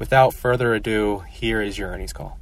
without 0.00 0.32
further 0.32 0.74
ado, 0.74 1.22
here 1.28 1.60
is 1.60 1.76
your 1.78 1.90
earnings 1.90 2.14
call. 2.14 2.38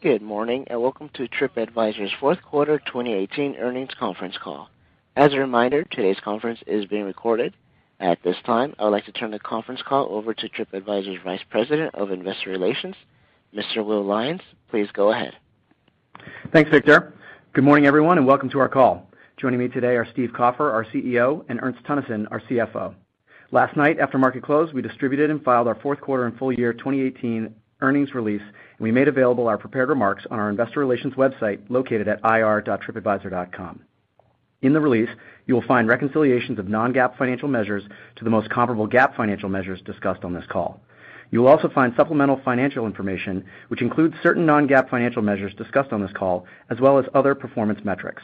Good 0.00 0.22
morning 0.22 0.64
and 0.68 0.80
welcome 0.80 1.10
to 1.12 1.28
TripAdvisor's 1.28 2.10
fourth 2.18 2.42
quarter 2.42 2.78
2018 2.78 3.56
earnings 3.56 3.90
conference 3.98 4.36
call. 4.42 4.70
As 5.14 5.34
a 5.34 5.38
reminder, 5.38 5.84
today's 5.84 6.16
conference 6.24 6.58
is 6.66 6.86
being 6.86 7.04
recorded. 7.04 7.54
At 8.00 8.22
this 8.22 8.36
time, 8.46 8.74
I 8.78 8.84
would 8.84 8.92
like 8.92 9.04
to 9.04 9.12
turn 9.12 9.30
the 9.30 9.38
conference 9.38 9.82
call 9.86 10.08
over 10.10 10.32
to 10.32 10.48
TripAdvisor's 10.48 11.22
Vice 11.22 11.42
President 11.50 11.94
of 11.94 12.10
Investor 12.10 12.48
Relations, 12.48 12.96
Mr. 13.54 13.84
Will 13.84 14.02
Lyons. 14.02 14.40
Please 14.70 14.88
go 14.94 15.12
ahead. 15.12 15.34
Thanks, 16.50 16.70
Victor. 16.70 17.12
Good 17.52 17.64
morning, 17.64 17.84
everyone, 17.84 18.16
and 18.16 18.26
welcome 18.26 18.48
to 18.50 18.58
our 18.58 18.70
call. 18.70 19.06
Joining 19.36 19.58
me 19.58 19.68
today 19.68 19.96
are 19.96 20.08
Steve 20.12 20.30
Kaufer, 20.30 20.72
our 20.72 20.86
CEO, 20.86 21.44
and 21.50 21.60
Ernst 21.62 21.84
Teunissen, 21.84 22.26
our 22.30 22.40
CFO. 22.40 22.94
Last 23.52 23.76
night, 23.76 23.98
after 23.98 24.16
market 24.16 24.44
close, 24.44 24.72
we 24.72 24.80
distributed 24.80 25.28
and 25.28 25.42
filed 25.42 25.66
our 25.66 25.74
fourth 25.74 26.00
quarter 26.00 26.24
and 26.24 26.38
full 26.38 26.52
year 26.52 26.72
2018 26.72 27.52
earnings 27.80 28.14
release, 28.14 28.42
and 28.42 28.78
we 28.78 28.92
made 28.92 29.08
available 29.08 29.48
our 29.48 29.58
prepared 29.58 29.88
remarks 29.88 30.24
on 30.30 30.38
our 30.38 30.48
investor 30.48 30.78
relations 30.78 31.14
website 31.14 31.58
located 31.68 32.06
at 32.06 32.20
ir.tripadvisor.com. 32.22 33.80
In 34.62 34.72
the 34.72 34.80
release, 34.80 35.08
you 35.46 35.54
will 35.54 35.66
find 35.66 35.88
reconciliations 35.88 36.60
of 36.60 36.68
non-GAAP 36.68 37.16
financial 37.18 37.48
measures 37.48 37.82
to 38.16 38.24
the 38.24 38.30
most 38.30 38.50
comparable 38.50 38.86
GAAP 38.86 39.16
financial 39.16 39.48
measures 39.48 39.80
discussed 39.82 40.22
on 40.22 40.32
this 40.32 40.46
call. 40.48 40.80
You 41.32 41.40
will 41.40 41.48
also 41.48 41.68
find 41.68 41.92
supplemental 41.96 42.40
financial 42.44 42.86
information, 42.86 43.44
which 43.66 43.82
includes 43.82 44.14
certain 44.22 44.46
non-GAAP 44.46 44.88
financial 44.90 45.22
measures 45.22 45.54
discussed 45.54 45.92
on 45.92 46.02
this 46.02 46.12
call, 46.12 46.46
as 46.68 46.78
well 46.78 46.98
as 46.98 47.06
other 47.14 47.34
performance 47.34 47.80
metrics. 47.84 48.22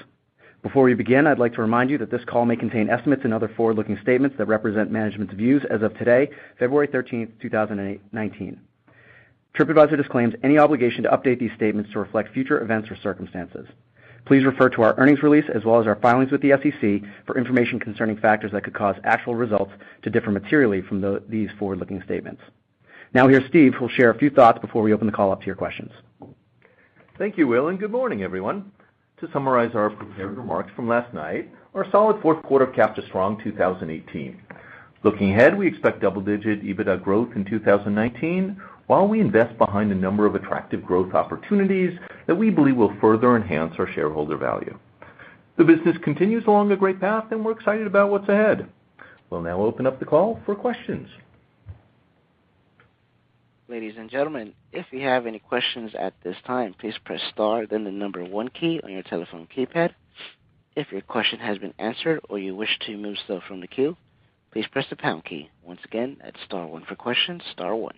Before 0.62 0.84
we 0.84 0.94
begin, 0.94 1.26
I'd 1.26 1.38
like 1.38 1.54
to 1.54 1.60
remind 1.60 1.90
you 1.90 1.98
that 1.98 2.10
this 2.10 2.24
call 2.24 2.44
may 2.44 2.56
contain 2.56 2.90
estimates 2.90 3.22
and 3.24 3.32
other 3.32 3.48
forward-looking 3.56 3.98
statements 4.02 4.36
that 4.38 4.46
represent 4.46 4.90
management's 4.90 5.34
views 5.34 5.62
as 5.70 5.82
of 5.82 5.96
today, 5.96 6.30
February 6.58 6.88
13th, 6.88 7.30
2019. 7.40 8.60
TripAdvisor 9.54 9.96
disclaims 9.96 10.34
any 10.42 10.58
obligation 10.58 11.02
to 11.04 11.10
update 11.10 11.38
these 11.38 11.52
statements 11.56 11.90
to 11.92 11.98
reflect 11.98 12.32
future 12.34 12.60
events 12.60 12.90
or 12.90 12.96
circumstances. 12.96 13.66
Please 14.24 14.44
refer 14.44 14.68
to 14.70 14.82
our 14.82 14.94
earnings 14.98 15.22
release 15.22 15.44
as 15.54 15.64
well 15.64 15.80
as 15.80 15.86
our 15.86 15.96
filings 15.96 16.32
with 16.32 16.42
the 16.42 16.50
SEC 16.50 17.08
for 17.26 17.38
information 17.38 17.78
concerning 17.78 18.16
factors 18.16 18.50
that 18.50 18.64
could 18.64 18.74
cause 18.74 18.96
actual 19.04 19.36
results 19.36 19.72
to 20.02 20.10
differ 20.10 20.32
materially 20.32 20.82
from 20.82 21.20
these 21.28 21.48
forward-looking 21.58 22.02
statements. 22.04 22.42
Now 23.14 23.28
here's 23.28 23.46
Steve, 23.48 23.74
who'll 23.74 23.88
share 23.88 24.10
a 24.10 24.18
few 24.18 24.30
thoughts 24.30 24.58
before 24.58 24.82
we 24.82 24.92
open 24.92 25.06
the 25.06 25.12
call 25.12 25.30
up 25.30 25.40
to 25.40 25.46
your 25.46 25.54
questions. 25.54 25.92
Thank 27.18 27.38
you, 27.38 27.46
Will, 27.46 27.68
and 27.68 27.78
good 27.78 27.92
morning, 27.92 28.22
everyone. 28.24 28.72
To 29.20 29.32
summarize 29.32 29.74
our 29.74 29.88
prepared 29.88 30.36
remarks 30.36 30.70
from 30.76 30.88
last 30.88 31.14
night, 31.14 31.50
our 31.74 31.90
solid 31.90 32.20
fourth 32.20 32.42
quarter 32.42 32.66
capped 32.66 32.98
a 32.98 33.06
strong 33.06 33.42
2018. 33.42 34.42
Looking 35.04 35.30
ahead, 35.30 35.56
we 35.56 35.66
expect 35.66 36.02
double-digit 36.02 36.62
EBITDA 36.62 37.02
growth 37.02 37.30
in 37.34 37.46
2019 37.46 38.60
while 38.88 39.08
we 39.08 39.20
invest 39.20 39.56
behind 39.56 39.90
a 39.90 39.94
number 39.94 40.26
of 40.26 40.34
attractive 40.34 40.84
growth 40.84 41.14
opportunities 41.14 41.98
that 42.26 42.34
we 42.34 42.50
believe 42.50 42.76
will 42.76 42.94
further 43.00 43.36
enhance 43.36 43.74
our 43.78 43.90
shareholder 43.90 44.36
value. 44.36 44.78
The 45.56 45.64
business 45.64 45.96
continues 46.04 46.44
along 46.44 46.70
a 46.72 46.76
great 46.76 47.00
path, 47.00 47.24
and 47.30 47.42
we're 47.42 47.52
excited 47.52 47.86
about 47.86 48.10
what's 48.10 48.28
ahead. 48.28 48.68
We'll 49.30 49.40
now 49.40 49.62
open 49.62 49.86
up 49.86 49.98
the 49.98 50.04
call 50.04 50.42
for 50.44 50.54
questions. 50.54 51.08
Ladies 53.68 53.94
and 53.98 54.08
gentlemen, 54.08 54.54
if 54.72 54.86
you 54.92 55.00
have 55.00 55.26
any 55.26 55.40
questions 55.40 55.90
at 55.98 56.14
this 56.22 56.36
time, 56.46 56.72
please 56.78 56.94
press 57.04 57.20
star 57.32 57.66
then 57.66 57.82
the 57.82 57.90
number 57.90 58.22
one 58.24 58.48
key 58.48 58.80
on 58.84 58.92
your 58.92 59.02
telephone 59.02 59.48
keypad. 59.54 59.90
If 60.76 60.92
your 60.92 61.00
question 61.00 61.40
has 61.40 61.58
been 61.58 61.74
answered 61.76 62.20
or 62.28 62.38
you 62.38 62.54
wish 62.54 62.78
to 62.86 62.96
move 62.96 63.16
yourself 63.16 63.42
from 63.48 63.60
the 63.60 63.66
queue, 63.66 63.96
please 64.52 64.66
press 64.70 64.86
the 64.88 64.94
pound 64.94 65.24
key. 65.24 65.50
Once 65.64 65.80
again, 65.84 66.16
that's 66.22 66.38
star 66.44 66.64
one 66.68 66.84
for 66.84 66.94
questions, 66.94 67.42
star 67.50 67.74
one. 67.74 67.96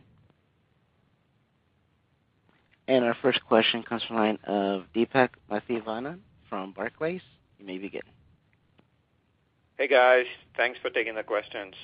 And 2.87 3.05
our 3.05 3.17
first 3.21 3.45
question 3.45 3.83
comes 3.83 4.03
from 4.05 4.17
the 4.17 4.23
line 4.23 4.39
of 4.45 4.85
Deepak 4.97 5.31
Mathivanan 5.51 6.21
from 6.49 6.73
Barclays. 6.73 7.21
You 7.59 7.67
may 7.67 7.77
begin. 7.77 8.01
Hey 9.77 9.87
guys, 9.87 10.25
thanks 10.57 10.79
for 10.81 10.89
taking 10.89 11.15
the 11.15 11.23
questions. 11.23 11.75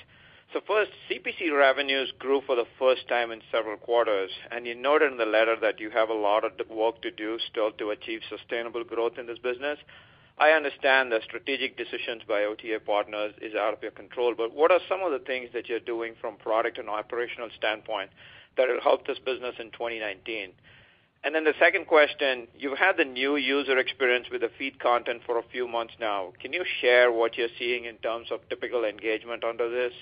So 0.53 0.61
first, 0.65 0.91
CPC 1.09 1.51
revenues 1.51 2.13
grew 2.17 2.41
for 2.45 2.55
the 2.55 2.67
first 2.79 3.07
time 3.07 3.31
in 3.31 3.41
several 3.51 3.77
quarters, 3.77 4.31
and 4.51 4.65
you 4.65 4.75
noted 4.75 5.11
in 5.11 5.17
the 5.17 5.25
letter 5.25 5.55
that 5.61 5.79
you 5.79 5.89
have 5.89 6.09
a 6.09 6.13
lot 6.13 6.45
of 6.45 6.69
work 6.69 7.01
to 7.01 7.11
do 7.11 7.37
still 7.51 7.71
to 7.73 7.89
achieve 7.89 8.21
sustainable 8.29 8.83
growth 8.83 9.17
in 9.17 9.25
this 9.25 9.39
business. 9.39 9.79
I 10.37 10.51
understand 10.51 11.11
the 11.11 11.21
strategic 11.23 11.77
decisions 11.77 12.23
by 12.27 12.43
OTA 12.43 12.79
partners 12.85 13.33
is 13.41 13.55
out 13.55 13.73
of 13.73 13.81
your 13.81 13.91
control, 13.91 14.33
but 14.35 14.53
what 14.53 14.71
are 14.71 14.81
some 14.87 15.01
of 15.01 15.11
the 15.11 15.19
things 15.19 15.49
that 15.53 15.69
you're 15.69 15.79
doing 15.79 16.13
from 16.19 16.35
product 16.35 16.77
and 16.77 16.89
operational 16.89 17.49
standpoint 17.57 18.11
that 18.57 18.67
will 18.67 18.81
help 18.81 19.07
this 19.07 19.19
business 19.19 19.55
in 19.59 19.71
2019? 19.71 20.51
And 21.23 21.33
then 21.33 21.43
the 21.43 21.53
second 21.57 21.87
question, 21.87 22.47
you've 22.57 22.77
had 22.77 22.97
the 22.97 23.05
new 23.05 23.35
user 23.35 23.77
experience 23.77 24.27
with 24.31 24.41
the 24.41 24.51
feed 24.59 24.79
content 24.79 25.21
for 25.25 25.39
a 25.39 25.43
few 25.51 25.67
months 25.67 25.93
now. 25.99 26.33
Can 26.39 26.53
you 26.53 26.63
share 26.81 27.11
what 27.11 27.37
you're 27.37 27.55
seeing 27.57 27.85
in 27.85 27.95
terms 27.95 28.27
of 28.29 28.47
typical 28.47 28.85
engagement 28.85 29.43
under 29.43 29.69
this? 29.69 29.93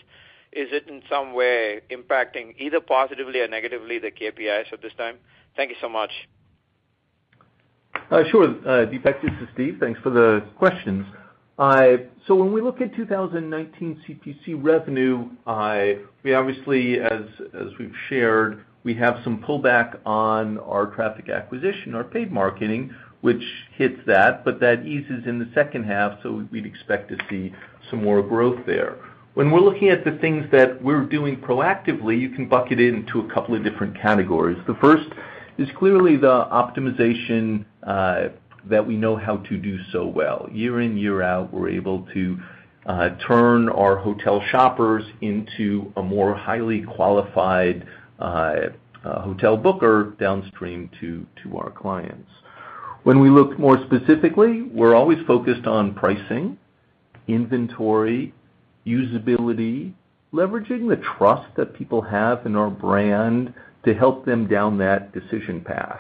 Is 0.55 0.69
it 0.71 0.88
in 0.88 1.01
some 1.09 1.33
way 1.33 1.81
impacting 1.91 2.55
either 2.57 2.79
positively 2.79 3.41
or 3.41 3.47
negatively 3.47 4.00
the 4.00 4.11
KPIs 4.11 4.71
at 4.71 4.81
this 4.81 4.94
time? 4.97 5.17
Thank 5.55 5.69
you 5.71 5.75
so 5.81 5.89
much. 5.89 6.11
Uh, 8.09 8.23
sure, 8.29 8.45
uh, 8.45 8.85
Deepak, 8.85 9.21
this 9.21 9.31
is 9.41 9.47
Steve. 9.53 9.77
Thanks 9.79 10.00
for 10.01 10.09
the 10.09 10.44
questions. 10.57 11.05
So 12.27 12.35
when 12.35 12.51
we 12.51 12.61
look 12.61 12.81
at 12.81 12.95
2019 12.95 14.01
CPC 14.07 14.63
revenue, 14.63 15.29
we 16.23 16.33
obviously, 16.33 16.99
as 16.99 17.21
as 17.53 17.67
we've 17.79 17.95
shared, 18.09 18.65
we 18.83 18.94
have 18.95 19.19
some 19.23 19.41
pullback 19.41 19.99
on 20.06 20.57
our 20.59 20.88
traffic 20.88 21.29
acquisition, 21.29 21.95
our 21.95 22.03
paid 22.03 22.31
marketing, 22.31 22.94
which 23.21 23.44
hits 23.75 23.99
that, 24.06 24.44
but 24.44 24.59
that 24.59 24.85
eases 24.85 25.25
in 25.25 25.39
the 25.39 25.49
second 25.53 25.85
half, 25.85 26.19
so 26.21 26.45
we'd 26.51 26.65
expect 26.65 27.09
to 27.09 27.17
see 27.29 27.53
some 27.89 28.03
more 28.03 28.21
growth 28.21 28.59
there. 28.65 28.97
When 29.33 29.50
we're 29.50 29.62
looking 29.62 29.89
at 29.89 30.06
the 30.06 30.12
things 30.19 30.45
that 30.51 30.80
we're 30.83 31.06
doing 31.06 31.38
proactively, 31.38 32.19
you 32.19 32.30
can 32.30 32.47
bucket 32.47 32.80
it 32.80 32.94
into 32.94 33.21
a 33.21 33.33
couple 33.33 33.56
of 33.56 33.63
different 33.63 34.00
categories. 34.00 34.59
The 34.68 34.75
first 34.75 35.09
is 35.57 35.68
clearly 35.75 36.18
the 36.18 36.45
optimization 36.51 37.65
uh, 37.81 38.30
that 38.69 38.85
we 38.85 38.95
know 38.95 39.15
how 39.15 39.38
to 39.38 39.57
do 39.57 39.80
so 39.91 40.06
well. 40.06 40.47
Year 40.51 40.81
in, 40.81 40.97
year 40.97 41.24
out, 41.24 41.51
we're 41.51 41.69
able 41.69 42.07
to 42.13 42.38
uh, 42.85 43.09
turn 43.27 43.69
our 43.69 43.97
hotel 43.97 44.39
shoppers 44.51 45.03
into 45.21 45.91
a 45.95 46.03
more 46.03 46.35
highly 46.35 46.83
qualified 46.83 47.88
uh, 48.19 48.69
hotel 49.03 49.57
booker 49.57 50.15
downstream 50.19 50.91
to 51.01 51.25
our 51.57 51.71
clients. 51.71 52.30
When 53.01 53.19
we 53.19 53.31
look 53.31 53.57
more 53.57 53.83
specifically, 53.85 54.62
we're 54.62 54.95
always 54.95 55.18
focused 55.25 55.65
on 55.65 55.95
pricing, 55.95 56.57
inventory, 57.27 58.33
usability, 58.85 59.94
leveraging 60.33 60.89
the 60.89 61.01
trust 61.18 61.47
that 61.56 61.74
people 61.74 62.01
have 62.01 62.45
in 62.45 62.56
our 62.56 62.69
brand 62.69 63.53
to 63.85 63.94
help 63.94 64.25
them 64.25 64.47
down 64.47 64.77
that 64.77 65.13
decision 65.13 65.62
path. 65.62 66.00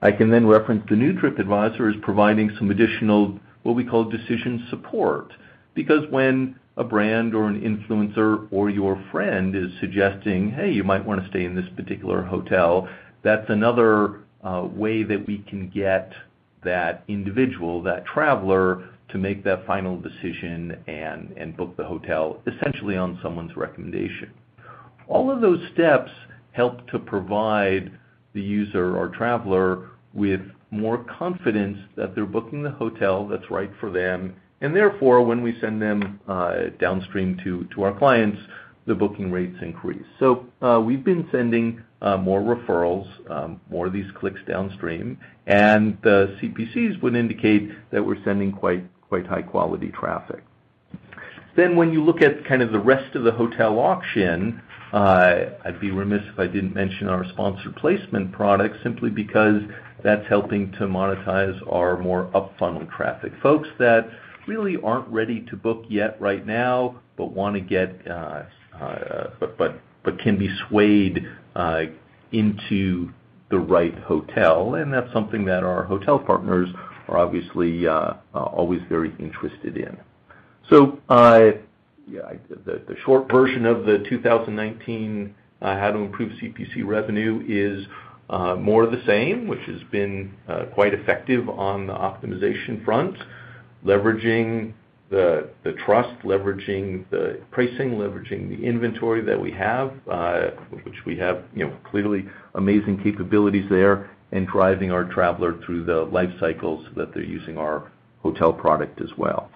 I 0.00 0.10
can 0.10 0.30
then 0.30 0.46
reference 0.46 0.84
the 0.88 0.96
new 0.96 1.12
TripAdvisor 1.12 1.94
as 1.94 2.00
providing 2.02 2.50
some 2.58 2.70
additional, 2.70 3.38
what 3.62 3.76
we 3.76 3.84
call 3.84 4.04
decision 4.04 4.66
support. 4.68 5.32
Because 5.74 6.10
when 6.10 6.56
a 6.76 6.84
brand 6.84 7.34
or 7.34 7.46
an 7.46 7.60
influencer 7.60 8.48
or 8.50 8.70
your 8.70 9.02
friend 9.12 9.54
is 9.54 9.70
suggesting, 9.80 10.50
"Hey, 10.50 10.72
you 10.72 10.84
might 10.84 11.04
want 11.04 11.22
to 11.22 11.28
stay 11.28 11.44
in 11.44 11.54
this 11.54 11.68
particular 11.76 12.22
hotel," 12.22 12.88
that's 13.22 13.48
another 13.50 14.20
uh, 14.42 14.66
way 14.72 15.02
that 15.04 15.26
we 15.26 15.38
can 15.38 15.68
get 15.68 16.12
that 16.64 17.04
individual, 17.08 17.82
that 17.82 18.04
traveler, 18.04 18.82
to 19.12 19.18
make 19.18 19.44
that 19.44 19.66
final 19.66 19.96
decision 20.00 20.76
and 20.86 21.56
book 21.56 21.76
the 21.76 21.84
hotel, 21.84 22.40
essentially 22.46 22.96
on 22.96 23.18
someone's 23.22 23.56
recommendation. 23.56 24.32
All 25.06 25.30
of 25.30 25.40
those 25.40 25.60
steps 25.72 26.10
help 26.52 26.86
to 26.88 26.98
provide 26.98 27.92
the 28.34 28.40
user 28.40 28.96
or 28.96 29.08
traveler 29.08 29.90
with 30.14 30.40
more 30.70 31.04
confidence 31.04 31.78
that 31.96 32.14
they're 32.14 32.26
booking 32.26 32.62
the 32.62 32.70
hotel 32.70 33.28
that's 33.28 33.50
right 33.50 33.70
for 33.78 33.90
them, 33.90 34.34
and 34.62 34.74
therefore, 34.74 35.22
when 35.22 35.42
we 35.42 35.58
send 35.60 35.82
them 35.82 36.20
uh, 36.28 36.70
downstream 36.78 37.36
to 37.44 37.82
our 37.82 37.98
clients, 37.98 38.38
the 38.86 38.94
booking 38.94 39.30
rates 39.30 39.56
increase. 39.62 40.04
So 40.18 40.46
uh 40.60 40.80
we've 40.84 41.04
been 41.04 41.28
sending 41.30 41.82
uh, 42.00 42.16
more 42.16 42.40
referrals, 42.40 43.06
um, 43.30 43.60
more 43.70 43.86
of 43.86 43.92
these 43.92 44.10
clicks 44.18 44.40
downstream, 44.48 45.18
and 45.46 45.96
the 46.02 46.36
CPCs 46.40 47.00
would 47.00 47.14
indicate 47.14 47.70
that 47.92 48.04
we're 48.04 48.22
sending 48.24 48.50
quite 48.50 48.84
high-quality 49.20 49.92
traffic. 49.92 50.42
Then 51.54 51.76
when 51.76 51.92
you 51.92 52.02
look 52.02 52.22
at 52.22 52.44
kind 52.46 52.62
of 52.62 52.72
the 52.72 52.78
rest 52.78 53.14
of 53.14 53.24
the 53.24 53.32
hotel 53.32 53.78
auction, 53.78 54.62
I'd 54.92 55.78
be 55.80 55.90
remiss 55.90 56.22
if 56.32 56.38
I 56.38 56.46
didn't 56.46 56.74
mention 56.74 57.08
our 57.08 57.24
sponsored 57.30 57.76
placement 57.76 58.32
product, 58.32 58.76
simply 58.82 59.10
because 59.10 59.62
that's 60.02 60.26
helping 60.28 60.72
to 60.72 60.80
monetize 60.80 61.58
our 61.70 61.98
more 61.98 62.34
up-funnel 62.34 62.86
traffic. 62.96 63.32
Folks 63.42 63.68
that 63.78 64.08
really 64.46 64.76
aren't 64.82 65.08
ready 65.08 65.40
to 65.50 65.56
book 65.56 65.84
yet 65.88 66.20
right 66.20 66.44
now, 66.46 67.00
but 67.16 67.32
want 67.32 67.54
to 67.54 67.60
get 67.60 68.10
uh 68.10 68.42
uh 68.80 69.28
can 70.22 70.36
be 70.36 70.48
swayed 70.68 71.24
into 72.32 73.10
the 73.50 73.58
right 73.58 73.96
hotel, 74.00 74.74
and 74.74 74.92
that's 74.92 75.12
something 75.12 75.44
that 75.44 75.62
our 75.62 75.84
hotel 75.84 76.18
partners 76.18 76.68
obviously 77.18 77.86
uh, 77.86 78.14
uh, 78.34 78.38
always 78.38 78.80
very 78.88 79.12
interested 79.18 79.76
in. 79.76 79.96
So, 80.70 80.98
uh, 81.08 81.52
the 82.08 82.96
short 83.04 83.30
version 83.30 83.66
of 83.66 83.84
the 83.84 84.04
2019 84.08 85.34
how 85.60 85.92
to 85.92 85.98
improve 85.98 86.32
CPC 86.32 86.84
revenue 86.84 87.44
is 87.46 87.86
more 88.58 88.82
of 88.82 88.90
the 88.90 89.02
same, 89.06 89.46
which 89.46 89.62
has 89.66 89.80
been 89.90 90.34
quite 90.74 90.94
effective 90.94 91.48
on 91.48 91.86
the 91.86 91.92
optimization 91.92 92.84
front, 92.84 93.16
leveraging 93.84 94.72
the 95.10 95.50
the 95.62 95.72
trust, 95.84 96.18
leveraging 96.24 97.04
the 97.10 97.40
pricing, 97.52 97.92
leveraging 97.92 98.48
the 98.48 98.64
inventory 98.64 99.22
that 99.22 99.40
we 99.40 99.52
have, 99.52 99.92
which 100.82 101.04
we 101.06 101.16
have 101.16 101.44
you 101.54 101.66
know 101.66 101.76
clearly 101.84 102.26
amazing 102.56 103.00
capabilities 103.02 103.66
there, 103.70 104.10
and 104.32 104.46
driving 104.46 104.90
our 104.90 105.04
traveler 105.04 105.58
through 105.64 105.84
the 105.84 106.02
life 106.12 106.30
cycles 106.40 106.86
that 106.96 107.14
they're 107.14 107.22
using 107.22 107.58
our 107.58 107.92
hotel 108.22 108.52
product 108.52 109.00
as 109.00 109.10
well. 109.16 109.50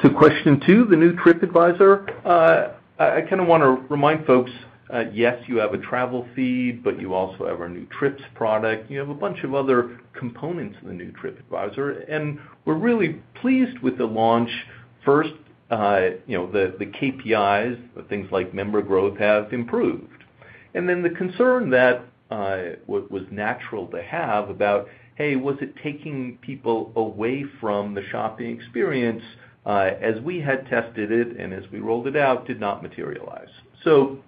To 0.00 0.10
question 0.10 0.60
two, 0.66 0.84
the 0.84 0.96
new 0.96 1.14
TripAdvisor, 1.14 2.26
uh, 2.26 2.68
I 2.98 3.22
kind 3.22 3.40
of 3.40 3.46
want 3.46 3.62
to 3.62 3.86
remind 3.88 4.26
folks, 4.26 4.50
uh, 4.92 5.04
yes, 5.12 5.42
you 5.48 5.56
have 5.56 5.74
a 5.74 5.78
travel 5.78 6.28
feed, 6.36 6.84
but 6.84 7.00
you 7.00 7.14
also 7.14 7.46
have 7.48 7.60
our 7.60 7.68
new 7.68 7.86
Trips 7.86 8.22
product. 8.34 8.90
You 8.90 8.98
have 8.98 9.08
a 9.08 9.14
bunch 9.14 9.42
of 9.42 9.54
other 9.54 9.98
components 10.12 10.76
in 10.82 10.88
the 10.88 10.94
new 10.94 11.12
TripAdvisor, 11.12 12.04
and 12.08 12.38
we're 12.64 12.74
really 12.74 13.20
pleased 13.40 13.78
with 13.80 13.98
the 13.98 14.04
launch. 14.04 14.50
First, 15.04 15.32
uh, 15.70 16.10
the 16.28 16.92
KPIs, 17.00 18.08
things 18.08 18.30
like 18.30 18.54
member 18.54 18.82
growth, 18.82 19.18
have 19.18 19.52
improved. 19.52 20.24
And 20.74 20.88
then 20.88 21.02
the 21.02 21.10
concern 21.10 21.70
that 21.70 22.04
Uh, 22.28 22.74
was 22.88 23.24
natural 23.30 23.86
to 23.86 24.02
have 24.02 24.50
about, 24.50 24.88
hey, 25.14 25.36
was 25.36 25.56
it 25.60 25.74
taking 25.80 26.38
people 26.38 26.90
away 26.96 27.44
from 27.60 27.94
the 27.94 28.02
shopping 28.10 28.50
experience, 28.50 29.22
uh, 29.64 29.90
as 30.00 30.20
we 30.22 30.40
had 30.40 30.66
tested 30.66 31.12
it 31.12 31.36
and 31.36 31.52
as 31.54 31.64
we 31.70 31.78
rolled 31.78 32.06
it 32.08 32.16
out, 32.16 32.46
did 32.46 32.58
not 32.58 32.82
materialize. 32.82 33.48
So 33.84 34.18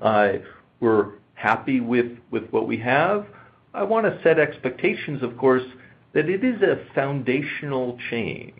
uh, 0.00 0.34
we're 0.80 1.12
happy 1.34 1.80
with 1.80 2.18
what 2.50 2.66
we 2.66 2.78
have. 2.78 3.26
I 3.74 3.82
want 3.82 4.06
to 4.06 4.22
set 4.22 4.38
expectations, 4.38 5.22
of 5.22 5.36
course, 5.36 5.64
that 6.14 6.28
it 6.28 6.44
is 6.44 6.62
a 6.62 6.80
foundational 6.94 7.98
change. 8.10 8.54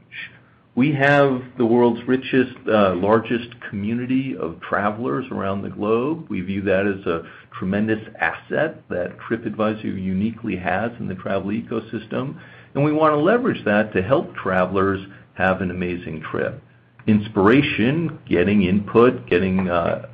We 0.77 0.93
have 0.93 1.41
the 1.57 1.65
world's 1.65 2.03
richest, 2.09 2.57
uh, 2.69 2.97
largest 2.97 3.49
community 3.71 4.37
of 4.37 4.61
travelers 4.61 5.25
around 5.31 5.63
the 5.63 5.71
globe. 5.71 6.27
We 6.29 6.41
view 6.41 6.63
that 6.63 6.85
as 6.85 7.07
a 7.07 7.23
tremendous 7.57 8.01
asset 8.21 8.83
that 8.89 9.17
TripAdvisor 9.19 9.85
uniquely 9.85 10.57
has 10.57 10.91
in 10.99 11.07
the 11.07 11.15
travel 11.15 11.51
ecosystem, 11.51 12.41
and 12.75 12.83
we 12.83 12.91
want 12.91 13.13
to 13.13 13.19
leverage 13.19 13.65
that 13.65 13.93
to 13.93 14.03
help 14.03 14.35
travelers 14.35 15.01
have 15.35 15.61
an 15.61 15.71
amazing 15.71 16.23
trip. 16.29 16.61
Inspiration, 17.07 18.19
getting 18.29 18.65
input, 18.65 19.29
getting 19.29 19.69
uh, 19.69 20.07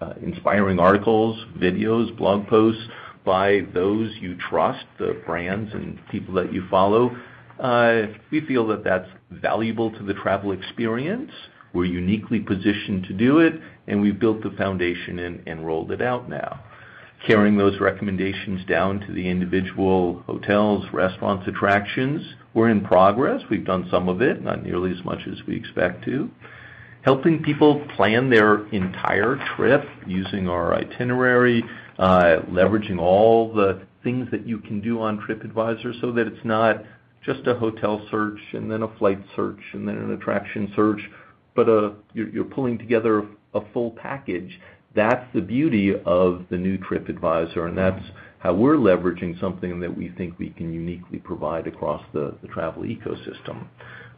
uh, 0.00 0.14
inspiring 0.20 0.80
articles, 0.80 1.38
videos, 1.56 2.16
blog 2.16 2.48
posts 2.48 2.82
by 3.24 3.60
those 3.72 4.10
you 4.20 4.36
trust, 4.50 4.84
the 4.98 5.22
brands 5.24 5.72
and 5.72 6.00
people 6.10 6.34
that 6.34 6.52
you 6.52 6.66
follow. 6.68 7.16
Uh, 7.58 8.06
we 8.30 8.40
feel 8.40 8.66
that 8.68 8.84
that's 8.84 9.08
valuable 9.30 9.90
to 9.92 10.02
the 10.02 10.14
travel 10.14 10.52
experience. 10.52 11.30
We're 11.72 11.84
uniquely 11.86 12.40
positioned 12.40 13.04
to 13.04 13.12
do 13.12 13.40
it, 13.40 13.54
and 13.86 14.00
we've 14.00 14.18
built 14.18 14.42
the 14.42 14.50
foundation 14.50 15.18
and 15.18 15.66
rolled 15.66 15.90
it 15.90 16.00
out 16.00 16.28
now. 16.28 16.60
Carrying 17.26 17.56
those 17.56 17.80
recommendations 17.80 18.64
down 18.66 19.00
to 19.00 19.12
the 19.12 19.28
individual 19.28 20.22
hotels, 20.26 20.84
restaurants, 20.92 21.48
attractions, 21.48 22.22
we're 22.52 22.68
in 22.68 22.82
progress. 22.82 23.42
We've 23.50 23.64
done 23.64 23.88
some 23.90 24.08
of 24.08 24.22
it, 24.22 24.42
not 24.42 24.62
nearly 24.62 24.92
as 24.92 25.04
much 25.04 25.20
as 25.26 25.44
we 25.46 25.56
expect 25.56 26.04
to. 26.04 26.30
Helping 27.02 27.42
people 27.42 27.84
plan 27.96 28.30
their 28.30 28.66
entire 28.68 29.36
trip 29.56 29.84
using 30.06 30.48
our 30.48 30.74
itinerary, 30.74 31.64
uh, 31.98 32.38
leveraging 32.48 32.98
all 32.98 33.52
the 33.52 33.82
things 34.02 34.30
that 34.30 34.46
you 34.46 34.58
can 34.58 34.80
do 34.80 35.00
on 35.00 35.18
TripAdvisor 35.18 36.00
so 36.00 36.12
that 36.12 36.26
it's 36.26 36.44
not 36.44 36.84
just 37.24 37.46
a 37.46 37.54
hotel 37.54 38.06
search 38.10 38.38
and 38.52 38.70
then 38.70 38.82
a 38.82 38.98
flight 38.98 39.18
search 39.34 39.60
and 39.72 39.86
then 39.88 39.96
an 39.96 40.12
attraction 40.12 40.72
search, 40.76 41.00
but 41.54 41.68
uh, 41.68 41.90
you're 42.12 42.44
pulling 42.44 42.78
together 42.78 43.26
a 43.54 43.60
full 43.72 43.92
package. 43.92 44.60
That's 44.94 45.26
the 45.34 45.40
beauty 45.40 45.94
of 46.04 46.44
the 46.50 46.56
new 46.56 46.78
TripAdvisor, 46.78 47.68
and 47.68 47.76
that's 47.76 48.04
how 48.38 48.54
we're 48.54 48.76
leveraging 48.76 49.40
something 49.40 49.80
that 49.80 49.96
we 49.96 50.10
think 50.10 50.38
we 50.38 50.50
can 50.50 50.72
uniquely 50.72 51.18
provide 51.18 51.66
across 51.66 52.04
the 52.12 52.36
travel 52.52 52.82
ecosystem. 52.82 53.66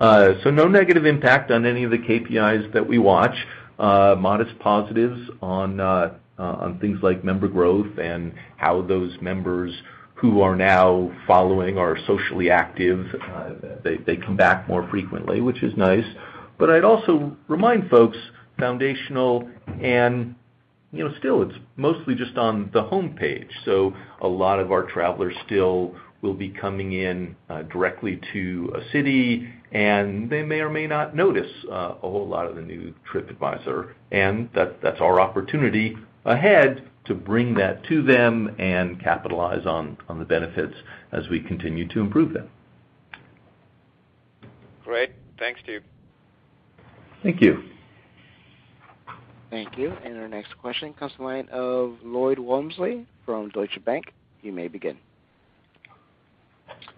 Uh 0.01 0.35
so 0.43 0.51
no 0.51 0.69
negative 0.69 1.07
impact 1.07 1.51
on 1.51 1.65
any 1.65 1.85
of 1.85 1.91
the 1.91 1.99
KPIs 1.99 2.73
that 2.73 2.87
we 2.87 2.99
watch. 2.99 3.35
Uh, 3.79 4.17
modest 4.19 4.59
positives 4.59 5.21
uh, 5.43 6.11
on 6.39 6.79
things 6.81 6.99
like 7.03 7.23
member 7.23 7.47
growth 7.47 7.99
and 7.99 8.33
how 8.57 8.81
those 8.81 9.15
members 9.21 9.73
who 10.17 10.41
are 10.41 10.57
now 10.57 11.13
following 11.27 11.79
are 11.79 11.97
socially 12.07 12.51
active. 12.51 13.07
Uh, 13.15 13.51
they 14.05 14.17
come 14.17 14.37
back 14.37 14.67
more 14.69 14.89
frequently, 14.89 15.41
which 15.41 15.63
is 15.63 15.77
nice. 15.77 16.07
But 16.59 16.71
I'd 16.71 16.85
also 16.85 17.37
remind 17.49 17.91
folks, 17.91 18.17
foundational 18.59 19.49
and 19.83 20.35
you 20.93 21.05
know 21.07 21.15
still 21.19 21.43
it's 21.43 21.59
mostly 21.77 22.15
just 22.15 22.37
on 22.39 22.71
the 22.73 22.83
homepage. 22.83 23.51
So 23.65 23.95
a 24.23 24.29
lot 24.29 24.59
of 24.59 24.73
our 24.73 24.85
travelers 24.85 25.35
still 25.45 25.95
will 26.23 26.35
be 26.35 26.49
coming 26.49 26.93
in 26.93 27.37
uh, 27.51 27.63
directly 27.63 28.19
to 28.33 28.73
a 28.75 28.91
city 28.91 29.53
and 29.73 30.31
they 30.31 30.43
may 30.43 30.61
or 30.61 30.71
may 30.71 30.87
not 30.87 31.15
notice 31.15 31.51
uh, 31.71 31.95
a 32.03 32.09
whole 32.09 32.27
lot 32.27 32.47
of 32.47 32.57
the 32.57 32.63
new 32.63 32.95
TripAdvisor, 33.13 33.93
and 34.13 34.49
that's 34.55 35.01
our 35.01 35.21
opportunity 35.21 35.97
ahead 36.25 36.89
to 37.07 37.15
bring 37.15 37.55
that 37.55 37.85
to 37.85 38.03
them 38.03 38.55
and 38.59 39.01
capitalize 39.03 39.67
on 39.67 39.97
the 40.09 40.25
benefits 40.25 40.75
as 41.13 41.29
we 41.29 41.41
continue 41.41 41.87
to 41.89 42.01
improve 42.01 42.33
them. 42.33 42.49
Great. 44.85 45.13
Thanks, 45.39 45.61
Steve. 45.63 45.83
Thank 47.23 47.41
you. 47.41 47.63
Thank 49.51 49.79
you. 49.79 49.93
And 50.05 50.17
our 50.19 50.29
next 50.29 50.57
question 50.59 50.93
comes 50.93 51.13
from 51.13 51.25
the 51.25 51.31
line 51.31 51.49
of 51.51 51.97
Lloyd 52.03 52.39
Walmsley 52.39 53.07
from 53.25 53.49
Deutsche 53.51 53.79
Bank. 53.85 54.13
You 54.43 54.53
may 54.53 54.69
begin. 54.69 54.97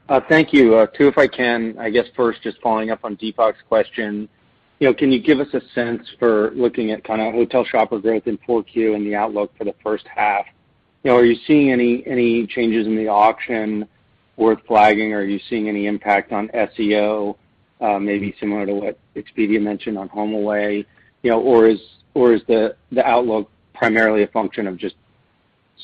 Uh, 0.09 0.21
thank 0.29 0.53
you. 0.53 0.75
Uh, 0.75 0.87
two, 0.87 1.09
if 1.09 1.19
I 1.19 1.27
can. 1.27 1.77
I 1.79 1.91
guess 1.91 2.07
first, 2.17 2.43
just 2.43 2.59
following 2.63 2.91
up 2.91 3.01
on 3.05 3.17
Deepak's 3.17 3.63
question. 3.69 4.29
You 4.79 4.87
know, 4.87 4.95
can 4.95 5.11
you 5.11 5.21
give 5.21 5.41
us 5.41 5.49
a 5.55 5.61
sense 5.75 6.09
for 6.21 6.53
looking 6.53 6.93
at 6.93 7.03
kind 7.03 7.21
of 7.21 7.35
hotel 7.35 7.65
shopper 7.65 7.99
growth 7.99 8.29
in 8.29 8.39
4Q 8.39 8.95
and 8.95 9.05
the 9.05 9.17
outlook 9.17 9.53
for 9.59 9.65
the 9.65 9.75
first 9.83 10.07
half? 10.07 10.47
You 11.03 11.11
know, 11.11 11.17
are 11.17 11.25
you 11.25 11.37
seeing 11.47 11.73
any 11.73 12.47
changes 12.47 12.87
in 12.87 12.95
the 12.97 13.09
auction 13.09 13.89
worth 14.37 14.61
flagging? 14.67 15.13
Are 15.15 15.25
you 15.25 15.41
seeing 15.51 15.69
any 15.69 15.87
impact 15.87 16.33
on 16.33 16.49
SEO, 16.49 17.37
maybe 18.01 18.35
similar 18.39 18.67
to 18.67 18.75
what 18.75 18.99
Expedia 19.17 19.61
mentioned 19.61 19.99
on 19.99 20.09
HomeAway? 20.11 20.87
You 21.23 21.31
know, 21.31 21.41
or 21.41 21.67
is 21.67 21.81
or 22.15 22.33
is 22.33 22.43
the 22.47 22.77
outlook 23.05 23.51
primarily 23.75 24.23
a 24.23 24.29
function 24.29 24.69
of 24.69 24.77
just 24.77 24.95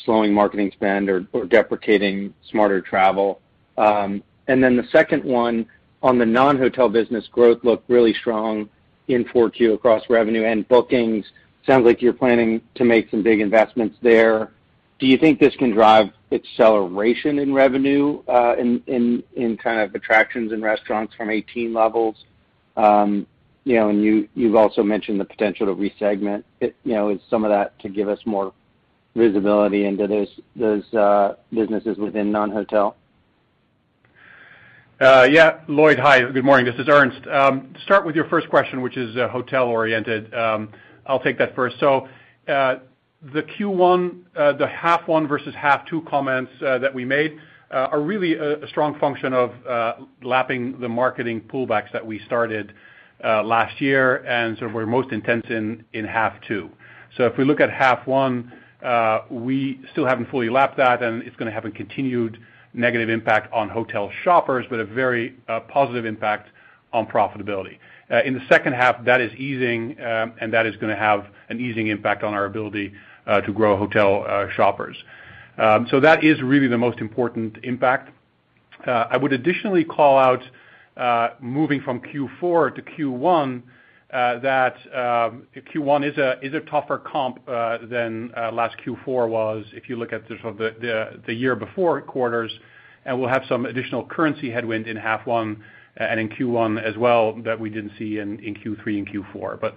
slowing 0.04 0.32
marketing 0.32 0.70
spend 0.72 1.10
or 1.10 1.20
deprecating 1.48 2.32
SmarterTravel? 2.52 3.38
Um 3.76 4.22
and 4.46 4.62
then 4.62 4.76
the 4.76 4.86
second 4.92 5.24
one, 5.24 5.66
on 6.02 6.18
the 6.18 6.26
non-hotel 6.26 6.90
business, 6.90 7.26
growth 7.28 7.64
looked 7.64 7.88
really 7.88 8.12
strong 8.12 8.68
in 9.08 9.24
4Q 9.24 9.74
across 9.74 10.02
revenue 10.08 10.44
and 10.44 10.66
bookings. 10.68 11.26
Sounds 11.66 11.84
like 11.84 12.02
you're 12.02 12.12
planning 12.12 12.60
to 12.74 12.84
make 12.84 13.10
some 13.10 13.22
big 13.22 13.40
investments 13.40 13.96
there. 14.02 14.52
Do 14.98 15.06
you 15.06 15.18
think 15.18 15.40
this 15.40 15.54
can 15.56 15.70
drive 15.70 16.08
acceleration 16.32 17.38
in 17.38 17.52
revenue 17.52 18.22
uh 18.26 18.56
in 18.56 19.58
kind 19.62 19.80
of 19.80 19.94
attractions 19.94 20.52
and 20.52 20.62
restaurants 20.62 21.14
from 21.14 21.26
2018 21.28 21.72
levels? 21.72 22.24
Um, 22.76 23.26
You've 23.64 24.56
also 24.56 24.82
mentioned 24.82 25.18
the 25.18 25.24
potential 25.24 25.66
to 25.66 25.72
re-segment. 25.72 26.44
It, 26.60 26.76
you 26.84 26.92
know, 26.92 27.08
is 27.08 27.20
some 27.30 27.44
of 27.44 27.50
that 27.50 27.78
to 27.80 27.88
give 27.88 28.08
us 28.08 28.18
more 28.26 28.52
visibility 29.16 29.86
into 29.86 30.06
those 30.06 30.28
those 30.56 30.94
uh 30.94 31.36
businesses 31.52 31.96
within 31.98 32.30
non-hotel? 32.30 32.96
Uh, 35.00 35.26
yeah. 35.28 35.58
Lloyd, 35.66 35.98
hi. 35.98 36.20
Good 36.30 36.44
morning. 36.44 36.64
This 36.64 36.80
is 36.80 36.88
Ernst. 36.88 37.26
Um, 37.26 37.72
to 37.74 37.80
start 37.80 38.06
with 38.06 38.14
your 38.14 38.28
first 38.28 38.48
question, 38.48 38.80
which 38.80 38.96
is 38.96 39.16
uh, 39.16 39.26
hotel-oriented, 39.28 40.32
um, 40.32 40.68
I'll 41.04 41.18
take 41.18 41.36
that 41.38 41.54
first. 41.56 41.80
So, 41.80 42.06
uh, 42.46 42.76
The 43.32 43.42
Q1, 43.42 44.58
the 44.58 44.66
half 44.68 45.08
one 45.08 45.26
versus 45.26 45.52
half 45.56 45.84
two 45.86 46.02
comments 46.02 46.52
that 46.60 46.94
we 46.94 47.04
made 47.04 47.38
are 47.72 48.00
really 48.00 48.34
a 48.34 48.68
strong 48.68 48.96
function 49.00 49.32
of 49.32 49.50
lapping 50.22 50.78
the 50.78 50.88
marketing 50.88 51.40
pullbacks 51.40 51.90
that 51.92 52.06
we 52.06 52.20
started 52.20 52.72
last 53.22 53.80
year 53.80 54.18
and 54.26 54.56
sort 54.58 54.70
of 54.70 54.74
were 54.74 54.86
most 54.86 55.10
intense 55.10 55.46
in 55.48 56.04
half 56.04 56.34
two. 56.46 56.70
So, 57.16 57.26
If 57.26 57.36
we 57.36 57.44
look 57.44 57.60
at 57.60 57.70
half 57.70 58.06
one, 58.06 58.52
we 59.28 59.80
still 59.90 60.06
haven't 60.06 60.30
fully 60.30 60.50
lapped 60.50 60.76
that, 60.76 61.02
and 61.02 61.22
it's 61.24 61.34
going 61.34 61.46
to 61.46 61.52
have 61.52 61.64
a 61.64 61.70
continued 61.72 62.38
negative 62.74 63.08
impact 63.08 63.52
on 63.52 63.68
hotel 63.68 64.10
shoppers, 64.22 64.66
but 64.68 64.80
a 64.80 64.84
very 64.84 65.34
uh, 65.48 65.60
positive 65.60 66.04
impact 66.04 66.50
on 66.92 67.06
profitability. 67.06 67.78
Uh, 68.10 68.22
in 68.24 68.34
the 68.34 68.42
second 68.48 68.74
half, 68.74 69.02
that 69.04 69.20
is 69.20 69.32
easing, 69.34 69.98
uh, 69.98 70.26
and 70.40 70.52
that 70.52 70.66
is 70.66 70.76
going 70.76 70.94
to 70.94 71.00
have 71.00 71.26
an 71.48 71.60
easing 71.60 71.86
impact 71.86 72.22
on 72.22 72.34
our 72.34 72.44
ability 72.44 72.92
to 73.46 73.52
grow 73.54 73.74
hotel 73.74 74.50
shoppers. 74.54 75.02
Um 75.56 75.86
so 75.90 75.98
that 76.00 76.22
is 76.22 76.42
really 76.42 76.66
the 76.68 76.76
most 76.76 76.98
important 76.98 77.56
impact. 77.62 78.10
I 78.86 79.16
would 79.16 79.32
additionally 79.32 79.82
call 79.82 80.18
out, 80.18 80.42
moving 81.40 81.80
from 81.80 82.00
Q4 82.00 82.74
to 82.74 82.82
Q1, 82.82 83.62
that 84.14 84.76
uh, 84.94 85.30
Q1 85.74 86.08
is 86.08 86.18
a 86.18 86.38
is 86.40 86.54
a 86.54 86.60
tougher 86.60 86.98
comp 86.98 87.40
uh, 87.48 87.78
than 87.82 88.32
uh, 88.36 88.52
last 88.52 88.76
Q4 88.86 89.28
was 89.28 89.64
if 89.72 89.88
you 89.88 89.96
look 89.96 90.12
at 90.12 90.26
sort 90.28 90.44
of 90.44 90.58
the 90.58 91.20
the 91.26 91.34
year 91.34 91.56
before 91.56 92.00
quarters, 92.00 92.52
and 93.04 93.18
we'll 93.18 93.28
have 93.28 93.42
some 93.48 93.66
additional 93.66 94.04
currency 94.04 94.50
headwind 94.50 94.86
in 94.86 94.96
half 94.96 95.26
one 95.26 95.64
and 95.96 96.20
in 96.20 96.28
Q1 96.28 96.82
as 96.82 96.96
well 96.96 97.34
that 97.42 97.58
we 97.58 97.70
didn't 97.70 97.92
see 97.98 98.18
in 98.18 98.38
Q3 98.38 98.98
and 98.98 99.08
Q4. 99.08 99.72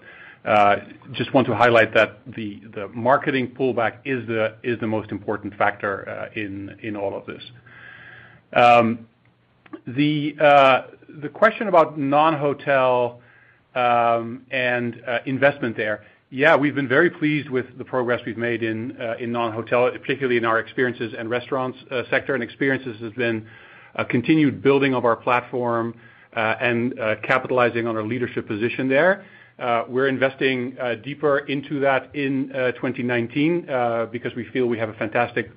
Just 1.14 1.34
want 1.34 1.48
to 1.48 1.56
highlight 1.56 1.94
that 1.96 2.20
the 2.28 2.62
marketing 2.94 3.56
pullback 3.58 3.98
is 4.06 4.28
the 4.28 4.56
is 4.62 4.80
the 4.80 4.88
most 4.88 5.10
important 5.12 5.56
factor 5.56 6.30
in 6.36 6.78
in 6.84 6.96
all 6.96 7.18
of 7.18 7.26
this. 7.26 7.42
Um, 8.54 9.08
the 9.88 11.30
question 11.34 11.68
about 11.70 11.98
non-hotel 11.98 13.20
Um, 13.78 14.42
and 14.50 15.04
uh, 15.06 15.20
investment 15.28 15.78
there. 15.78 16.04
Yeah, 16.32 16.56
we've 16.56 16.74
been 16.74 16.88
very 16.88 17.12
pleased 17.12 17.48
with 17.52 17.78
the 17.78 17.86
progress 17.86 18.22
we've 18.26 18.36
made 18.36 18.64
in 18.64 19.00
uh 19.00 19.18
non-hotel, 19.20 19.92
particularly 19.92 20.38
in 20.38 20.46
our 20.46 20.58
experiences 20.58 21.14
and 21.16 21.30
restaurants 21.30 21.78
uh, 21.92 22.02
sector. 22.10 22.34
And 22.34 22.42
experiences 22.42 23.00
has 23.02 23.14
been 23.14 23.46
a 23.94 24.04
continued 24.04 24.64
building 24.64 24.96
of 24.96 25.06
our 25.06 25.16
platform, 25.16 25.94
and 26.34 26.96
capitalizing 27.22 27.86
on 27.86 27.96
our 27.96 28.02
leadership 28.02 28.48
position 28.48 28.90
there. 28.90 29.24
We're 29.88 30.08
investing 30.08 30.76
deeper 31.04 31.40
into 31.40 31.80
that 31.82 32.16
in 32.16 32.50
2019, 32.50 33.62
because 34.12 34.34
we 34.36 34.46
feel 34.46 34.66
we 34.66 34.80
have 34.80 34.90
a 34.90 34.96
fantastic 34.96 35.52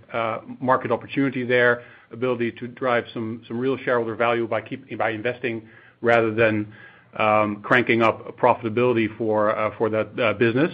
market 0.60 0.90
opportunity 0.90 1.44
there, 1.44 1.84
ability 2.12 2.52
to 2.52 2.68
drive 2.68 3.04
some 3.14 3.42
some 3.48 3.58
real 3.58 3.78
shareholder 3.78 4.14
value 4.14 4.46
by 4.46 5.10
investing 5.10 5.66
rather 6.02 6.34
than 6.34 6.70
cranking 7.14 8.02
up 8.02 8.36
profitability 8.36 9.06
for 9.16 9.56
uh 9.56 9.76
for 9.76 9.88
that 9.90 10.18
uh 10.18 10.32
business. 10.34 10.72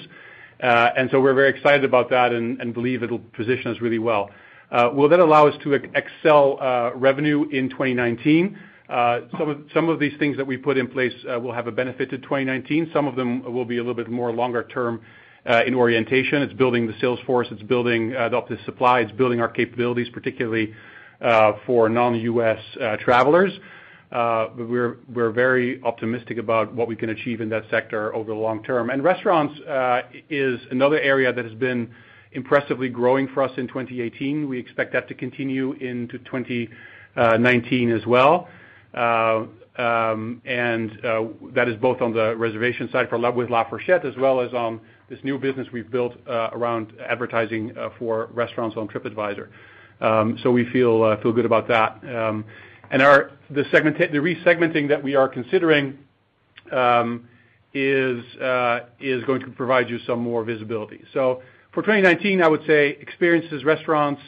Uh 0.62 0.90
and 0.96 1.10
so 1.10 1.20
we're 1.20 1.34
very 1.34 1.50
excited 1.50 1.84
about 1.84 2.10
that 2.10 2.32
and 2.32 2.74
believe 2.74 3.02
it'll 3.02 3.18
position 3.18 3.70
us 3.70 3.80
really 3.80 3.98
well. 3.98 4.30
Uh 4.70 4.90
will 4.92 5.08
that 5.08 5.20
allow 5.20 5.46
us 5.46 5.54
to 5.62 5.74
excel 5.74 6.58
uh 6.60 6.90
revenue 6.94 7.48
in 7.50 7.68
2019? 7.70 8.58
Some 8.88 9.48
of 9.48 9.58
some 9.72 9.88
of 9.88 9.98
these 9.98 10.16
things 10.18 10.36
that 10.36 10.46
we 10.46 10.56
put 10.56 10.76
in 10.76 10.88
place 10.88 11.14
will 11.24 11.52
have 11.52 11.66
a 11.66 11.72
benefit 11.72 12.10
to 12.10 12.18
2019. 12.18 12.90
Some 12.92 13.06
of 13.06 13.16
them 13.16 13.42
will 13.52 13.64
be 13.64 13.76
a 13.78 13.80
little 13.80 13.94
bit 13.94 14.10
more 14.10 14.32
longer 14.32 14.64
term 14.64 15.00
uh 15.48 15.62
in 15.66 15.74
orientation. 15.74 16.42
It's 16.42 16.52
building 16.52 16.86
the 16.86 16.94
sales 17.00 17.20
force, 17.26 17.48
it's 17.50 17.62
building 17.62 18.14
uh 18.14 18.28
the 18.28 18.58
supply, 18.64 19.00
it's 19.00 19.12
building 19.12 19.40
our 19.40 19.48
capabilities, 19.48 20.08
particularly 20.10 20.74
uh 21.20 21.52
for 21.66 21.88
non-U.S. 21.88 22.60
Uh 22.78 22.96
travelers. 22.98 23.52
We're 24.12 24.98
we're 25.12 25.30
very 25.30 25.82
optimistic 25.82 26.38
about 26.38 26.72
what 26.72 26.88
we 26.88 26.96
can 26.96 27.10
achieve 27.10 27.40
in 27.40 27.48
that 27.50 27.64
sector 27.70 28.14
over 28.14 28.30
the 28.32 28.38
long 28.38 28.62
term. 28.62 28.90
And 28.90 29.02
restaurants 29.02 29.58
uh 29.62 30.02
is 30.30 30.60
another 30.70 31.00
area 31.00 31.32
that 31.32 31.44
has 31.44 31.54
been 31.54 31.90
impressively 32.32 32.88
growing 32.88 33.28
for 33.28 33.42
us 33.42 33.52
in 33.56 33.66
2018. 33.66 34.48
We 34.48 34.58
expect 34.58 34.92
that 34.92 35.08
to 35.08 35.14
continue 35.14 35.72
into 35.72 36.18
2019 36.18 37.90
as 37.90 38.06
well. 38.06 38.48
Uh 38.94 39.46
um 39.76 40.40
and 40.46 41.04
uh 41.04 41.24
that 41.52 41.68
is 41.68 41.76
both 41.76 42.00
on 42.00 42.12
the 42.14 42.34
reservation 42.36 42.88
side 42.90 43.08
with 43.12 43.50
La 43.50 43.68
Fourchette, 43.68 44.04
as 44.06 44.16
well 44.16 44.40
as 44.40 44.54
on 44.54 44.80
this 45.08 45.18
new 45.22 45.38
business 45.38 45.68
we've 45.72 45.90
built 45.90 46.14
uh 46.28 46.50
around 46.52 46.92
advertising 47.06 47.72
for 47.98 48.28
restaurants 48.32 48.76
on 48.76 48.88
TripAdvisor. 48.88 49.48
Um 50.00 50.38
so 50.42 50.50
we 50.50 50.64
feel 50.70 51.02
uh 51.02 51.16
feel 51.20 51.32
good 51.32 51.44
about 51.46 51.66
that. 51.68 52.02
The 52.90 54.20
re-segmenting 54.20 54.88
that 54.88 55.02
we 55.02 55.14
are 55.14 55.28
considering 55.28 55.98
um 56.72 57.28
is 57.74 58.24
uh 58.40 58.80
is 59.00 59.22
going 59.24 59.40
to 59.40 59.50
provide 59.50 59.88
you 59.88 59.98
some 60.06 60.20
more 60.20 60.44
visibility. 60.44 61.04
So 61.12 61.42
for 61.72 61.82
2019, 61.82 62.42
I 62.42 62.48
would 62.48 62.64
say 62.66 62.96
experiences, 63.00 63.64
restaurants 63.64 64.22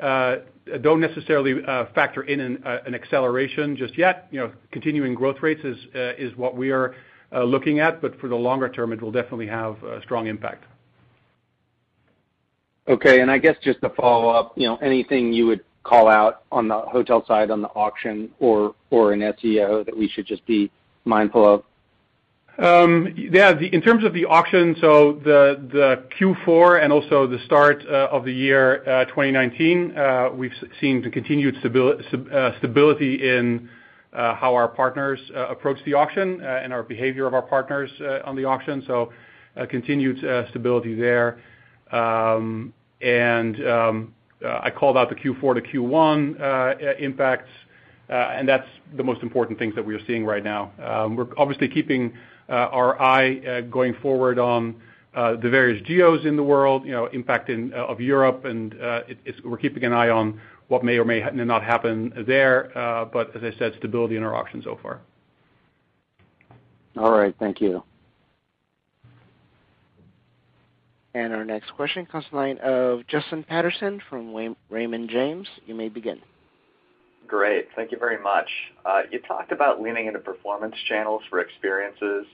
uh, 0.00 0.36
don't 0.82 1.00
necessarily 1.00 1.64
uh, 1.64 1.86
factor 1.94 2.22
in 2.22 2.62
uh, 2.64 2.78
an 2.86 2.94
acceleration 2.94 3.76
just 3.76 3.96
yet. 3.96 4.28
You 4.30 4.40
know, 4.40 4.52
continuing 4.72 5.14
growth 5.14 5.36
rates 5.40 5.62
is 5.64 5.78
is 6.18 6.36
what 6.36 6.56
we 6.56 6.70
are 6.70 6.94
looking 7.32 7.80
at, 7.80 8.00
but 8.00 8.18
for 8.20 8.28
the 8.28 8.36
longer 8.36 8.68
term, 8.68 8.92
it 8.92 9.00
will 9.00 9.12
definitely 9.12 9.46
have 9.46 9.82
a 9.84 10.02
strong 10.02 10.26
impact. 10.26 10.64
Okay. 12.88 13.20
And 13.20 13.30
I 13.30 13.38
guess 13.38 13.56
just 13.62 13.80
to 13.82 13.90
follow 13.90 14.30
up, 14.30 14.56
you 14.56 14.66
know, 14.66 14.76
anything 14.76 15.32
you 15.32 15.46
would 15.46 15.64
call 15.82 16.08
out 16.08 16.42
on 16.52 16.68
the 16.68 16.78
hotel 16.78 17.24
side 17.26 17.50
on 17.50 17.62
the 17.62 17.68
auction 17.68 18.30
or 18.40 18.74
in 18.90 19.20
SEO 19.20 19.84
that 19.84 19.96
we 19.96 20.08
should 20.08 20.26
just 20.26 20.44
be 20.46 20.70
mindful 21.04 21.54
of? 21.54 21.64
Um, 22.58 23.14
yeah. 23.16 23.56
In 23.56 23.80
terms 23.82 24.04
of 24.04 24.12
the 24.12 24.24
auction, 24.24 24.74
so 24.80 25.20
the 25.24 25.60
the 25.72 26.02
Q4 26.18 26.82
and 26.82 26.92
also 26.92 27.26
the 27.28 27.38
start 27.46 27.84
uh, 27.86 28.08
of 28.10 28.24
the 28.24 28.32
year 28.32 28.82
uh, 28.82 29.04
2019, 29.04 29.96
uh, 29.96 30.30
we've 30.34 30.52
seen 30.80 31.00
the 31.00 31.08
continued 31.08 31.56
stability 31.58 33.28
in 33.28 33.68
how 34.12 34.56
our 34.56 34.66
partners 34.66 35.20
approach 35.34 35.78
the 35.84 35.94
auction 35.94 36.40
and 36.40 36.72
our 36.72 36.82
behavior 36.82 37.26
of 37.26 37.34
our 37.34 37.42
partners 37.42 37.90
on 38.24 38.34
the 38.34 38.44
auction. 38.44 38.82
So, 38.88 39.12
continued 39.70 40.18
stability 40.50 40.96
there. 40.96 41.40
Um, 41.92 42.74
um, 43.00 44.14
Uh, 44.44 44.60
I 44.62 44.70
called 44.70 44.96
out 44.96 45.08
the 45.08 45.14
Q4 45.14 45.54
to 45.54 45.60
Q1 45.60 46.40
uh, 46.40 46.94
impacts, 46.98 47.50
uh, 48.08 48.12
and 48.12 48.48
that's 48.48 48.66
the 48.96 49.02
most 49.02 49.22
important 49.22 49.58
things 49.58 49.74
that 49.74 49.84
we 49.84 49.94
are 49.94 50.04
seeing 50.06 50.24
right 50.24 50.44
now. 50.44 50.70
Um, 50.82 51.16
we're 51.16 51.26
obviously 51.36 51.68
keeping 51.68 52.14
our 52.48 53.00
eye 53.00 53.60
going 53.62 53.94
forward 54.00 54.38
on 54.38 54.80
the 55.14 55.48
various 55.50 55.84
geos 55.86 56.24
in 56.24 56.36
the 56.36 56.42
world, 56.42 56.86
you 56.86 56.92
know, 56.92 57.06
impact 57.06 57.50
of 57.50 58.00
Europe, 58.00 58.44
and 58.44 58.74
we're 59.44 59.58
keeping 59.58 59.84
an 59.84 59.92
eye 59.92 60.08
on 60.08 60.40
what 60.68 60.84
may 60.84 60.98
or 60.98 61.04
may 61.04 61.20
not 61.20 61.62
happen 61.62 62.12
there. 62.26 62.76
Uh 62.76 63.04
but 63.04 63.34
as 63.34 63.42
I 63.42 63.58
said, 63.58 63.74
stability 63.78 64.16
in 64.16 64.22
our 64.22 64.34
auction 64.34 64.62
so 64.62 64.78
far. 64.82 65.00
All 66.96 67.12
right. 67.12 67.34
Thank 67.38 67.60
you. 67.60 67.82
And 71.14 71.32
our 71.32 71.44
next 71.44 71.70
question 71.74 72.06
comes 72.06 72.26
the 72.30 72.36
line 72.36 72.58
of 72.58 73.06
Justin 73.06 73.42
Patterson 73.42 74.00
from 74.08 74.34
Raymond 74.70 75.08
James. 75.08 75.48
You 75.66 75.74
may 75.74 75.88
begin. 75.88 76.20
Great. 77.26 77.68
Thank 77.76 77.92
you 77.92 77.98
very 77.98 78.20
much. 78.22 78.48
Uh, 78.86 79.02
you 79.10 79.20
talked 79.20 79.52
about 79.52 79.80
leaning 79.80 80.06
into 80.06 80.18
performance 80.18 80.74
channels 80.88 81.22
for 81.28 81.40
experiences. 81.40 82.26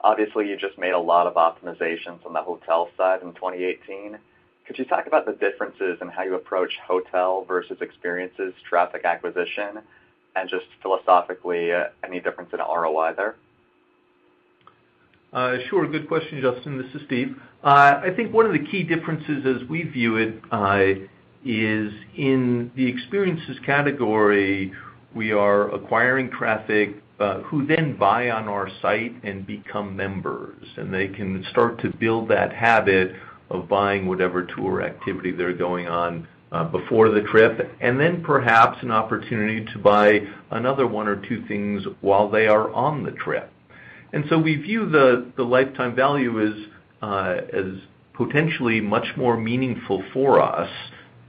Obviously, 0.00 0.48
you 0.48 0.56
just 0.56 0.78
made 0.78 0.92
a 0.92 0.98
lot 0.98 1.26
of 1.26 1.34
optimizations 1.34 2.24
on 2.24 2.32
the 2.32 2.42
hotel 2.42 2.88
side 2.96 3.22
in 3.22 3.32
2018. 3.34 4.18
Could 4.66 4.78
you 4.78 4.84
talk 4.84 5.06
about 5.06 5.26
the 5.26 5.32
differences 5.32 5.98
in 6.00 6.08
how 6.08 6.22
you 6.22 6.34
approach 6.34 6.72
hotel 6.86 7.44
versus 7.46 7.78
experiences 7.80 8.52
traffic 8.68 9.04
acquisition, 9.04 9.80
and 10.34 10.48
just 10.48 10.66
philosophically, 10.82 11.72
uh, 11.72 11.84
any 12.04 12.20
difference 12.20 12.50
in 12.52 12.58
ROI 12.58 13.14
there? 13.16 13.36
Uh, 15.32 15.56
sure. 15.68 15.86
Good 15.86 16.08
question, 16.08 16.40
Justin. 16.40 16.78
This 16.78 16.94
is 16.94 17.06
Steve. 17.06 17.36
Uh, 17.62 18.00
I 18.04 18.10
think 18.14 18.32
one 18.32 18.46
of 18.46 18.52
the 18.52 18.64
key 18.70 18.82
differences 18.82 19.44
as 19.44 19.68
we 19.68 19.82
view 19.82 20.16
it, 20.16 20.40
uh, 20.50 21.06
is 21.44 21.92
in 22.16 22.72
the 22.74 22.86
experiences 22.86 23.56
category, 23.64 24.72
we 25.14 25.32
are 25.32 25.72
acquiring 25.74 26.30
traffic, 26.30 26.96
who 27.46 27.66
then 27.66 27.96
buy 27.96 28.30
on 28.30 28.48
our 28.48 28.68
site 28.82 29.14
and 29.22 29.46
become 29.46 29.96
members, 29.96 30.66
and 30.76 30.92
they 30.92 31.08
can 31.08 31.44
start 31.50 31.80
to 31.80 31.88
build 31.98 32.28
that 32.28 32.52
habit 32.52 33.14
of 33.50 33.68
buying 33.68 34.06
whatever 34.06 34.44
tour 34.44 34.82
activity 34.82 35.30
they're 35.30 35.54
going 35.54 35.86
on 35.86 36.26
before 36.72 37.10
the 37.10 37.22
trip, 37.22 37.70
and 37.80 37.98
then 37.98 38.22
perhaps 38.22 38.78
an 38.82 38.90
opportunity 38.90 39.64
to 39.72 39.78
buy 39.78 40.20
another 40.50 40.86
one 40.86 41.06
or 41.08 41.16
two 41.16 41.44
things 41.46 41.84
while 42.00 42.28
they 42.28 42.46
are 42.48 42.70
on 42.72 43.02
the 43.02 43.12
trip. 43.12 43.50
And 44.12 44.24
so 44.28 44.38
we 44.38 44.56
view 44.56 44.88
the 44.88 45.42
lifetime 45.42 45.94
value 45.94 46.40
uh, 47.02 47.36
as 47.52 47.66
potentially 48.14 48.80
much 48.80 49.06
more 49.16 49.36
meaningful 49.36 50.02
for 50.12 50.40
us, 50.40 50.70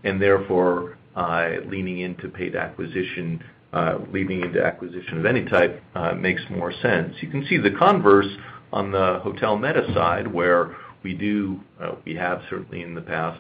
and 0.04 0.22
therefore, 0.22 0.98
uh, 1.16 1.56
leaning 1.68 2.00
into 2.00 2.30
paid 2.30 2.56
acquisition, 2.56 3.44
uh, 3.74 3.98
leaning 4.14 4.42
into 4.42 4.64
acquisition 4.64 5.18
of 5.18 5.26
any 5.26 5.44
type, 5.46 5.84
makes 6.16 6.42
more 6.50 6.72
sense. 6.82 7.16
You 7.22 7.30
can 7.30 7.46
see 7.48 7.58
the 7.58 7.72
converse 7.72 8.28
on 8.72 8.92
the 8.92 9.20
hotel 9.24 9.58
meta 9.58 9.86
side, 9.94 10.28
where 10.32 10.76
we 11.04 11.14
do 11.14 11.60
uh 11.80 11.92
we 12.06 12.16
have 12.16 12.42
certainly 12.50 12.82
in 12.82 12.96
the 12.96 13.02
past, 13.02 13.40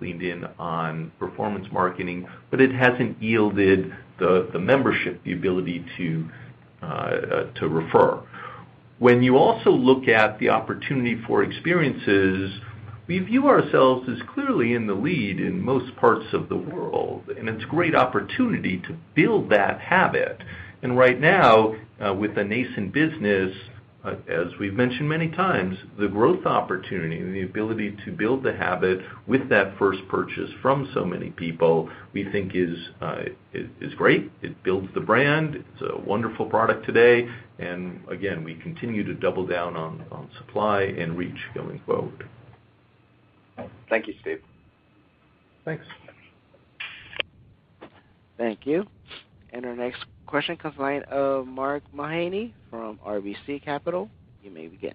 leaned 0.00 0.22
in 0.22 0.44
on 0.58 1.12
performance 1.18 1.66
marketing, 1.72 2.26
but 2.50 2.60
it 2.60 2.72
hasn't 2.72 3.20
yielded 3.22 3.92
the 4.18 4.58
membership 4.58 5.22
the 5.24 5.32
ability 5.32 5.84
to 5.96 6.28
refer. 7.68 8.22
When 8.98 9.22
you 9.22 9.36
also 9.36 9.70
look 9.70 10.08
at 10.08 10.38
the 10.38 10.50
opportunity 10.50 11.20
for 11.26 11.42
experiences, 11.42 12.60
we 13.06 13.18
view 13.18 13.48
ourselves 13.48 14.08
as 14.08 14.18
clearly 14.32 14.72
in 14.72 14.86
the 14.86 14.94
lead 14.94 15.40
in 15.40 15.62
most 15.62 15.96
parts 15.96 16.26
of 16.32 16.48
the 16.48 16.56
world, 16.56 17.28
and 17.36 17.48
it's 17.48 17.64
a 17.64 17.68
great 17.68 17.94
opportunity 17.94 18.78
to 18.78 18.96
build 19.14 19.50
that 19.50 19.80
habit. 19.80 20.40
And 20.82 20.96
right 20.96 21.20
now, 21.20 21.74
uh, 22.04 22.14
with 22.14 22.34
the 22.34 22.44
nascent 22.44 22.92
business, 22.92 23.54
as 24.04 24.46
we've 24.60 24.74
mentioned 24.74 25.08
many 25.08 25.28
times, 25.30 25.78
the 25.98 26.08
growth 26.08 26.44
opportunity 26.44 27.18
and 27.18 27.34
the 27.34 27.42
ability 27.42 27.96
to 28.04 28.12
build 28.12 28.42
the 28.42 28.52
habit 28.52 29.00
with 29.26 29.48
that 29.48 29.78
first 29.78 30.00
purchase 30.08 30.50
from 30.60 30.90
so 30.92 31.04
many 31.04 31.30
people, 31.30 31.88
we 32.12 32.30
think 32.30 32.52
is 32.54 32.76
great. 33.96 34.30
It 34.42 34.62
builds 34.62 34.88
the 34.94 35.00
brand. 35.00 35.54
It's 35.54 35.82
a 35.82 35.98
wonderful 35.98 36.46
product 36.46 36.84
today. 36.84 37.28
And 37.58 38.00
again, 38.10 38.44
we 38.44 38.56
continue 38.56 39.04
to 39.04 39.14
double 39.14 39.46
down 39.46 39.76
on 39.76 40.28
supply 40.38 40.82
and 40.82 41.16
reach 41.16 41.38
going 41.54 41.80
forward. 41.86 42.28
Thank 43.88 44.06
you, 44.06 44.14
Steve. 44.20 44.42
Thanks. 45.64 45.84
Thank 48.36 48.66
you. 48.66 48.84
And 49.52 49.64
our 49.64 49.76
next 49.76 50.04
question 50.26 50.56
comes 50.56 50.76
line 50.78 51.02
of 51.02 51.46
Mark 51.46 51.82
Mahaney 51.94 52.52
from 52.70 52.98
RBC 53.04 53.62
Capital. 53.64 54.10
You 54.42 54.50
may 54.50 54.66
begin. 54.68 54.94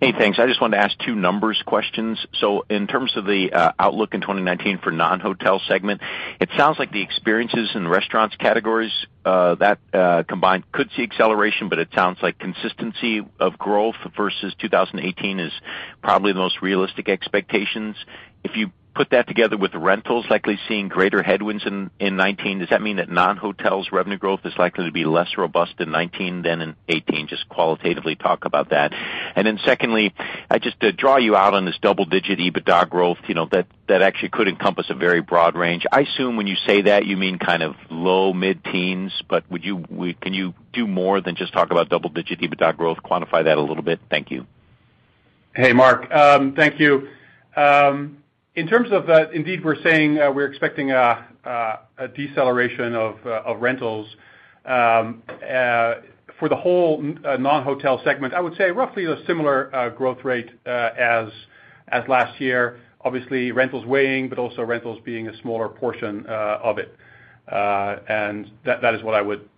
Hey, 0.00 0.12
thanks. 0.12 0.38
I 0.38 0.46
just 0.46 0.60
wanted 0.60 0.76
to 0.76 0.82
ask 0.82 0.98
two 0.98 1.14
numbers 1.14 1.62
questions. 1.64 2.18
So 2.34 2.64
in 2.68 2.86
terms 2.86 3.16
of 3.16 3.24
the 3.24 3.52
uh, 3.52 3.72
outlook 3.78 4.12
in 4.12 4.20
2019 4.20 4.78
for 4.78 4.90
non-hotel 4.90 5.62
segment, 5.66 6.02
it 6.40 6.50
sounds 6.56 6.78
like 6.78 6.92
the 6.92 7.00
experiences 7.00 7.70
and 7.74 7.88
restaurants 7.88 8.36
categories, 8.36 8.92
uh, 9.24 9.54
that 9.56 9.78
uh, 9.92 10.24
combined 10.28 10.70
could 10.72 10.90
see 10.96 11.02
acceleration, 11.04 11.68
but 11.68 11.78
it 11.78 11.88
sounds 11.94 12.18
like 12.22 12.38
consistency 12.38 13.22
of 13.40 13.56
growth 13.56 13.96
versus 14.16 14.54
2018 14.58 15.40
is 15.40 15.52
probably 16.02 16.32
the 16.32 16.38
most 16.38 16.60
realistic 16.60 17.08
expectations. 17.08 17.96
If 18.42 18.56
you 18.56 18.72
put 18.94 19.10
that 19.10 19.26
together 19.26 19.56
with 19.56 19.74
rentals 19.74 20.26
likely 20.30 20.58
seeing 20.68 20.88
greater 20.88 21.22
headwinds 21.22 21.64
in 21.64 21.90
2019, 22.00 22.60
does 22.60 22.68
that 22.70 22.80
mean 22.80 22.96
that 22.96 23.10
non-hotels 23.10 23.88
revenue 23.92 24.18
growth 24.18 24.40
is 24.44 24.52
likely 24.58 24.86
to 24.86 24.92
be 24.92 25.04
less 25.04 25.36
robust 25.36 25.72
in 25.80 25.86
2019 25.86 26.42
than 26.42 26.60
in 26.60 26.68
2018? 26.88 27.26
Just 27.28 27.48
qualitatively 27.48 28.16
talk 28.16 28.44
about 28.44 28.70
that. 28.70 28.92
And 29.36 29.46
then 29.46 29.58
secondly, 29.64 30.14
I 30.50 30.58
just 30.58 30.78
to 30.80 30.92
draw 30.92 31.16
you 31.16 31.36
out 31.36 31.54
on 31.54 31.64
this 31.64 31.76
double-digit 31.82 32.38
EBITDA 32.38 32.88
growth, 32.88 33.18
you 33.26 33.34
know, 33.34 33.48
that 33.50 33.66
actually 34.02 34.30
could 34.30 34.48
encompass 34.48 34.86
a 34.90 34.94
very 34.94 35.20
broad 35.20 35.56
range. 35.56 35.84
I 35.90 36.00
assume 36.00 36.36
when 36.36 36.46
you 36.46 36.56
say 36.66 36.82
that, 36.82 37.06
you 37.06 37.16
mean 37.16 37.38
kind 37.38 37.62
of 37.62 37.74
low 37.90 38.32
mid-teens, 38.32 39.12
but 39.28 39.50
would 39.50 39.64
you 39.64 39.84
can 40.20 40.32
you 40.32 40.54
do 40.72 40.86
more 40.86 41.20
than 41.20 41.36
just 41.36 41.52
talk 41.52 41.70
about 41.70 41.88
double-digit 41.88 42.40
EBITDA 42.40 42.76
growth, 42.76 42.98
quantify 42.98 43.44
that 43.44 43.58
a 43.58 43.62
little 43.62 43.82
bit? 43.82 44.00
Thank 44.10 44.30
you. 44.30 44.46
Hey, 45.54 45.72
Mark. 45.72 46.10
Um, 46.10 46.54
thank 46.54 46.80
you. 46.80 47.08
Um, 47.56 48.23
In 48.56 48.68
terms 48.68 48.92
of 48.92 49.08
that, 49.08 49.32
indeed, 49.32 49.64
we're 49.64 49.82
saying 49.82 50.20
uh, 50.20 50.30
we're 50.30 50.46
expecting 50.46 50.92
a 50.92 51.26
deceleration 52.14 52.94
of 52.94 53.16
uh, 53.26 53.56
rentals. 53.56 54.06
Um, 54.64 55.22
for 56.38 56.48
the 56.48 56.56
whole 56.56 57.02
non-hotel 57.02 58.00
segment, 58.04 58.32
I 58.32 58.40
would 58.40 58.56
say 58.56 58.70
roughly 58.70 59.06
a 59.06 59.16
similar 59.26 59.92
growth 59.96 60.24
rate 60.24 60.50
as 60.66 61.28
as 61.88 62.04
last 62.08 62.40
year. 62.40 62.80
Obviously, 63.00 63.50
rentals 63.50 63.84
weighing, 63.86 64.28
but 64.28 64.38
also 64.38 64.62
rentals 64.62 65.00
being 65.04 65.28
a 65.28 65.36
smaller 65.42 65.68
portion 65.68 66.24
of 66.26 66.78
it. 66.78 66.94
And 67.48 68.50
that 68.64 68.94
is 68.94 69.02
what 69.02 69.14
I 69.14 69.22
would 69.22 69.48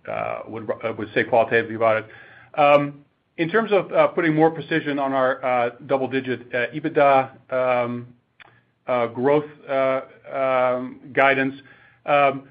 would 0.47 0.67
would 0.97 1.09
say 1.13 1.23
qualitatively 1.23 1.75
about 1.75 2.03
it. 2.03 2.59
Um, 2.59 3.05
in 3.37 3.49
terms 3.49 3.71
of 3.71 4.15
putting 4.15 4.33
more 4.33 4.49
precision 4.49 4.97
on 4.97 5.13
our 5.13 5.71
double-digit 5.85 6.51
EBITDA 6.51 7.53
um, 7.53 8.07
growth 9.13 9.45
um, 9.69 10.99
guidance, 11.13 11.55
um, 12.05 12.47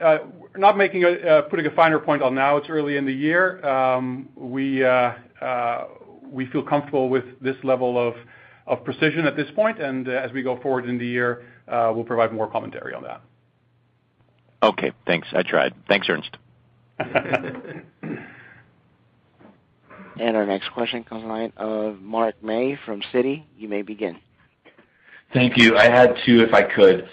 uh, 0.00 0.18
not 0.56 0.76
making 0.76 1.04
uh, 1.04 1.42
putting 1.50 1.66
a 1.66 1.70
finer 1.70 1.98
point 1.98 2.22
on 2.22 2.34
now, 2.34 2.56
it's 2.56 2.68
early 2.68 2.96
in 2.96 3.06
the 3.06 3.12
year. 3.12 3.64
Um 3.66 4.28
we 4.36 4.84
uh, 4.84 5.12
feel 6.52 6.62
comfortable 6.62 7.08
with 7.08 7.24
this 7.40 7.56
level 7.62 7.98
of 7.98 8.14
of 8.66 8.84
precision 8.84 9.26
at 9.26 9.36
this 9.36 9.48
point, 9.54 9.80
and 9.80 10.08
as 10.08 10.32
we 10.32 10.42
go 10.42 10.60
forward 10.60 10.88
in 10.88 10.98
the 10.98 11.06
year, 11.06 11.44
we'll 11.68 12.04
provide 12.04 12.32
more 12.32 12.50
commentary 12.50 12.94
on 12.94 13.02
that. 13.04 13.22
Okay, 14.62 14.92
thanks. 15.06 15.28
I 15.32 15.42
tried. 15.42 15.74
Thanks, 15.88 16.08
Ernst. 16.08 16.36
And 20.18 20.36
our 20.36 20.46
next 20.46 20.70
question 20.72 21.04
comes 21.04 21.22
the 21.22 21.28
line 21.28 21.52
of 21.56 22.00
Mark 22.00 22.42
May 22.42 22.78
from 22.86 23.02
Citi. 23.12 23.44
You 23.58 23.68
may 23.68 23.82
begin. 23.82 24.18
Thank 25.36 25.58
you. 25.58 25.76
I 25.76 25.90
had 25.90 26.16
two, 26.24 26.40
if 26.40 26.54
I 26.54 26.62
could. 26.62 27.10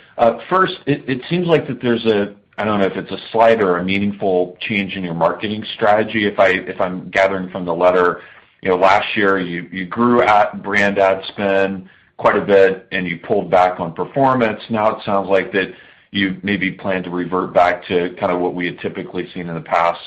First, 0.50 0.76
it 0.88 1.22
seems 1.30 1.46
like 1.46 1.68
that 1.68 1.82
there's 1.82 2.06
a, 2.06 2.34
I 2.58 2.64
don't 2.64 2.80
know 2.80 2.86
if 2.86 2.96
it's 2.96 3.12
a 3.12 3.18
slight 3.34 3.62
or 3.62 3.80
a 3.80 3.84
meaningful 3.84 4.56
change 4.62 4.96
in 4.96 5.04
your 5.04 5.14
marketing 5.14 5.66
strategy. 5.76 6.26
If 6.26 6.40
I'm 6.80 7.10
gathering 7.10 7.50
from 7.50 7.66
the 7.66 7.76
letter, 7.76 8.22
you 8.62 8.70
know, 8.70 8.78
last 8.78 9.18
year 9.18 9.40
you 9.40 9.86
grew 9.86 10.22
at 10.22 10.64
brand 10.64 11.00
ad 11.00 11.26
spend 11.28 11.90
quite 12.16 12.38
a 12.38 12.46
bit, 12.46 12.88
and 12.94 13.06
you 13.06 13.20
pulled 13.20 13.52
back 13.52 13.82
on 13.82 13.92
performance. 13.94 14.62
Now 14.70 14.96
it 14.96 15.04
sounds 15.04 15.28
like 15.28 15.52
that 15.52 15.74
you 16.12 16.40
maybe 16.44 16.72
plan 16.72 17.04
to 17.04 17.10
revert 17.10 17.54
back 17.54 17.86
to 17.88 18.16
kind 18.22 18.32
of 18.32 18.40
what 18.40 18.56
we 18.56 18.68
had 18.68 18.80
typically 18.80 19.30
seen 19.34 19.50
in 19.50 19.56
the 19.56 19.60
past, 19.62 20.00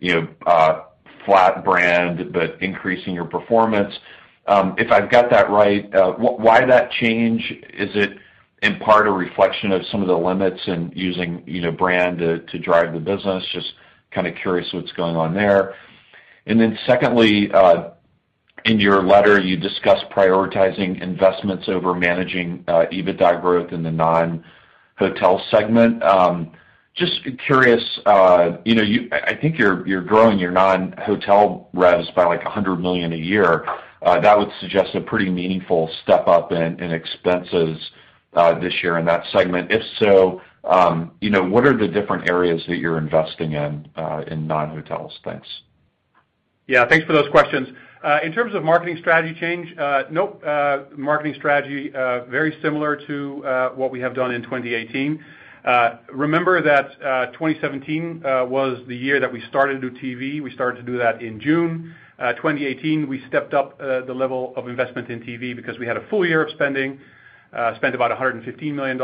you 0.00 0.14
know, 0.14 0.28
uh 0.46 0.84
flat 1.26 1.62
brand, 1.62 2.32
but 2.32 2.56
increasing 2.62 3.14
your 3.14 3.26
performance. 3.26 3.92
Um, 4.48 4.74
if 4.78 4.90
I've 4.90 5.10
got 5.10 5.28
that 5.30 5.50
right, 5.50 5.94
uh, 5.94 6.12
why 6.12 6.64
that 6.64 6.90
change? 6.92 7.42
Is 7.74 7.90
it 7.94 8.16
in 8.62 8.78
part 8.78 9.06
a 9.06 9.12
reflection 9.12 9.72
of 9.72 9.82
some 9.92 10.00
of 10.00 10.08
the 10.08 10.16
limits 10.16 10.60
in 10.66 10.90
using 10.96 11.42
you 11.46 11.60
know, 11.60 11.70
brand 11.70 12.18
to 12.18 12.58
drive 12.58 12.94
the 12.94 12.98
business? 12.98 13.44
Just 13.52 13.74
kind 14.10 14.26
of 14.26 14.34
curious 14.36 14.66
what's 14.72 14.90
going 14.92 15.16
on 15.16 15.34
there. 15.34 15.74
And 16.46 16.58
then 16.58 16.78
secondly, 16.86 17.52
uh, 17.52 17.90
in 18.64 18.80
your 18.80 19.02
letter, 19.02 19.38
you 19.38 19.58
discussed 19.58 20.06
prioritizing 20.10 21.02
investments 21.02 21.68
over 21.68 21.94
managing 21.94 22.64
uh, 22.68 22.86
EBITDA 22.90 23.42
growth 23.42 23.72
in 23.72 23.82
the 23.82 23.90
non-hotel 23.90 25.44
segment. 25.50 26.02
Um, 26.02 26.52
just 26.94 27.20
curious, 27.46 27.82
you 28.64 28.74
know, 28.74 29.08
I 29.12 29.34
think 29.40 29.58
you're 29.58 30.02
growing 30.02 30.38
your 30.38 30.50
non-hotel 30.50 31.68
revs 31.74 32.08
by 32.16 32.24
like 32.24 32.42
100 32.42 32.76
million 32.76 33.12
a 33.12 33.16
year. 33.16 33.66
Uh, 34.02 34.20
that 34.20 34.38
would 34.38 34.50
suggest 34.60 34.94
a 34.94 35.00
pretty 35.00 35.28
meaningful 35.28 35.90
step-up 36.02 36.52
in 36.52 36.80
expenses 36.80 37.78
uh, 38.34 38.58
this 38.58 38.74
year 38.82 38.98
in 38.98 39.04
that 39.06 39.24
segment. 39.32 39.72
If 39.72 39.82
so, 39.98 40.40
um, 40.64 41.12
you 41.20 41.30
know, 41.30 41.42
what 41.42 41.66
are 41.66 41.76
the 41.76 41.88
different 41.88 42.28
areas 42.28 42.62
that 42.68 42.76
you're 42.76 42.98
investing 42.98 43.52
in 43.52 43.88
uh, 43.96 44.22
in 44.26 44.46
non-hotels? 44.46 45.18
Thanks. 45.24 45.48
Yeah, 46.66 46.86
thanks 46.86 47.06
for 47.06 47.12
those 47.12 47.28
questions. 47.30 47.68
In 48.22 48.32
terms 48.32 48.54
of 48.54 48.62
marketing 48.62 48.98
strategy 49.00 49.38
change, 49.40 49.74
nope. 50.10 50.42
Marketing 50.96 51.34
strategy, 51.36 51.88
very 51.88 52.56
similar 52.62 52.94
to 53.06 53.72
what 53.74 53.90
we 53.90 54.00
have 54.00 54.14
done 54.14 54.32
in 54.32 54.42
2018. 54.42 55.24
Remember 56.12 56.62
that 56.62 57.32
2017 57.32 58.20
was 58.22 58.78
the 58.86 58.96
year 58.96 59.18
that 59.18 59.32
we 59.32 59.42
started 59.48 59.80
to 59.80 59.90
do 59.90 59.98
TV. 59.98 60.42
We 60.42 60.52
started 60.52 60.84
to 60.84 60.92
do 60.92 60.98
that 60.98 61.22
in 61.22 61.40
June. 61.40 61.94
Uh, 62.18 62.32
2018, 62.32 63.08
we 63.08 63.22
stepped 63.28 63.54
up 63.54 63.80
uh, 63.80 64.00
the 64.00 64.12
level 64.12 64.52
of 64.56 64.66
investment 64.66 65.08
in 65.08 65.20
TV 65.20 65.54
because 65.54 65.78
we 65.78 65.86
had 65.86 65.96
a 65.96 66.04
full 66.08 66.26
year 66.26 66.42
of 66.42 66.50
spending, 66.50 66.98
uh, 67.52 67.76
spent 67.76 67.94
about 67.94 68.10
$115 68.10 68.74
million. 68.74 69.00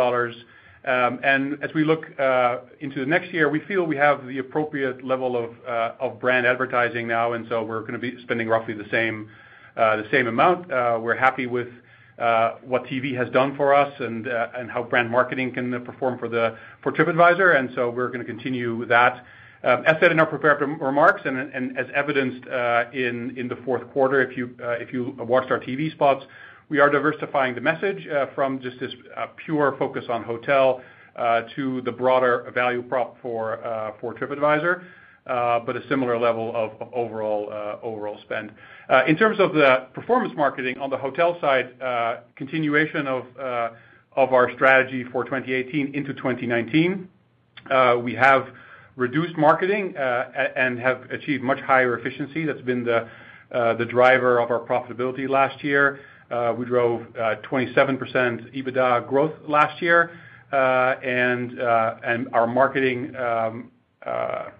Um 0.86 1.18
and 1.22 1.62
as 1.64 1.72
we 1.74 1.82
look 1.82 2.04
into 2.80 3.00
the 3.00 3.06
next 3.06 3.32
year, 3.32 3.48
we 3.48 3.60
feel 3.60 3.84
we 3.84 3.96
have 3.96 4.26
the 4.26 4.38
appropriate 4.38 5.02
level 5.02 5.34
of 6.00 6.20
brand 6.20 6.46
advertising 6.46 7.08
now, 7.08 7.32
and 7.32 7.46
so 7.48 7.64
we're 7.64 7.80
going 7.80 7.94
to 7.94 7.98
be 7.98 8.20
spending 8.22 8.48
roughly 8.48 8.74
the 8.74 8.88
same 8.90 9.30
uh 9.78 9.96
the 9.96 10.06
same 10.10 10.26
amount. 10.26 10.68
We're 10.68 11.16
happy 11.16 11.46
with 11.46 11.68
what 12.66 12.84
TV 12.84 13.16
has 13.16 13.30
done 13.30 13.56
for 13.56 13.74
us 13.74 13.92
and 13.98 14.26
how 14.70 14.82
brand 14.82 15.10
marketing 15.10 15.54
can 15.54 15.82
perform 15.86 16.18
for 16.18 16.28
TripAdvisor, 16.92 17.58
and 17.58 17.70
so 17.74 17.88
we're 17.88 18.08
going 18.08 18.20
to 18.20 18.26
continue 18.26 18.84
that. 18.86 19.24
Um, 19.64 19.82
as 19.86 19.96
said 19.98 20.12
in 20.12 20.20
our 20.20 20.26
prepared 20.26 20.60
remarks, 20.60 21.22
and 21.24 21.78
as 21.78 21.86
evidenced 21.94 22.46
uh 22.48 22.84
in 22.92 23.46
the 23.48 23.56
fourth 23.64 23.88
quarter, 23.92 24.20
if 24.20 24.36
you 24.36 24.54
uh, 24.62 24.72
if 24.72 24.92
you 24.92 25.16
watched 25.18 25.50
our 25.50 25.58
TV 25.58 25.90
spots, 25.90 26.24
we 26.68 26.80
are 26.80 26.90
diversifying 26.90 27.54
the 27.54 27.62
message 27.62 28.06
uh, 28.08 28.26
from 28.34 28.60
just 28.60 28.78
this 28.78 28.92
uh, 29.16 29.26
pure 29.36 29.74
focus 29.78 30.04
on 30.10 30.22
hotel 30.22 30.82
to 31.56 31.80
the 31.82 31.92
broader 31.92 32.50
value 32.54 32.82
prop 32.82 33.16
for 33.22 33.64
uh 33.64 33.92
for 34.00 34.14
TripAdvisor, 34.14 34.82
but 35.64 35.76
a 35.76 35.88
similar 35.88 36.18
level 36.18 36.54
of 36.54 36.70
overall 36.92 37.50
overall 37.82 38.18
spend. 38.22 38.52
In 39.06 39.16
terms 39.16 39.40
of 39.40 39.54
the 39.54 39.86
performance 39.94 40.34
marketing 40.36 40.76
on 40.78 40.90
the 40.90 40.98
hotel 40.98 41.38
side, 41.40 41.68
continuation 42.36 43.06
of 43.06 43.24
uh 43.38 43.70
of 44.16 44.32
our 44.32 44.52
strategy 44.52 45.04
for 45.10 45.24
2018 45.24 45.94
into 45.94 46.12
2019. 46.12 47.08
We 48.02 48.14
have 48.14 48.48
reduced 48.96 49.36
marketing 49.36 49.96
uh, 49.96 50.30
and 50.56 50.78
have 50.78 51.10
achieved 51.10 51.42
much 51.42 51.60
higher 51.60 51.98
efficiency. 51.98 52.44
That's 52.44 52.60
been 52.60 52.84
the 52.84 53.08
uh, 53.52 53.74
the 53.74 53.84
driver 53.84 54.40
of 54.40 54.50
our 54.50 54.60
profitability 54.60 55.28
last 55.28 55.62
year. 55.62 56.00
Uh, 56.30 56.52
we 56.56 56.64
drove 56.64 57.02
27% 57.12 57.98
EBITDA 58.00 59.06
growth 59.06 59.32
last 59.46 59.80
year, 59.80 60.10
uh 60.52 60.96
and 61.02 61.60
uh 61.60 61.96
and 62.02 62.28
our 62.32 62.46
marketing 62.46 63.14
um, 63.16 63.70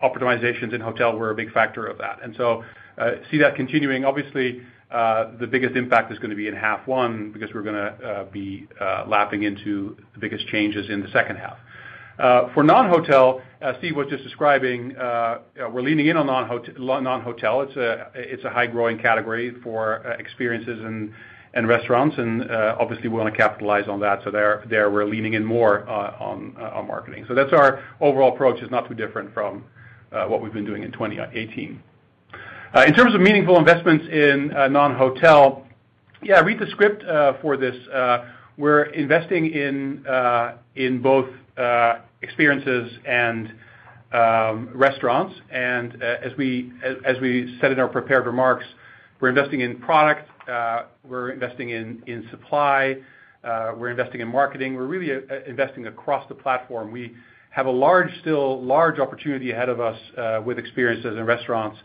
optimizations 0.03 0.73
in 0.75 0.81
hotel 0.81 1.17
were 1.17 1.31
a 1.31 1.35
big 1.35 1.53
factor 1.53 1.87
of 1.87 1.99
that. 1.99 2.21
And 2.23 2.35
so 2.37 2.63
uh 2.99 3.13
see 3.31 3.39
that 3.39 3.57
continuing. 3.57 4.05
Obviously, 4.05 4.63
the 4.91 5.49
biggest 5.51 5.75
impact 5.75 6.13
is 6.13 6.19
going 6.19 6.31
to 6.31 6.37
be 6.37 6.47
in 6.47 6.55
half 6.55 6.87
one 6.87 7.33
because 7.33 7.53
we're 7.55 7.63
going 7.63 7.75
to 7.75 8.29
be 8.31 8.69
lapping 9.09 9.43
into 9.43 9.97
the 10.13 10.21
biggest 10.21 10.47
changes 10.49 10.91
in 10.91 11.01
the 11.01 11.09
second 11.09 11.37
half. 11.37 11.57
Uh, 12.19 12.53
for 12.55 12.63
non-hotel, 12.63 13.43
as 13.61 13.77
Steve 13.79 13.97
was 13.97 14.07
just 14.09 14.23
describing, 14.23 14.97
uh, 14.97 15.03
uh 15.03 15.69
we're 15.71 15.83
leaning 15.83 16.07
in 16.07 16.17
on 16.17 16.27
non-hotel. 16.27 17.63
It's 17.63 17.77
a 17.77 18.11
it's 18.15 18.45
a 18.45 18.51
high-growing 18.51 18.99
category 18.99 19.53
for 19.63 19.97
experiences 20.19 20.81
and 20.85 21.69
restaurants, 21.69 22.17
and 22.19 22.49
obviously, 22.51 23.09
we 23.09 23.19
want 23.19 23.33
to 23.33 23.37
capitalize 23.37 23.89
on 23.89 24.01
that. 24.01 24.21
So 24.25 24.31
there, 24.31 24.65
there 24.69 24.91
we're 24.91 25.07
leaning 25.07 25.35
in 25.35 25.45
more 25.45 25.89
on 25.89 26.57
on 26.57 26.87
marketing. 26.87 27.25
So 27.27 27.35
that's 27.35 27.53
our 27.53 27.83
overall 28.01 28.33
approach, 28.35 28.63
is 28.63 28.71
not 28.71 28.89
too 28.89 28.95
different 28.95 29.35
from 29.35 29.65
what 30.11 30.41
we've 30.41 30.53
been 30.53 30.67
doing 30.67 30.85
in 30.85 30.93
2018. 30.93 31.83
In 32.87 32.95
terms 32.95 33.15
of 33.15 33.21
meaningful 33.21 33.59
investments 33.59 34.05
in 34.11 34.49
non-hotel, 34.49 35.67
yeah, 36.23 36.41
read 36.41 36.61
the 36.61 36.67
script 36.71 37.03
for 37.41 37.57
this. 37.57 37.75
We're 38.57 38.85
investing 38.85 39.51
in 39.51 40.07
uh 40.07 40.59
in 40.77 41.03
both 41.03 41.29
Uh, 41.57 42.01
experiences 42.21 42.91
and 43.07 43.53
um, 44.13 44.71
restaurants. 44.75 45.35
And 45.53 46.03
uh 46.03 46.17
as 46.25 46.33
we 46.37 46.73
said 47.61 47.71
in 47.71 47.79
our 47.79 47.87
prepared 47.87 48.27
remarks, 48.27 48.65
we're 49.21 49.29
investing 49.29 49.61
in 49.61 49.79
product, 49.79 50.29
uh, 50.49 50.87
we're 51.05 51.31
investing 51.31 51.71
in 51.71 52.27
supply, 52.33 52.97
uh, 53.45 53.73
we're 53.77 53.91
investing 53.91 54.21
in 54.21 54.27
marketing. 54.27 54.75
We're 54.75 54.87
really 54.87 55.13
investing 55.47 55.87
across 55.87 56.27
the 56.29 56.35
platform. 56.35 56.91
We 56.91 57.15
have 57.51 57.67
a 57.67 57.71
large, 57.71 58.11
still 58.21 58.61
large 58.61 58.99
opportunity 58.99 59.53
ahead 59.53 59.69
of 59.69 59.79
us 59.79 59.99
with 60.45 60.59
experiences 60.59 61.17
and 61.17 61.25
restaurants. 61.25 61.79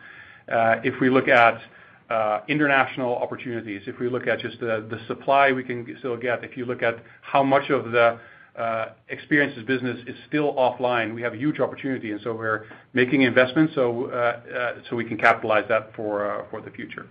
If 0.47 0.99
we 0.99 1.11
look 1.11 1.27
at 1.27 1.61
international 2.47 3.17
opportunities, 3.17 3.83
if 3.85 3.99
we 3.99 4.09
look 4.09 4.25
at 4.25 4.39
just 4.39 4.59
the 4.61 4.99
supply 5.07 5.51
we 5.51 5.63
can 5.63 5.95
still 5.99 6.17
get, 6.17 6.43
if 6.43 6.57
you 6.57 6.65
look 6.65 6.81
at 6.81 6.95
how 7.21 7.43
much 7.43 7.69
of 7.69 7.91
the 7.91 8.19
experiences 9.09 9.63
business 9.65 9.97
is 10.07 10.15
still 10.27 10.53
offline, 10.55 11.13
we 11.13 11.21
have 11.21 11.33
a 11.33 11.37
huge 11.37 11.59
opportunity. 11.59 12.11
And 12.11 12.21
so 12.21 12.33
we're 12.33 12.65
making 12.93 13.21
investments 13.21 13.73
so 13.75 14.05
uh 14.05 14.81
so 14.89 14.95
we 14.95 15.05
can 15.05 15.17
capitalize 15.17 15.65
that 15.69 15.93
for 15.95 16.29
uh 16.29 16.45
for 16.49 16.61
the 16.61 16.71
future. 16.71 17.07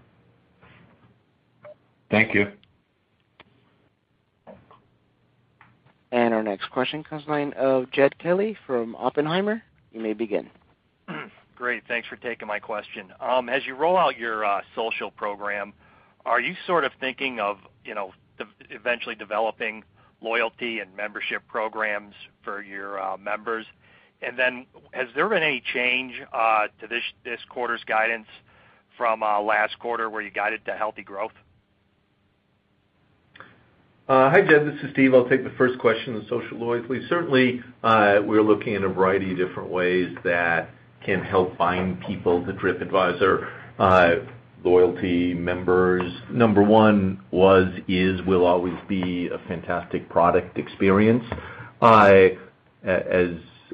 Thank 2.10 2.34
you. 2.34 2.52
And 6.10 6.32
our 6.32 6.42
next 6.42 6.70
question 6.70 7.04
comes 7.04 7.26
line 7.28 7.52
of 7.52 7.90
Jed 7.90 8.18
Kelly 8.18 8.56
from 8.66 8.96
Oppenheimer. 8.96 9.62
You 9.92 10.00
may 10.00 10.14
begin. 10.14 10.48
Great. 11.54 11.82
Thanks 11.86 12.08
for 12.08 12.16
taking 12.16 12.48
my 12.48 12.58
question. 12.58 13.12
As 13.20 13.66
you 13.66 13.74
roll 13.74 13.96
out 13.96 14.16
your 14.16 14.62
social 14.74 15.10
program, 15.10 15.74
are 16.24 16.40
you 16.40 16.54
sort 16.66 16.84
of 16.84 16.92
thinking 17.00 17.40
of 17.40 17.58
you 17.84 17.94
know 17.94 18.12
eventually 18.70 19.14
developing 19.14 19.82
loyalty 20.20 20.80
and 20.80 20.94
membership 20.96 21.42
programs 21.48 22.14
for 22.42 22.62
your 22.62 23.00
uh, 23.00 23.16
members? 23.16 23.66
And 24.20 24.38
then 24.38 24.66
has 24.92 25.08
there 25.14 25.28
been 25.28 25.42
any 25.42 25.62
change 25.72 26.14
uh, 26.32 26.66
to 26.80 26.88
this 26.88 27.40
quarter's 27.48 27.82
guidance 27.86 28.26
from 28.96 29.22
uh, 29.22 29.40
last 29.40 29.78
quarter 29.78 30.10
where 30.10 30.22
you 30.22 30.30
guided 30.30 30.64
to 30.64 30.72
healthy 30.72 31.02
growth? 31.02 31.32
Hi, 34.08 34.40
Jed. 34.40 34.66
This 34.66 34.82
is 34.82 34.90
Steve. 34.92 35.12
I'll 35.12 35.28
take 35.28 35.44
the 35.44 35.52
first 35.58 35.78
question 35.78 36.16
on 36.16 36.26
social 36.30 36.56
loyalty. 36.56 37.06
Certainly, 37.08 37.62
we're 37.82 38.42
looking 38.42 38.74
at 38.74 38.82
a 38.82 38.88
variety 38.88 39.32
of 39.32 39.36
different 39.36 39.68
ways 39.68 40.16
that 40.24 40.70
can 41.04 41.22
help 41.22 41.58
bind 41.58 42.00
people 42.00 42.44
to 42.46 42.52
TripAdvisor. 42.54 43.48
Loyalty 44.64 45.34
members, 45.34 46.12
number 46.30 46.62
one 46.62 47.22
was, 47.30 47.68
is, 47.86 48.20
will 48.22 48.44
always 48.44 48.76
be 48.88 49.28
a 49.28 49.38
fantastic 49.48 50.08
product 50.08 50.58
experience. 50.58 51.24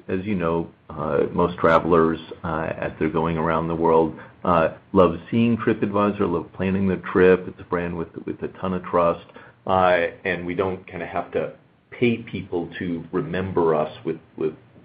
As 0.06 0.20
you 0.24 0.34
know, 0.34 0.70
uh, 0.90 1.20
most 1.32 1.56
travelers, 1.58 2.18
uh, 2.42 2.72
as 2.76 2.92
they're 2.98 3.08
going 3.08 3.38
around 3.38 3.68
the 3.68 3.74
world, 3.74 4.18
uh, 4.44 4.74
love 4.92 5.18
seeing 5.30 5.56
TripAdvisor, 5.56 6.30
love 6.30 6.52
planning 6.52 6.86
their 6.88 6.98
trip. 7.12 7.46
It's 7.48 7.60
a 7.60 7.64
brand 7.64 7.96
with 7.96 8.08
a 8.42 8.48
ton 8.60 8.74
of 8.74 8.82
trust. 8.84 9.24
Uh 9.66 10.08
and 10.24 10.44
we 10.44 10.54
don't 10.54 10.86
kind 10.86 11.02
of 11.02 11.08
have 11.08 11.32
to 11.32 11.52
pay 11.90 12.18
people 12.18 12.68
to 12.78 13.04
remember 13.12 13.74
us 13.74 13.90
with 14.04 14.18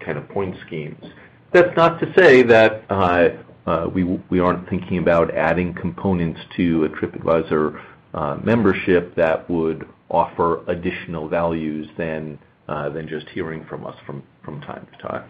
kind 0.00 0.16
of 0.16 0.28
point 0.30 0.56
schemes. 0.66 1.04
That's 1.52 1.76
not 1.76 1.98
to 2.00 2.12
say 2.16 2.42
that 2.44 2.84
Uh, 3.66 3.88
we 3.92 4.40
aren't 4.40 4.68
thinking 4.68 4.98
about 4.98 5.34
adding 5.34 5.74
components 5.74 6.40
to 6.56 6.84
a 6.84 6.88
TripAdvisor 6.88 7.80
uh, 8.14 8.36
membership 8.42 9.14
that 9.14 9.48
would 9.50 9.86
offer 10.08 10.64
additional 10.68 11.28
values 11.28 11.86
than 11.96 12.38
uh, 12.68 12.88
than 12.88 13.06
just 13.08 13.28
hearing 13.28 13.64
from 13.66 13.86
us 13.86 13.96
from 14.06 14.22
time 14.62 14.86
to 14.92 15.08
time. 15.08 15.24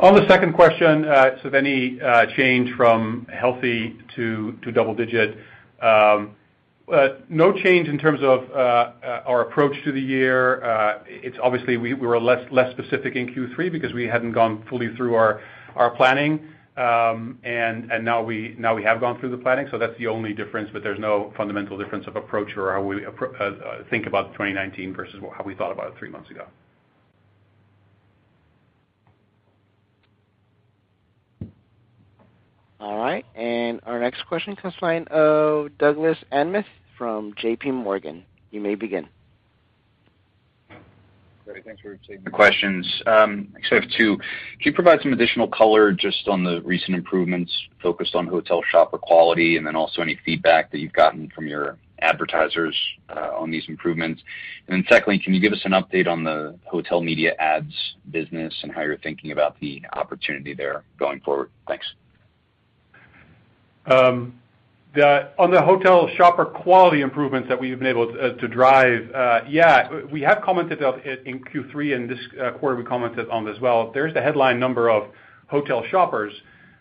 On 0.00 0.14
the 0.14 0.26
second 0.28 0.52
question, 0.54 1.04
so 1.42 1.50
any 1.50 1.98
change 2.36 2.74
from 2.76 3.26
healthy 3.32 3.96
to 4.14 4.52
double-digit. 4.72 5.36
Um, 5.82 6.36
no 7.28 7.52
change 7.52 7.88
in 7.88 7.98
terms 7.98 8.20
of 8.22 8.50
our 8.52 9.42
approach 9.42 9.74
to 9.84 9.92
the 9.92 10.00
year. 10.00 11.02
It's 11.06 11.36
obviously 11.42 11.76
we 11.76 11.94
were 11.94 12.18
less 12.20 12.48
specific 12.70 13.16
in 13.16 13.34
Q3 13.34 13.70
because 13.70 13.92
we 13.92 14.06
hadn't 14.06 14.32
gone 14.32 14.64
fully 14.68 14.94
through 14.96 15.14
our 15.14 15.90
planning. 15.96 16.54
Um, 16.78 17.40
and 17.42 17.90
and 17.90 18.04
now 18.04 18.22
we 18.22 18.54
now 18.56 18.72
we 18.72 18.84
have 18.84 19.00
gone 19.00 19.18
through 19.18 19.30
the 19.30 19.36
planning, 19.38 19.66
so 19.68 19.78
that's 19.78 19.98
the 19.98 20.06
only 20.06 20.32
difference, 20.32 20.70
but 20.72 20.84
there's 20.84 21.00
no 21.00 21.32
fundamental 21.36 21.76
difference 21.76 22.06
of 22.06 22.14
approach 22.14 22.56
or 22.56 22.72
how 22.72 22.82
we 22.82 23.04
uh, 23.04 23.10
uh, 23.10 23.82
think 23.90 24.06
about 24.06 24.32
2019 24.34 24.94
versus 24.94 25.16
how 25.36 25.42
we 25.42 25.56
thought 25.56 25.72
about 25.72 25.88
it 25.88 25.94
three 25.98 26.08
months 26.08 26.30
ago. 26.30 26.46
All 32.78 32.98
right. 32.98 33.26
And 33.34 33.80
our 33.84 33.98
next 33.98 34.24
question 34.28 34.54
comes 34.54 34.74
from 34.78 34.88
the 34.88 34.94
line 34.94 35.06
of 35.10 35.76
Douglas 35.78 36.18
Anmuth 36.32 36.64
from 36.96 37.34
JPMorgan. 37.34 38.22
You 38.52 38.60
may 38.60 38.76
begin. 38.76 39.08
Great. 41.48 41.64
Thanks 41.64 41.80
for 41.80 41.96
taking 42.06 42.24
the 42.24 42.30
questions. 42.30 42.86
Um, 43.06 43.48
actually, 43.56 43.78
I 43.78 43.80
have 43.80 43.90
two. 43.96 44.16
Can 44.16 44.24
you 44.64 44.72
provide 44.74 45.00
some 45.00 45.14
additional 45.14 45.48
color 45.48 45.92
just 45.92 46.28
on 46.28 46.44
the 46.44 46.60
recent 46.60 46.94
improvements 46.94 47.50
focused 47.82 48.14
on 48.14 48.26
hotel 48.26 48.60
shopper 48.70 48.98
quality, 48.98 49.56
and 49.56 49.66
then 49.66 49.74
also 49.74 50.02
any 50.02 50.18
feedback 50.26 50.70
that 50.70 50.78
you've 50.78 50.92
gotten 50.92 51.30
from 51.30 51.46
your 51.46 51.78
advertisers 52.00 52.76
uh, 53.08 53.30
on 53.34 53.50
these 53.50 53.64
improvements? 53.68 54.20
And 54.66 54.76
then 54.76 54.84
secondly, 54.90 55.18
can 55.18 55.32
you 55.32 55.40
give 55.40 55.54
us 55.54 55.62
an 55.64 55.72
update 55.72 56.06
on 56.06 56.22
the 56.22 56.58
hotel 56.66 57.00
media 57.00 57.34
ads 57.38 57.72
business 58.10 58.52
and 58.62 58.70
how 58.70 58.82
you're 58.82 58.98
thinking 58.98 59.32
about 59.32 59.58
the 59.58 59.82
opportunity 59.94 60.52
there 60.52 60.84
going 60.98 61.20
forward? 61.20 61.50
Thanks. 61.66 61.86
Um, 63.86 64.37
On 64.96 65.50
the 65.50 65.60
hotel 65.60 66.08
shopper 66.16 66.46
quality 66.46 67.02
improvements 67.02 67.48
that 67.50 67.60
we've 67.60 67.78
been 67.78 67.86
able 67.86 68.10
to 68.10 68.30
uh, 68.30 68.46
drive, 68.48 69.10
uh, 69.12 69.40
yeah, 69.46 70.02
we 70.10 70.22
have 70.22 70.40
commented 70.42 70.82
on 70.82 71.00
it 71.04 71.22
in 71.26 71.40
Q3, 71.44 71.94
and 71.94 72.10
this 72.10 72.18
uh, 72.40 72.52
quarter 72.52 72.74
we 72.74 72.84
commented 72.84 73.28
on 73.28 73.46
as 73.48 73.60
well. 73.60 73.92
There's 73.92 74.14
the 74.14 74.22
headline 74.22 74.58
number 74.58 74.88
of 74.88 75.10
hotel 75.48 75.84
shoppers. 75.90 76.32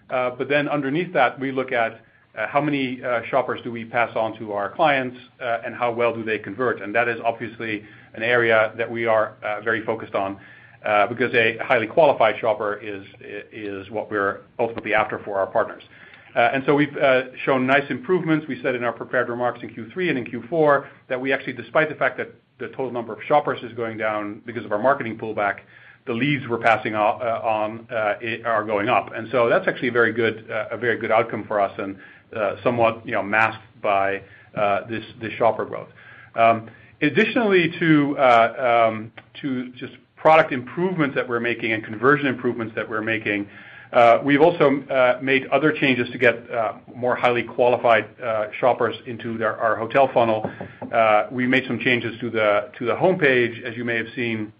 But 0.10 0.48
then 0.48 0.70
underneath 0.70 1.12
that, 1.14 1.38
we 1.38 1.52
look 1.52 1.74
at 1.74 2.02
how 2.34 2.62
many 2.62 3.02
shoppers 3.30 3.60
do 3.64 3.72
we 3.72 3.84
pass 3.84 4.16
on 4.16 4.38
to 4.40 4.54
our 4.54 4.70
clients, 4.74 5.18
and 5.42 5.76
how 5.76 5.92
well 5.92 6.16
do 6.16 6.24
they 6.24 6.40
convert. 6.40 6.82
And 6.82 6.96
that 6.96 7.10
is 7.10 7.20
obviously 7.24 7.84
an 8.14 8.24
area 8.24 8.74
that 8.78 8.90
we 8.90 9.06
are 9.06 9.36
very 9.66 9.86
focused 9.86 10.16
on, 10.16 10.40
because 11.10 11.34
a 11.36 11.58
highly 11.58 11.88
qualified 11.88 12.36
shopper 12.40 12.76
is 12.76 13.06
is 13.52 13.92
what 13.92 14.10
we're 14.10 14.44
ultimately 14.60 14.94
after 14.94 15.20
for 15.20 15.38
our 15.40 15.48
partners. 15.48 15.84
Uh, 16.38 16.52
and 16.54 16.64
so 16.68 16.76
we've 16.76 16.96
uh, 16.98 17.24
shown 17.46 17.66
nice 17.66 17.90
improvements. 17.90 18.46
We 18.48 18.62
said 18.62 18.76
in 18.76 18.84
our 18.84 18.94
prepared 18.94 19.28
remarks 19.28 19.60
in 19.64 19.70
Q3 19.70 20.10
and 20.10 20.20
in 20.20 20.26
Q4 20.26 20.86
that 21.10 21.20
we 21.20 21.34
actually, 21.34 21.54
despite 21.54 21.90
the 21.90 21.96
fact 21.96 22.16
that 22.18 22.30
the 22.60 22.68
total 22.68 22.92
number 22.92 23.12
of 23.12 23.20
shoppers 23.28 23.58
is 23.64 23.74
going 23.74 23.98
down 23.98 24.44
because 24.46 24.64
of 24.64 24.72
our 24.72 24.78
marketing 24.78 25.18
pullback, 25.18 25.62
the 26.06 26.14
leads 26.14 26.48
we're 26.48 26.60
passing 26.60 26.94
uh, 26.94 27.00
on 27.00 27.88
are 28.46 28.64
going 28.64 28.88
up. 28.88 29.12
And 29.16 29.28
so 29.32 29.50
that's 29.50 29.68
actually 29.68 29.88
a 29.88 29.92
very 29.92 30.14
good 30.14 30.50
uh 30.50 30.68
a 30.72 30.78
very 30.78 30.98
good 30.98 31.12
outcome 31.12 31.44
for 31.48 31.60
us 31.60 31.78
and 31.80 31.98
somewhat 32.64 33.06
you 33.06 33.14
know, 33.14 33.24
masked 33.24 33.64
by 33.82 34.22
this 34.90 35.04
shopper 35.38 35.66
growth. 35.66 35.90
Um, 36.36 36.70
additionally 37.02 37.74
to 37.80 38.18
um 38.20 39.12
to 39.42 39.72
just 39.72 39.94
product 40.16 40.52
improvements 40.52 41.16
that 41.16 41.28
we're 41.28 41.40
making 41.40 41.74
and 41.74 41.84
conversion 41.84 42.28
improvements 42.28 42.74
that 42.76 42.88
we're 42.88 43.02
making, 43.02 43.48
Uh, 43.92 44.20
we've 44.24 44.42
also 44.42 44.82
uh, 44.84 45.20
made 45.22 45.48
other 45.48 45.72
changes 45.72 46.10
to 46.12 46.18
get 46.18 46.50
uh, 46.52 46.74
more 46.96 47.16
highly 47.16 47.44
qualified 47.44 48.06
shoppers 48.60 48.96
into 49.06 49.42
our 49.44 49.76
hotel 49.78 50.10
funnel. 50.14 50.50
We 51.32 51.48
made 51.48 51.66
some 51.68 51.80
changes 51.80 52.20
to 52.20 52.30
the 52.30 52.70
homepage, 52.82 53.64
as 53.64 53.76
you 53.76 53.86
may 53.86 53.98
have 53.98 54.08
seen 54.16 54.52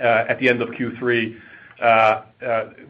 at 0.00 0.38
the 0.40 0.48
end 0.48 0.62
of 0.62 0.70
Q3, 0.70 1.36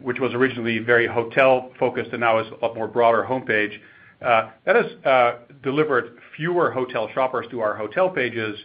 which 0.01 0.19
was 0.19 0.33
originally 0.33 0.79
very 0.79 1.07
hotel-focused 1.07 2.11
and 2.11 2.21
now 2.21 2.39
is 2.39 2.47
a 2.61 2.73
more 2.73 2.87
broader 2.87 3.25
homepage. 3.27 3.79
That 4.19 4.75
has 4.75 5.35
delivered 5.61 6.17
fewer 6.35 6.71
hotel 6.71 7.07
shoppers 7.13 7.45
to 7.51 7.61
our 7.61 7.75
hotel 7.75 8.09
pages, 8.09 8.57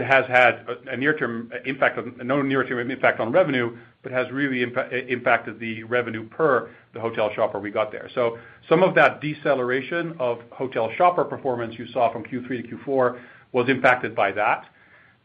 it 0.00 0.06
has 0.06 0.26
had 0.26 0.66
a 0.86 0.96
near-term 0.96 1.52
impact 1.66 1.98
no 2.24 2.42
near-term 2.42 2.90
impact 2.90 3.20
on 3.20 3.32
revenue, 3.32 3.76
but 4.02 4.12
has 4.12 4.30
really 4.30 4.62
impacted 4.62 5.58
the 5.58 5.82
revenue 5.84 6.28
per 6.28 6.70
the 6.94 7.00
hotel 7.00 7.30
shopper 7.34 7.58
we 7.58 7.70
got 7.70 7.90
there. 7.90 8.08
So 8.14 8.38
some 8.68 8.82
of 8.82 8.94
that 8.94 9.20
deceleration 9.20 10.16
of 10.18 10.40
hotel 10.50 10.90
shopper 10.96 11.24
performance 11.24 11.74
you 11.78 11.86
saw 11.88 12.12
from 12.12 12.24
Q3 12.24 12.70
to 12.70 12.76
Q4 12.76 13.20
was 13.52 13.68
impacted 13.68 14.14
by 14.14 14.32
that. 14.32 14.66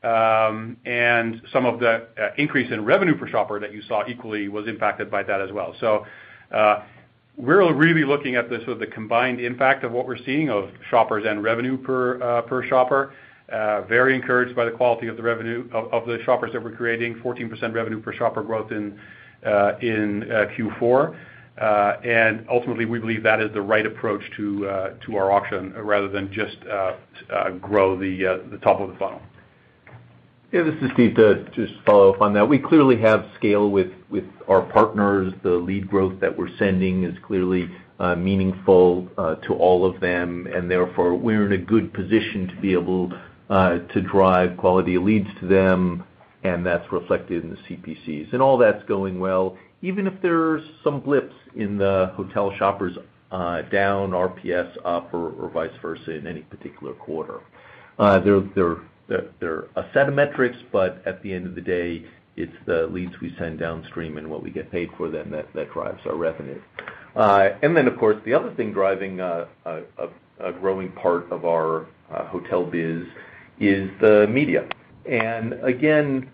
Um 0.03 0.77
and 0.85 1.41
some 1.51 1.65
of 1.65 1.79
the 1.79 2.07
increase 2.37 2.71
in 2.71 2.85
revenue 2.85 3.17
per 3.17 3.27
shopper 3.27 3.59
that 3.59 3.73
you 3.73 3.81
saw 3.81 4.07
equally 4.07 4.47
was 4.47 4.67
impacted 4.67 5.09
by 5.09 5.23
that 5.23 5.41
as 5.41 5.51
well. 5.51 5.75
So 5.79 6.05
uh 6.51 6.83
we're 7.35 7.71
really 7.73 8.03
looking 8.03 8.35
at 8.35 8.49
the 8.49 8.57
sort 8.57 8.69
of 8.69 8.79
the 8.79 8.87
combined 8.87 9.39
impact 9.39 9.83
of 9.83 9.91
what 9.91 10.07
we're 10.07 10.23
seeing 10.25 10.49
of 10.49 10.69
shoppers 10.89 11.23
and 11.27 11.43
revenue 11.43 11.77
per 11.77 12.41
per 12.43 12.63
shopper. 12.67 13.13
Uh, 13.51 13.81
very 13.83 14.13
encouraged 14.13 14.53
by 14.53 14.65
the 14.65 14.71
quality 14.71 15.07
of 15.07 15.15
the 15.15 15.23
revenue 15.23 15.69
of 15.71 16.05
the 16.05 16.19
shoppers 16.25 16.51
that 16.51 16.61
we're 16.61 16.75
creating, 16.75 17.15
14% 17.15 17.73
revenue 17.73 18.01
per 18.01 18.11
shopper 18.11 18.43
growth 18.43 18.73
in 18.73 18.99
uh, 19.45 19.49
uh, 19.49 19.77
Q4. 19.79 21.15
Ultimately, 22.49 22.83
we 22.83 22.99
believe 22.99 23.23
that 23.23 23.39
is 23.39 23.49
the 23.53 23.61
right 23.61 23.85
approach 23.85 24.21
to 24.35 24.67
our 24.67 25.31
auction 25.31 25.71
rather 25.75 26.09
than 26.09 26.29
just 26.33 26.57
grow 27.61 27.97
the 27.97 28.59
top 28.61 28.81
of 28.81 28.89
the 28.89 28.95
funnel. 28.95 29.21
Yeah, 30.51 30.63
this 30.63 30.75
is 30.81 30.91
Steve. 30.93 31.15
To 31.15 31.45
just 31.53 31.73
follow 31.85 32.13
up 32.13 32.21
on 32.21 32.33
that, 32.33 32.49
we 32.49 32.59
clearly 32.59 32.99
have 32.99 33.27
scale 33.37 33.69
with 33.69 33.91
our 34.49 34.61
partners. 34.61 35.33
The 35.43 35.51
lead 35.51 35.89
growth 35.89 36.19
that 36.19 36.37
we're 36.37 36.53
sending 36.57 37.05
is 37.05 37.15
clearly 37.25 37.69
meaningful 38.17 39.07
to 39.15 39.53
all 39.53 39.85
of 39.85 40.01
them, 40.01 40.47
and 40.53 40.69
therefore, 40.69 41.15
we're 41.15 41.45
in 41.45 41.53
a 41.53 41.57
good 41.57 41.93
position 41.93 42.49
to 42.49 42.55
be 42.59 42.73
able 42.73 43.13
Uh, 43.49 43.79
to 43.93 44.01
drive 44.01 44.57
quality 44.57 44.97
leads 44.97 45.29
to 45.39 45.47
them, 45.47 46.03
and 46.43 46.65
that's 46.65 46.91
reflected 46.91 47.43
in 47.45 47.49
the 47.49 47.55
CPCs. 47.55 48.33
And 48.33 48.41
all 48.41 48.57
that's 48.57 48.83
going 48.83 49.21
well, 49.21 49.57
even 49.81 50.05
if 50.05 50.13
there's 50.21 50.61
some 50.83 50.99
blips 50.99 51.33
in 51.55 51.77
the 51.77 52.11
hotel 52.15 52.53
shoppers 52.57 52.97
uh, 53.31 53.61
down, 53.63 54.11
RPS 54.11 54.75
up, 54.83 55.13
or 55.13 55.49
vice 55.53 55.71
versa 55.81 56.11
in 56.11 56.27
any 56.27 56.41
particular 56.41 56.93
quarter. 56.93 57.39
Uh, 57.97 58.19
they're 58.19 59.63
a 59.75 59.85
set 59.93 60.09
of 60.09 60.13
metrics, 60.13 60.57
but 60.73 61.01
at 61.05 61.23
the 61.23 61.33
end 61.33 61.47
of 61.47 61.55
the 61.55 61.61
day, 61.61 62.03
it's 62.35 62.55
the 62.65 62.87
leads 62.87 63.13
we 63.21 63.33
send 63.39 63.59
downstream 63.59 64.17
and 64.17 64.29
what 64.29 64.43
we 64.43 64.51
get 64.51 64.69
paid 64.71 64.89
for 64.97 65.09
them 65.09 65.31
that 65.31 65.71
drives 65.71 66.01
our 66.05 66.15
revenue. 66.15 66.61
And 67.15 67.75
then 67.75 67.87
of 67.87 67.97
course, 67.97 68.17
the 68.25 68.33
other 68.33 68.53
thing 68.55 68.73
driving 68.73 69.21
a 69.21 69.47
growing 70.59 70.91
part 70.91 71.31
of 71.31 71.45
our 71.45 71.87
hotel 72.09 72.65
biz 72.65 73.03
is 73.59 73.89
the 74.01 74.27
media. 74.27 74.67
And 75.09 75.53
again, 75.63 76.29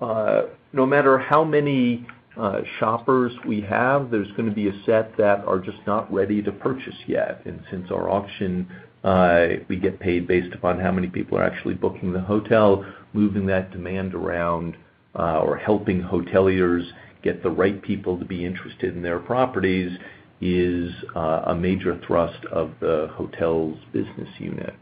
uh, 0.00 0.42
no 0.72 0.86
matter 0.86 1.18
how 1.18 1.44
many 1.44 2.06
uh, 2.36 2.60
shoppers 2.78 3.32
we 3.46 3.60
have, 3.62 4.10
there's 4.10 4.30
going 4.32 4.48
to 4.48 4.54
be 4.54 4.68
a 4.68 4.82
set 4.84 5.16
that 5.16 5.44
are 5.44 5.58
just 5.58 5.78
not 5.86 6.12
ready 6.12 6.42
to 6.42 6.52
purchase 6.52 6.94
yet. 7.06 7.42
And 7.46 7.60
since 7.70 7.90
our 7.90 8.08
auction, 8.08 8.68
uh, 9.02 9.46
we 9.68 9.76
get 9.76 9.98
paid 9.98 10.26
based 10.28 10.54
upon 10.54 10.78
how 10.78 10.92
many 10.92 11.08
people 11.08 11.38
are 11.38 11.42
actually 11.42 11.74
booking 11.74 12.12
the 12.12 12.20
hotel, 12.20 12.84
moving 13.12 13.46
that 13.46 13.70
demand 13.72 14.14
around, 14.14 14.76
or 15.14 15.56
helping 15.56 16.00
hoteliers 16.00 16.84
get 17.22 17.42
the 17.42 17.50
right 17.50 17.82
people 17.82 18.16
to 18.16 18.24
be 18.24 18.44
interested 18.44 18.94
in 18.94 19.02
their 19.02 19.18
properties 19.18 19.98
is 20.40 20.92
a 21.16 21.54
major 21.54 22.00
thrust 22.06 22.44
of 22.52 22.70
the 22.80 23.10
hotels 23.14 23.76
business 23.92 24.28
unit. 24.38 24.74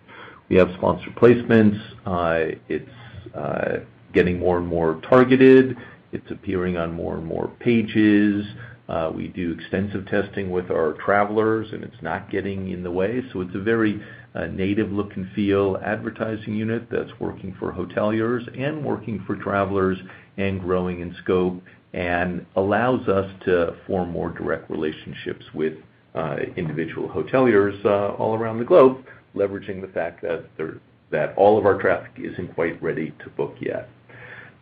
We 0.48 0.56
have 0.56 0.68
sponsored 0.76 1.16
placements. 1.16 1.80
Uh, 2.04 2.56
it's 2.68 2.88
uh, 3.34 3.78
getting 4.12 4.38
more 4.38 4.58
and 4.58 4.66
more 4.66 5.00
targeted. 5.08 5.76
It's 6.12 6.30
appearing 6.30 6.76
on 6.76 6.92
more 6.92 7.16
and 7.16 7.26
more 7.26 7.48
pages. 7.58 8.46
Uh, 8.88 9.10
we 9.12 9.26
do 9.26 9.50
extensive 9.50 10.06
testing 10.06 10.50
with 10.50 10.70
our 10.70 10.92
travelers, 11.04 11.72
and 11.72 11.82
it's 11.82 12.00
not 12.00 12.30
getting 12.30 12.70
in 12.70 12.84
the 12.84 12.90
way. 12.90 13.22
So 13.32 13.40
it's 13.40 13.54
a 13.56 13.60
very 13.60 14.00
native 14.50 14.92
look 14.92 15.16
and 15.16 15.28
feel 15.32 15.78
advertising 15.82 16.54
unit 16.54 16.88
that's 16.90 17.10
working 17.18 17.56
for 17.58 17.72
hoteliers 17.72 18.46
and 18.56 18.84
working 18.84 19.24
for 19.26 19.34
travelers 19.34 19.98
and 20.36 20.60
growing 20.60 21.00
in 21.00 21.16
scope 21.24 21.60
and 21.94 22.44
allows 22.54 23.08
us 23.08 23.28
to 23.46 23.74
form 23.86 24.10
more 24.10 24.28
direct 24.30 24.70
relationships 24.70 25.44
with 25.54 25.74
individual 26.56 27.08
hoteliers 27.08 27.84
all 28.20 28.34
around 28.36 28.58
the 28.58 28.64
globe, 28.64 29.04
leveraging 29.36 29.80
the 29.80 29.88
fact 29.88 30.22
that 30.22 31.34
all 31.36 31.58
of 31.58 31.66
our 31.66 31.80
traffic 31.80 32.12
isn't 32.16 32.54
quite 32.54 32.82
ready 32.82 33.14
to 33.22 33.30
book 33.30 33.54
yet. 33.60 33.88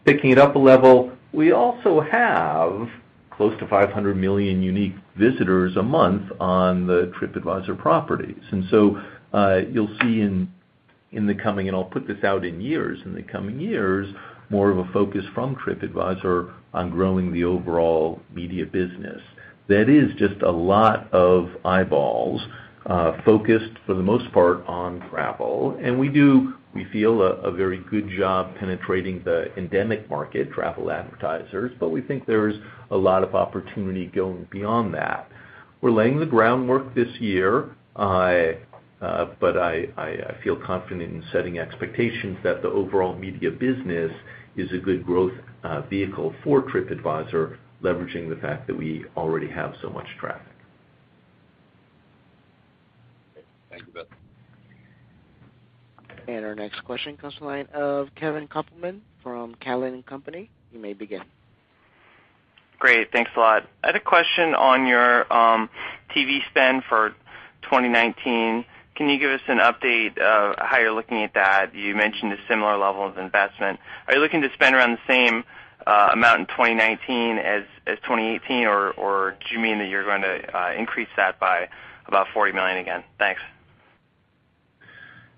Picking 0.04 0.30
it 0.30 0.38
up 0.38 0.54
a 0.56 0.58
level, 0.58 1.12
we 1.32 1.52
also 1.52 2.00
have 2.00 2.88
close 3.30 3.58
to 3.58 3.66
500 3.66 4.16
million 4.16 4.62
unique 4.62 4.94
visitors 5.16 5.76
a 5.76 5.82
month 5.82 6.30
on 6.40 6.86
the 6.86 7.12
TripAdvisor 7.18 7.78
properties. 7.78 8.42
And 8.52 8.64
so 8.70 9.02
uh, 9.32 9.62
you'll 9.70 9.96
see 10.02 10.20
in 10.20 10.48
the 11.26 11.34
coming, 11.34 11.68
and 11.68 11.76
I'll 11.76 11.84
put 11.84 12.06
this 12.06 12.22
out 12.22 12.44
in 12.44 12.60
years, 12.60 13.00
in 13.04 13.14
the 13.14 13.22
coming 13.22 13.58
years, 13.58 14.14
more 14.50 14.70
of 14.70 14.78
a 14.78 14.92
focus 14.92 15.24
from 15.34 15.56
TripAdvisor 15.56 16.52
on 16.74 16.90
growing 16.90 17.32
the 17.32 17.44
overall 17.44 18.20
media 18.32 18.66
business. 18.66 19.20
That 19.68 19.88
is 19.88 20.14
just 20.16 20.42
a 20.42 20.50
lot 20.50 21.12
of 21.12 21.48
eyeballs 21.64 22.42
focused 23.24 23.78
for 23.86 23.94
the 23.94 24.02
most 24.02 24.30
part 24.32 24.64
on 24.66 25.00
travel. 25.10 25.76
And 25.82 25.98
we 25.98 26.08
do, 26.08 26.54
we 26.74 26.84
feel, 26.92 27.22
a 27.22 27.50
very 27.50 27.78
good 27.90 28.08
job 28.10 28.54
penetrating 28.56 29.22
the 29.24 29.46
endemic 29.56 30.08
market, 30.10 30.52
travel 30.52 30.90
advertisers, 30.90 31.72
but 31.80 31.90
we 31.90 32.00
think 32.02 32.26
there's 32.26 32.56
a 32.90 32.96
lot 32.96 33.22
of 33.22 33.34
opportunity 33.34 34.06
going 34.06 34.46
beyond 34.50 34.92
that. 34.94 35.30
We're 35.80 35.92
laying 35.92 36.18
the 36.18 36.26
groundwork 36.26 36.94
this 36.94 37.08
year, 37.20 37.70
but 37.96 39.58
I 39.58 40.36
feel 40.42 40.56
confident 40.56 41.02
in 41.14 41.24
setting 41.32 41.58
expectations 41.58 42.38
that 42.42 42.62
the 42.62 42.68
overall 42.68 43.14
media 43.16 43.50
business 43.50 44.12
is 44.56 44.70
a 44.72 44.78
good 44.78 45.04
growth 45.04 45.32
uh 45.64 45.80
vehicle 45.82 46.32
for 46.44 46.62
TripAdvisor, 46.62 47.56
leveraging 47.82 48.28
the 48.28 48.36
fact 48.40 48.66
that 48.66 48.76
we 48.76 49.04
already 49.16 49.48
have 49.48 49.74
so 49.82 49.90
much 49.90 50.06
traffic. 50.20 50.53
Thank 53.74 53.88
you, 53.88 53.92
Bill. 56.26 56.44
Our 56.44 56.54
next 56.54 56.84
question 56.84 57.16
comes 57.16 57.34
from 57.34 57.46
the 57.46 57.52
line 57.52 57.68
of 57.74 58.08
Kevin 58.14 58.46
Kopelman 58.46 59.00
from 59.22 59.56
Cowen 59.56 59.94
and 59.94 60.06
Company. 60.06 60.48
You 60.72 60.78
may 60.78 60.92
begin. 60.92 61.22
Great. 62.78 63.10
Thanks 63.12 63.32
a 63.36 63.40
lot. 63.40 63.68
I 63.82 63.88
had 63.88 63.96
a 63.96 64.00
question 64.00 64.54
on 64.54 64.86
your 64.86 65.32
um, 65.32 65.68
TV 66.14 66.38
spend 66.50 66.82
for 66.88 67.10
2019. 67.62 68.64
Can 68.94 69.08
you 69.08 69.18
give 69.18 69.32
us 69.32 69.40
an 69.48 69.58
update 69.58 70.18
of 70.18 70.54
how 70.58 70.78
you're 70.78 70.92
looking 70.92 71.24
at 71.24 71.34
that? 71.34 71.74
You 71.74 71.96
mentioned 71.96 72.32
a 72.32 72.38
similar 72.48 72.76
level 72.78 73.04
of 73.04 73.18
investment. 73.18 73.80
Are 74.06 74.14
you 74.14 74.20
looking 74.20 74.42
to 74.42 74.52
spend 74.54 74.76
around 74.76 74.92
the 74.92 75.12
same 75.12 75.42
uh, 75.84 76.10
amount 76.12 76.40
in 76.40 76.46
2019 76.46 77.38
as 77.38 77.64
2018, 77.86 78.66
or 78.66 79.36
do 79.40 79.54
you 79.54 79.60
mean 79.60 79.78
that 79.78 79.88
you're 79.88 80.04
going 80.04 80.22
to 80.22 80.56
uh, 80.56 80.72
increase 80.74 81.08
that 81.16 81.40
by 81.40 81.68
about 82.06 82.28
40 82.32 82.52
million 82.52 82.78
again? 82.78 83.02
Thanks. 83.18 83.40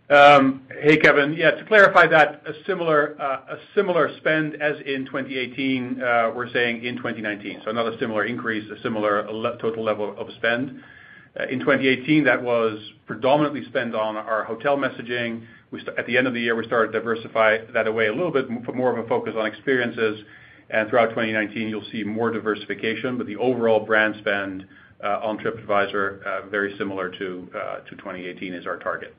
Um, 0.08 0.62
hey, 0.82 0.98
Kevin. 0.98 1.34
Yeah, 1.34 1.50
to 1.50 1.64
clarify 1.64 2.06
that, 2.06 2.42
a 2.46 2.52
similar 2.64 3.20
uh 3.20 3.54
a 3.54 3.56
similar 3.74 4.16
spend 4.18 4.54
as 4.62 4.76
in 4.86 5.04
2018, 5.04 6.00
uh, 6.00 6.30
we're 6.32 6.48
saying 6.52 6.84
in 6.84 6.96
2019. 6.96 7.62
Not 7.66 7.92
a 7.92 7.98
similar 7.98 8.24
increase, 8.24 8.70
a 8.70 8.80
similar 8.82 9.26
total 9.60 9.82
level 9.82 10.16
of 10.16 10.28
spend. 10.36 10.80
Uh, 11.38 11.46
in 11.50 11.58
2018, 11.58 12.22
that 12.22 12.40
was 12.40 12.78
predominantly 13.06 13.64
spent 13.64 13.96
on 13.96 14.16
our 14.16 14.44
hotel 14.44 14.76
messaging. 14.76 15.44
We 15.72 15.82
at 15.98 16.06
the 16.06 16.16
end 16.16 16.28
of 16.28 16.34
the 16.34 16.40
year, 16.40 16.54
we 16.54 16.64
started 16.66 16.92
to 16.92 16.98
diversify 17.00 17.58
that 17.74 17.88
away 17.88 18.06
a 18.06 18.12
little 18.12 18.30
bit, 18.30 18.46
put 18.64 18.76
more 18.76 18.96
of 18.96 19.04
a 19.04 19.08
focus 19.08 19.34
on 19.36 19.44
experiences. 19.44 20.24
And 20.70 20.88
throughout 20.88 21.10
2019, 21.10 21.68
you'll 21.68 21.84
see 21.90 22.04
more 22.04 22.30
diversification, 22.30 23.18
but 23.18 23.26
the 23.26 23.36
overall 23.36 23.80
brand 23.80 24.14
spend 24.18 24.66
uh, 25.02 25.20
on 25.22 25.38
TripAdvisor, 25.38 26.48
very 26.48 26.78
similar 26.78 27.10
to 27.10 27.48
to 27.88 27.96
2018 27.96 28.54
is 28.54 28.66
our 28.66 28.78
target. 28.78 29.12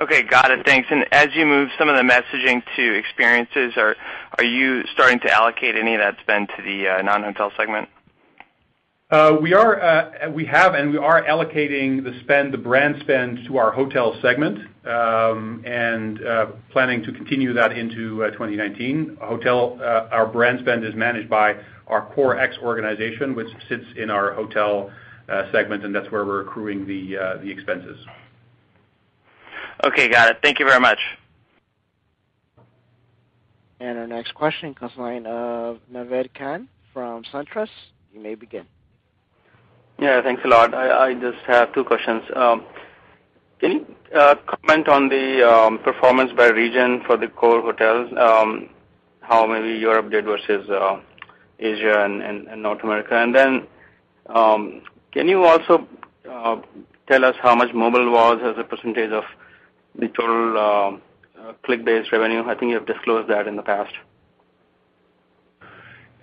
Okay, 0.00 0.22
got 0.22 0.52
it. 0.52 0.64
Thanks. 0.64 0.88
And 0.90 1.06
as 1.10 1.28
you 1.34 1.44
move 1.44 1.70
some 1.76 1.88
of 1.88 1.96
the 1.96 2.02
messaging 2.02 2.62
to 2.76 2.94
experiences, 2.96 3.76
are 3.76 3.96
are 4.38 4.44
you 4.44 4.84
starting 4.92 5.18
to 5.20 5.30
allocate 5.32 5.74
any 5.74 5.94
of 5.94 6.00
that 6.00 6.16
spend 6.20 6.48
to 6.56 6.62
the 6.62 7.02
non-hotel 7.02 7.50
segment? 7.56 7.88
Uh 9.10 9.36
we 9.40 9.54
are 9.54 9.80
uh 9.80 10.30
we 10.30 10.44
have, 10.44 10.74
and 10.74 10.92
we 10.92 10.98
are 10.98 11.24
allocating 11.24 12.04
the 12.04 12.16
spend, 12.20 12.54
the 12.54 12.58
brand 12.58 12.96
spend 13.00 13.44
to 13.46 13.56
our 13.56 13.72
hotel 13.72 14.16
segment, 14.22 14.58
and 14.84 16.20
planning 16.70 17.02
to 17.02 17.10
continue 17.12 17.52
that 17.54 17.72
into 17.72 18.18
2019. 18.30 19.16
Hotel. 19.20 19.80
Our 20.12 20.26
brand 20.26 20.60
spend 20.60 20.84
is 20.84 20.94
managed 20.94 21.28
by 21.28 21.56
our 21.88 22.14
CoreX 22.14 22.58
organization, 22.62 23.34
which 23.34 23.48
sits 23.68 23.86
in 23.96 24.10
our 24.10 24.32
hotel 24.34 24.92
segment, 25.50 25.84
and 25.84 25.92
that's 25.92 26.10
where 26.12 26.24
we're 26.24 26.42
accruing 26.42 26.86
the 26.86 27.18
uh 27.18 27.36
the 27.38 27.50
expenses. 27.50 27.98
Got 29.82 30.30
it. 30.30 30.38
Thank 30.42 30.58
you 30.58 30.66
very 30.66 30.80
much. 30.80 30.98
And 33.80 33.98
our 33.98 34.06
next 34.06 34.34
question 34.34 34.74
comes 34.74 34.92
from 34.92 35.04
the 35.04 35.10
line 35.10 35.26
of 35.26 35.78
Naved 35.90 36.34
Khan 36.34 36.68
from 36.92 37.22
SunTrust. 37.24 37.68
You 38.12 38.20
may 38.20 38.34
begin. 38.34 38.66
Yeah, 40.00 40.22
thanks 40.22 40.42
a 40.44 40.48
lot. 40.48 40.74
I 40.74 41.14
just 41.14 41.38
have 41.46 41.72
two 41.72 41.84
questions. 41.84 42.22
Um, 42.34 42.64
can 43.60 43.72
you 43.72 43.96
uh, 44.14 44.36
comment 44.46 44.88
on 44.88 45.08
the 45.08 45.48
um, 45.48 45.78
performance 45.80 46.30
by 46.36 46.48
region 46.48 47.02
for 47.06 47.16
the 47.16 47.28
core 47.28 47.60
hotels? 47.60 48.12
Um, 48.18 48.70
how 49.20 49.46
maybe 49.46 49.78
Europe 49.78 50.10
did 50.10 50.24
versus 50.24 50.68
uh, 50.70 51.00
Asia 51.58 52.04
and 52.04 52.62
North 52.62 52.82
America? 52.82 53.14
And 53.14 53.34
then 53.34 53.66
um 54.28 54.82
can 55.12 55.26
you 55.26 55.44
also 55.44 55.86
uh, 56.30 56.56
tell 57.08 57.24
us 57.24 57.34
how 57.42 57.54
much 57.54 57.72
mobile 57.74 58.10
was 58.10 58.40
as 58.44 58.56
a 58.58 58.64
percentage 58.64 59.10
of 59.10 59.24
the 59.98 60.08
total 60.08 60.56
uh, 60.56 61.40
uh, 61.40 61.52
click-based 61.64 62.12
revenue? 62.12 62.44
I 62.44 62.54
think 62.54 62.70
you 62.70 62.74
have 62.74 62.86
disclosed 62.86 63.28
that 63.28 63.46
in 63.46 63.56
the 63.56 63.62
past. 63.62 63.92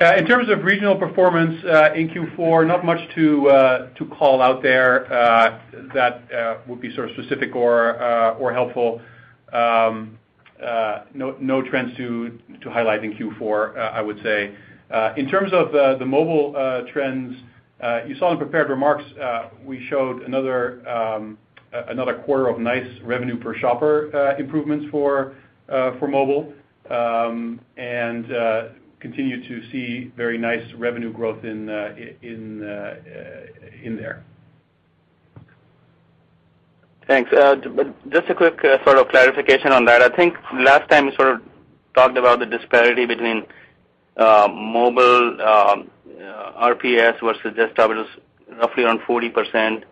Uh, 0.01 0.13
in 0.17 0.25
terms 0.25 0.49
of 0.49 0.63
regional 0.63 0.97
performance 0.97 1.63
in 1.95 2.09
Q4, 2.09 2.67
not 2.67 2.83
much 2.83 2.99
to 3.15 3.89
to 3.95 4.05
call 4.17 4.41
out 4.41 4.61
there 4.61 5.05
that 5.93 6.67
would 6.67 6.81
be 6.81 6.93
sort 6.93 7.09
of 7.09 7.15
specific 7.15 7.55
or 7.55 7.97
or 8.33 8.51
helpful. 8.51 9.01
Um, 9.53 10.17
no 11.13 11.61
trends 11.61 11.95
to 11.95 12.37
to 12.61 12.69
highlight 12.69 13.05
in 13.05 13.13
Q4, 13.13 13.77
I 13.77 14.01
would 14.01 14.21
say. 14.21 14.53
In 15.15 15.29
terms 15.29 15.53
of 15.53 15.71
the 15.71 16.05
mobile 16.05 16.51
trends, 16.91 17.37
you 18.05 18.15
saw 18.19 18.33
in 18.33 18.37
prepared 18.37 18.69
remarks, 18.69 19.05
we 19.63 19.87
showed 19.87 20.23
another 20.23 20.85
um, 20.89 21.37
quarter 22.25 22.47
of 22.47 22.59
nice 22.59 22.87
revenue 23.03 23.37
per 23.37 23.55
shopper 23.55 24.15
uh, 24.15 24.37
improvements 24.37 24.85
for 24.91 25.35
uh, 25.69 25.97
for 25.99 26.07
mobile, 26.07 26.53
um, 26.89 27.59
and 27.77 28.31
uh, 28.31 28.67
continue 28.99 29.41
to 29.47 29.71
see 29.71 30.11
very 30.15 30.37
nice 30.37 30.63
revenue 30.73 31.11
growth 31.11 31.43
in 31.43 31.69
in 32.21 32.63
in 33.83 33.95
there. 33.95 34.23
Thanks. 37.07 37.29
Just 38.09 38.29
a 38.29 38.35
quick 38.35 38.59
sort 38.83 38.97
of 38.97 39.07
clarification 39.09 39.71
on 39.71 39.85
that. 39.85 40.01
I 40.01 40.09
think 40.15 40.35
last 40.53 40.89
time 40.89 41.05
you 41.05 41.15
sort 41.15 41.35
of 41.35 41.41
talked 41.93 42.17
about 42.17 42.39
the 42.39 42.47
disparity 42.47 43.05
between 43.05 43.45
mobile 44.17 45.41
um, 45.41 45.91
RPS 46.57 47.19
versus 47.21 47.55
desktop. 47.55 47.91
It 47.91 47.97
was 47.97 48.07
roughly 48.59 48.83
around 48.83 49.01
40%. 49.01 49.83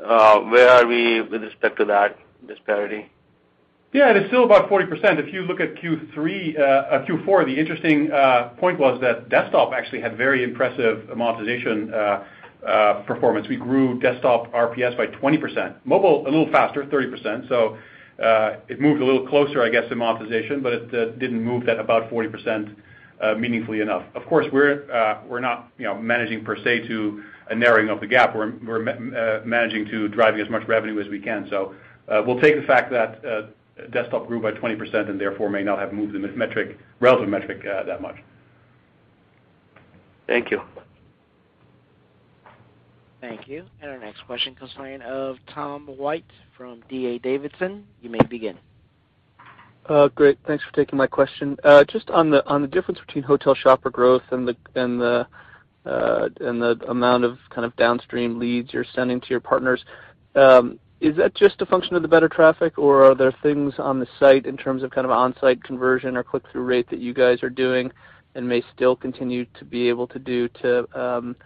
Uh, 0.00 0.40
where 0.40 0.68
are 0.70 0.86
we 0.86 1.20
with 1.22 1.42
respect 1.42 1.78
to 1.78 1.84
that 1.86 2.18
disparity? 2.46 3.10
Yeah, 3.92 4.10
it 4.10 4.16
is 4.16 4.28
still 4.28 4.44
about 4.44 4.70
40%. 4.70 5.18
If 5.18 5.32
you 5.34 5.42
look 5.42 5.60
at 5.60 5.74
Q4, 5.74 6.58
uh, 6.58 6.62
uh, 6.62 7.44
the 7.44 7.58
interesting 7.58 8.08
point 8.58 8.78
was 8.78 9.00
that 9.02 9.28
desktop 9.28 9.72
actually 9.74 10.00
had 10.00 10.16
very 10.16 10.42
impressive 10.42 11.14
monetization 11.14 11.92
performance. 13.06 13.48
We 13.48 13.56
grew 13.56 13.98
desktop 14.00 14.50
RPS 14.52 14.96
by 14.96 15.08
20%. 15.08 15.74
Mobile, 15.84 16.22
a 16.22 16.30
little 16.30 16.50
faster, 16.50 16.84
30%. 16.84 17.48
So 17.48 17.76
uh 18.22 18.56
it 18.68 18.78
moved 18.78 19.00
a 19.00 19.04
little 19.04 19.26
closer, 19.26 19.62
I 19.62 19.70
guess, 19.70 19.84
in 19.90 19.98
monetization, 19.98 20.62
but 20.62 20.72
it 20.74 21.18
didn't 21.18 21.42
move 21.42 21.64
that 21.66 21.78
about 21.80 22.10
40% 22.10 22.74
meaningfully 23.38 23.80
enough. 23.80 24.04
Of 24.14 24.26
course, 24.26 24.46
we're 24.52 24.90
uh 24.92 25.22
we're 25.26 25.40
not 25.40 25.70
managing 25.78 26.44
per 26.44 26.56
se 26.56 26.86
to 26.88 27.24
a 27.52 27.54
narrowing 27.54 27.90
of 27.90 28.00
the 28.00 28.06
gap. 28.06 28.34
We're 28.34 28.48
uh, 28.48 29.42
managing 29.44 29.86
to 29.86 30.08
driving 30.08 30.40
as 30.40 30.50
much 30.50 30.66
revenue 30.66 31.00
as 31.00 31.08
we 31.08 31.20
can. 31.20 31.46
So 31.50 31.74
uh, 32.08 32.22
we'll 32.26 32.40
take 32.40 32.56
the 32.58 32.66
fact 32.66 32.90
that 32.90 33.24
uh, 33.24 33.42
desktop 33.90 34.26
grew 34.26 34.40
by 34.40 34.52
20% 34.52 35.10
and 35.10 35.20
therefore 35.20 35.50
may 35.50 35.62
not 35.62 35.78
have 35.78 35.92
moved 35.92 36.14
the 36.14 36.76
relative 37.00 37.28
metric 37.28 37.62
that 37.64 38.02
much. 38.02 38.16
Thank 40.26 40.50
you. 40.50 40.62
Thank 43.20 43.46
you. 43.46 43.66
And 43.80 43.90
our 43.90 43.98
next 43.98 44.22
question 44.26 44.54
comes 44.54 44.72
from 44.72 44.84
the 44.84 44.90
line 44.90 45.02
of 45.02 45.36
Tom 45.54 45.86
White 45.86 46.24
from 46.56 46.82
D.A. 46.88 47.18
Davidson. 47.18 47.86
You 48.00 48.10
may 48.10 48.22
begin. 48.28 48.58
Great. 50.14 50.38
Thanks 50.46 50.64
for 50.64 50.72
taking 50.74 50.96
my 50.96 51.06
question. 51.06 51.56
Just 51.88 52.08
on 52.10 52.30
the 52.30 52.68
difference 52.70 52.98
between 53.06 53.24
hotel 53.24 53.54
shopper 53.54 53.90
growth 53.90 54.22
and 54.30 54.48
the 54.48 55.26
amount 55.84 57.24
of 57.24 57.38
kind 57.50 57.64
of 57.64 57.74
downstream 57.76 58.38
leads 58.38 58.72
you're 58.72 58.84
sending 58.94 59.20
to 59.20 59.28
your 59.30 59.40
partners. 59.40 59.84
is 61.00 61.16
that 61.16 61.34
just 61.34 61.60
a 61.60 61.66
function 61.66 61.96
of 61.96 62.02
the 62.02 62.08
better 62.08 62.28
traffic, 62.28 62.78
or 62.78 63.04
are 63.04 63.14
there 63.14 63.34
things 63.42 63.74
on 63.78 63.98
the 63.98 64.06
site 64.20 64.46
in 64.46 64.56
terms 64.56 64.82
of 64.82 64.90
kind 64.90 65.04
of 65.04 65.10
on-site 65.10 65.62
conversion 65.64 66.16
or 66.16 66.22
click-through 66.22 66.62
rate 66.62 66.88
that 66.90 67.00
you 67.00 67.12
guys 67.12 67.42
are 67.42 67.50
doing 67.50 67.90
and 68.34 68.48
may 68.48 68.62
still 68.74 68.96
continue 68.96 69.44
to 69.58 69.64
be 69.64 69.88
able 69.88 70.06
to 70.06 70.18
do 70.18 70.48
to 70.48 70.86
um 70.98 71.36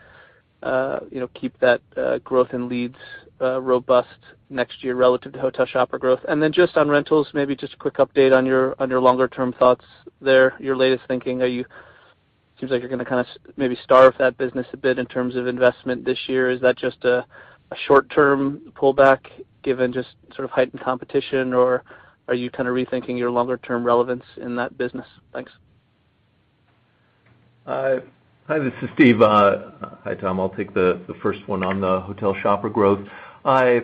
uh 0.62 1.00
you 1.10 1.18
know 1.20 1.28
keep 1.28 1.58
that 1.58 1.80
growth 2.24 2.52
in 2.52 2.68
leads 2.68 2.96
robust 3.40 4.08
next 4.48 4.84
year 4.84 4.94
relative 4.94 5.32
to 5.32 5.40
hotel 5.40 5.66
shopper 5.66 5.98
growth? 5.98 6.20
And 6.28 6.42
then 6.42 6.52
just 6.52 6.76
on 6.76 6.88
rentals, 6.88 7.28
maybe 7.34 7.56
just 7.56 7.74
a 7.74 7.76
quick 7.76 7.94
update 7.96 8.36
on 8.36 8.46
your 8.46 8.74
on 8.78 8.90
your 8.90 9.00
longer-term 9.00 9.54
thoughts 9.54 9.84
there, 10.20 10.54
your 10.60 10.76
latest 10.76 11.04
thinking. 11.08 11.42
Seems 12.58 12.72
like 12.72 12.80
you're 12.80 12.88
going 12.88 13.00
to 13.00 13.04
kind 13.04 13.20
of 13.20 13.26
maybe 13.56 13.76
starve 13.84 14.14
that 14.18 14.38
business 14.38 14.66
a 14.72 14.76
bit 14.76 14.98
in 14.98 15.06
terms 15.06 15.36
of 15.36 15.46
investment 15.46 16.04
this 16.04 16.18
year. 16.26 16.50
Is 16.50 16.60
that 16.62 16.76
just 16.78 17.04
a 17.04 17.24
short-term 17.86 18.72
pullback 18.74 19.18
given 19.62 19.92
just 19.92 20.08
sort 20.34 20.44
of 20.44 20.50
heightened 20.50 20.80
competition, 20.82 21.52
or 21.52 21.82
are 22.28 22.34
you 22.34 22.50
kind 22.50 22.68
of 22.68 22.74
rethinking 22.74 23.18
your 23.18 23.30
longer-term 23.30 23.84
relevance 23.84 24.24
in 24.38 24.56
that 24.56 24.78
business? 24.78 25.06
Thanks. 25.32 25.52
Uh, 27.66 27.96
hi, 28.46 28.58
this 28.58 28.72
is 28.80 28.88
Steve. 28.94 29.20
Uh, 29.20 29.72
hi, 30.04 30.14
Tom. 30.14 30.40
I'll 30.40 30.48
take 30.48 30.72
the 30.72 31.00
first 31.22 31.46
one 31.48 31.62
on 31.62 31.80
the 31.80 32.00
hotel 32.00 32.34
shopper 32.42 32.70
growth. 32.70 33.06
I 33.44 33.82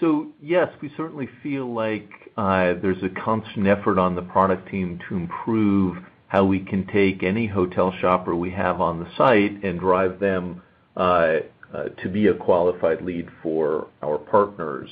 so 0.00 0.28
yes, 0.42 0.68
we 0.80 0.92
certainly 0.96 1.28
feel 1.42 1.72
like 1.72 2.10
uh, 2.36 2.74
there's 2.82 3.02
a 3.02 3.08
constant 3.08 3.66
effort 3.66 3.98
on 3.98 4.14
the 4.14 4.22
product 4.22 4.68
team 4.70 5.00
to 5.08 5.16
improve 5.16 5.98
how 6.34 6.44
we 6.44 6.58
can 6.58 6.84
take 6.88 7.22
any 7.22 7.46
hotel 7.46 7.94
shopper 8.00 8.34
we 8.34 8.50
have 8.50 8.80
on 8.80 8.98
the 8.98 9.08
site 9.16 9.62
and 9.62 9.78
drive 9.78 10.18
them 10.18 10.60
uh, 10.96 11.34
uh, 11.72 11.84
to 12.02 12.08
be 12.08 12.26
a 12.26 12.34
qualified 12.34 13.00
lead 13.02 13.28
for 13.40 13.86
our 14.02 14.18
partners. 14.18 14.90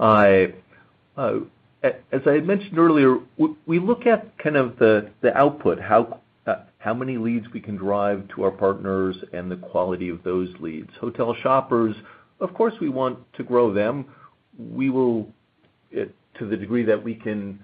Uh, 0.00 0.46
as 1.14 2.20
I 2.26 2.32
had 2.32 2.44
mentioned 2.44 2.80
earlier, 2.80 3.18
we 3.64 3.78
look 3.78 4.06
at 4.06 4.36
kind 4.38 4.56
of 4.56 4.76
the 4.76 5.32
output, 5.36 5.78
how 5.78 6.94
many 6.94 7.16
leads 7.16 7.46
we 7.54 7.60
can 7.60 7.76
drive 7.76 8.26
to 8.34 8.42
our 8.42 8.50
partners 8.50 9.14
and 9.32 9.48
the 9.48 9.56
quality 9.58 10.08
of 10.08 10.24
those 10.24 10.48
leads. 10.58 10.90
Hotel 11.00 11.32
shoppers, 11.44 11.94
of 12.40 12.52
course, 12.54 12.74
we 12.80 12.88
want 12.88 13.20
to 13.34 13.44
grow 13.44 13.72
them. 13.72 14.06
We 14.58 14.90
will, 14.90 15.28
to 15.92 16.44
the 16.44 16.56
degree 16.56 16.82
that 16.86 17.00
we 17.00 17.14
can 17.14 17.62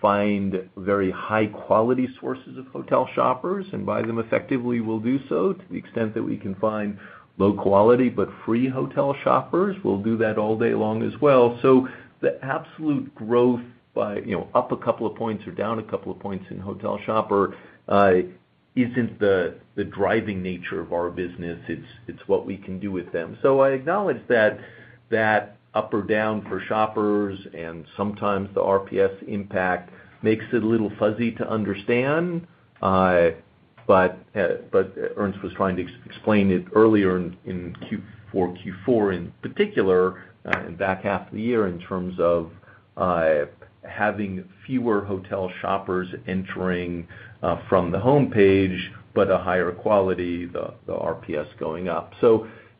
find 0.00 0.68
very 0.76 1.10
high-quality 1.10 2.08
sources 2.20 2.56
of 2.56 2.66
hotel 2.68 3.08
shoppers 3.14 3.66
and 3.72 3.84
buy 3.84 4.02
them 4.02 4.18
effectively, 4.18 4.80
we'll 4.80 5.00
do 5.00 5.18
so. 5.28 5.52
To 5.52 5.64
the 5.70 5.76
extent 5.76 6.14
that 6.14 6.22
we 6.22 6.36
can 6.36 6.54
find 6.56 6.98
low 7.38 7.52
quality 7.52 8.08
but 8.08 8.28
free 8.44 8.68
hotel 8.68 9.14
shoppers, 9.22 9.76
we'll 9.84 10.02
do 10.02 10.16
that 10.18 10.38
all 10.38 10.58
day 10.58 10.74
long 10.74 11.02
as 11.02 11.20
well. 11.20 11.58
So 11.62 11.88
the 12.20 12.42
absolute 12.44 13.14
growth 13.14 13.62
by 13.94 14.18
you 14.20 14.36
know 14.36 14.48
up 14.54 14.72
a 14.72 14.76
couple 14.76 15.06
of 15.06 15.16
points 15.16 15.46
or 15.46 15.52
down 15.52 15.78
a 15.78 15.82
couple 15.82 16.12
of 16.12 16.18
points 16.20 16.46
in 16.50 16.58
hotel 16.58 16.98
shopper 17.04 17.56
uh, 17.88 18.12
isn't 18.76 19.18
the 19.18 19.56
driving 19.90 20.42
nature 20.42 20.80
of 20.80 20.92
our 20.92 21.10
business. 21.10 21.58
It's 22.06 22.28
what 22.28 22.46
we 22.46 22.56
can 22.56 22.78
do 22.78 22.92
with 22.92 23.10
them. 23.12 23.38
So 23.42 23.60
I 23.60 23.70
acknowledge 23.70 24.20
that 24.28 25.57
up 25.78 25.94
or 25.94 26.02
down 26.02 26.42
for 26.48 26.60
shoppers 26.66 27.38
and 27.54 27.86
sometimes 27.96 28.48
the 28.54 28.60
RPS 28.60 29.22
impact 29.28 29.90
makes 30.22 30.44
it 30.52 30.62
a 30.64 30.66
little 30.66 30.90
fuzzy 30.98 31.30
to 31.32 31.48
understand. 31.48 32.46
Uh, 32.82 33.30
uh, 33.88 34.08
but 34.70 34.92
Ernst 35.16 35.40
was 35.42 35.52
trying 35.54 35.76
to 35.76 35.86
explain 36.04 36.50
it 36.50 36.64
earlier 36.74 37.16
in 37.16 37.76
Q4 38.34 39.16
in 39.16 39.32
particular, 39.40 40.24
uh, 40.44 40.66
in 40.66 40.76
back 40.76 41.04
half 41.04 41.28
of 41.28 41.32
the 41.32 41.40
year, 41.40 41.68
in 41.68 41.80
terms 41.80 42.18
of 42.18 42.50
having 43.88 44.44
fewer 44.66 45.04
hotel 45.04 45.50
shoppers 45.62 46.08
entering 46.26 47.06
from 47.68 47.90
the 47.90 47.98
homepage, 47.98 48.78
but 49.14 49.30
a 49.30 49.38
higher 49.38 49.72
quality, 49.72 50.44
the 50.44 50.74
RPS 50.88 51.48
going 51.58 51.88
up. 51.88 52.12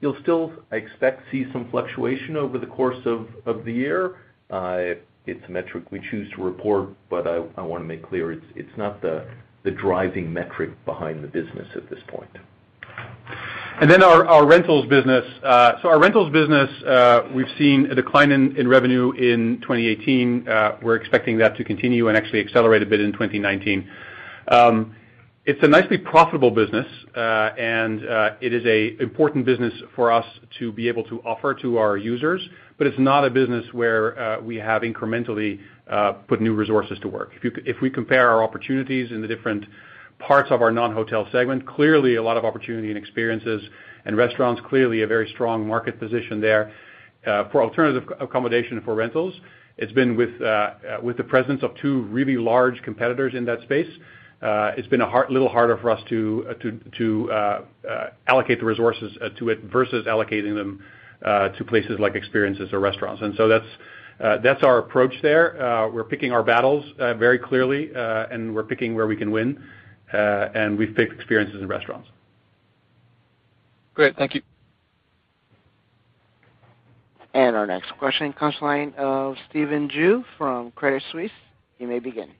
You'll 0.00 0.16
still, 0.22 0.52
I 0.70 0.76
expect, 0.76 1.22
see 1.32 1.46
some 1.52 1.68
fluctuation 1.70 2.36
over 2.36 2.58
the 2.58 2.66
course 2.66 3.04
of 3.04 3.64
the 3.64 3.72
year. 3.72 4.16
Uh, 4.50 4.94
it's 5.28 5.44
a 5.46 5.50
metric 5.50 5.84
we 5.90 6.00
choose 6.10 6.30
to 6.34 6.42
report, 6.42 6.90
but 7.10 7.26
I 7.26 7.60
want 7.60 7.82
to 7.82 7.86
make 7.86 8.02
clear 8.08 8.32
it's 8.32 8.46
it's 8.56 8.76
not 8.76 9.02
the 9.02 9.26
the 9.64 9.70
driving 9.70 10.32
metric 10.32 10.70
behind 10.86 11.22
the 11.22 11.28
business 11.28 11.68
at 11.74 11.90
this 11.90 11.98
point. 12.08 12.30
And 13.80 13.90
then 13.90 14.02
our 14.02 14.46
rentals 14.46 14.86
business. 14.86 15.24
Uh 15.44 15.72
so 15.82 15.88
our 15.88 16.00
rentals 16.00 16.32
business, 16.32 16.70
uh, 16.84 17.28
we've 17.34 17.50
seen 17.58 17.86
a 17.90 17.94
decline 17.94 18.32
in 18.32 18.66
revenue 18.66 19.12
in 19.12 19.60
2018. 19.60 20.48
Uh, 20.48 20.78
we're 20.82 20.96
expecting 20.96 21.38
that 21.38 21.56
to 21.56 21.64
continue 21.64 22.08
and 22.08 22.16
actually 22.16 22.40
accelerate 22.40 22.82
a 22.82 22.86
bit 22.86 23.00
in 23.00 23.12
2019. 23.12 23.88
It's 25.48 25.62
a 25.62 25.66
nicely 25.66 25.96
profitable 25.96 26.50
business, 26.50 26.84
uh, 27.16 27.20
and 27.58 28.06
uh, 28.06 28.32
it 28.38 28.52
is 28.52 28.66
an 28.66 29.00
important 29.00 29.46
business 29.46 29.72
for 29.96 30.12
us 30.12 30.26
to 30.58 30.72
be 30.72 30.88
able 30.88 31.04
to 31.04 31.22
offer 31.22 31.54
to 31.62 31.78
our 31.78 31.96
users, 31.96 32.46
but 32.76 32.86
it's 32.86 32.98
not 32.98 33.24
a 33.24 33.30
business 33.30 33.64
where 33.72 34.20
uh, 34.20 34.40
we 34.42 34.56
have 34.56 34.82
incrementally 34.82 35.58
put 36.28 36.42
new 36.42 36.54
resources 36.54 36.98
to 37.00 37.08
work. 37.08 37.30
If 37.42 37.80
we 37.80 37.88
compare 37.88 38.28
our 38.28 38.42
opportunities 38.44 39.10
in 39.10 39.22
the 39.22 39.26
different 39.26 39.64
parts 40.18 40.50
of 40.50 40.60
our 40.60 40.70
non-hotel 40.70 41.26
segment, 41.32 41.66
clearly 41.66 42.16
a 42.16 42.22
lot 42.22 42.36
of 42.36 42.44
opportunity 42.44 42.90
in 42.90 42.98
experiences 42.98 43.62
and 44.04 44.18
restaurants, 44.18 44.60
clearly 44.68 45.00
a 45.00 45.06
very 45.06 45.30
strong 45.30 45.66
market 45.66 45.98
position 45.98 46.42
there. 46.42 46.74
For 47.24 47.62
alternative 47.62 48.06
accommodation 48.20 48.82
for 48.82 48.94
rentals, 48.94 49.32
it's 49.78 49.92
been 49.92 50.14
with 50.14 50.42
uh 50.42 50.72
with 51.02 51.16
the 51.16 51.24
presence 51.24 51.62
of 51.62 51.74
two 51.80 52.02
really 52.02 52.36
large 52.36 52.82
competitors 52.82 53.32
in 53.34 53.46
that 53.46 53.62
space. 53.62 53.88
Uh, 54.40 54.72
it's 54.76 54.86
been 54.86 55.00
a 55.00 55.24
little 55.30 55.48
harder 55.48 55.76
for 55.78 55.90
us 55.90 56.00
to 56.08 56.46
uh, 56.48 57.34
uh, 57.34 58.10
allocate 58.28 58.60
the 58.60 58.64
resources 58.64 59.16
to 59.36 59.48
it 59.48 59.64
versus 59.64 60.06
allocating 60.06 60.54
them 60.54 60.82
to 61.56 61.64
places 61.64 61.98
like 61.98 62.14
experiences 62.14 62.72
or 62.72 62.78
restaurants. 62.78 63.20
And 63.22 63.34
so 63.36 63.48
that's 63.48 64.62
our 64.62 64.78
approach 64.78 65.14
there. 65.22 65.90
We're 65.92 66.04
picking 66.04 66.32
our 66.32 66.42
battles 66.42 66.84
very 66.96 67.38
clearly, 67.38 67.90
and 67.94 68.54
we're 68.54 68.62
picking 68.64 68.94
where 68.94 69.06
we 69.06 69.16
can 69.16 69.30
win. 69.30 69.62
And 70.12 70.78
we've 70.78 70.94
picked 70.94 71.12
experiences 71.14 71.60
and 71.60 71.68
restaurants. 71.68 72.08
Great. 73.94 74.16
Thank 74.16 74.36
you. 74.36 74.42
And 77.34 77.56
our 77.56 77.66
next 77.66 77.92
question 77.98 78.32
comes 78.32 78.54
line 78.60 78.94
of 78.96 79.36
Stephen 79.50 79.88
Ju 79.90 80.24
from 80.38 80.70
Credit 80.72 81.02
Suisse. 81.12 81.30
You 81.78 81.86
may 81.86 81.98
begin. 81.98 82.30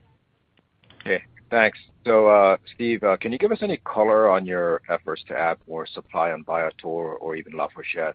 Okay, 1.00 1.22
thanks. 1.50 1.78
So 2.04 2.28
uh 2.28 2.56
Steve, 2.74 3.02
uh, 3.02 3.16
can 3.16 3.32
you 3.32 3.38
give 3.38 3.52
us 3.52 3.58
any 3.62 3.78
color 3.78 4.30
on 4.30 4.46
your 4.46 4.80
efforts 4.88 5.22
to 5.28 5.36
add 5.36 5.58
more 5.68 5.86
supply 5.86 6.32
on 6.32 6.44
Viator 6.44 6.86
or 6.86 7.36
even 7.36 7.52
LaFourchette? 7.52 8.14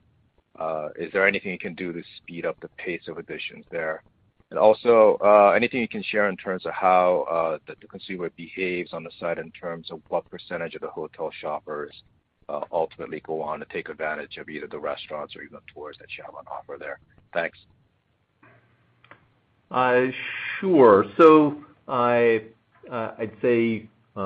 Uh, 0.58 0.90
is 0.96 1.12
there 1.12 1.28
anything 1.28 1.52
you 1.52 1.60
can 1.60 1.74
do 1.74 1.92
to 1.92 2.04
speed 2.18 2.46
up 2.46 2.60
the 2.60 2.70
pace 2.78 3.08
of 3.08 3.18
additions 3.18 3.66
there? 3.72 4.04
And 4.52 4.60
also, 4.60 5.18
uh, 5.24 5.54
anything 5.56 5.82
you 5.82 5.88
can 5.88 6.04
share 6.04 6.30
in 6.30 6.38
terms 6.38 6.68
of 6.68 6.74
how 6.74 7.60
the 7.66 7.88
consumer 7.88 8.30
behaves 8.38 8.94
on 8.94 9.04
the 9.04 9.10
site 9.20 9.40
in 9.40 9.50
terms 9.52 9.90
of 9.90 10.00
what 10.10 10.30
percentage 10.30 10.76
of 10.76 10.82
the 10.82 10.90
hotel 10.90 11.32
shoppers 11.42 12.04
ultimately 12.72 13.20
go 13.22 13.42
on 13.42 13.60
to 13.60 13.66
take 13.74 13.90
advantage 13.90 14.38
of 14.38 14.48
either 14.50 14.68
the 14.68 14.78
restaurants 14.78 15.36
or 15.36 15.42
even 15.42 15.56
the 15.56 15.74
tours 15.74 15.98
that 16.00 16.08
you 16.16 16.24
have 16.24 16.36
on 16.36 16.46
offer 16.46 16.78
there? 16.78 17.00
Thanks. 17.34 17.58
Sure. 20.60 21.06
Uh, 22.92 23.12
I'd 23.18 23.32
say 23.42 23.88
uh, 24.16 24.20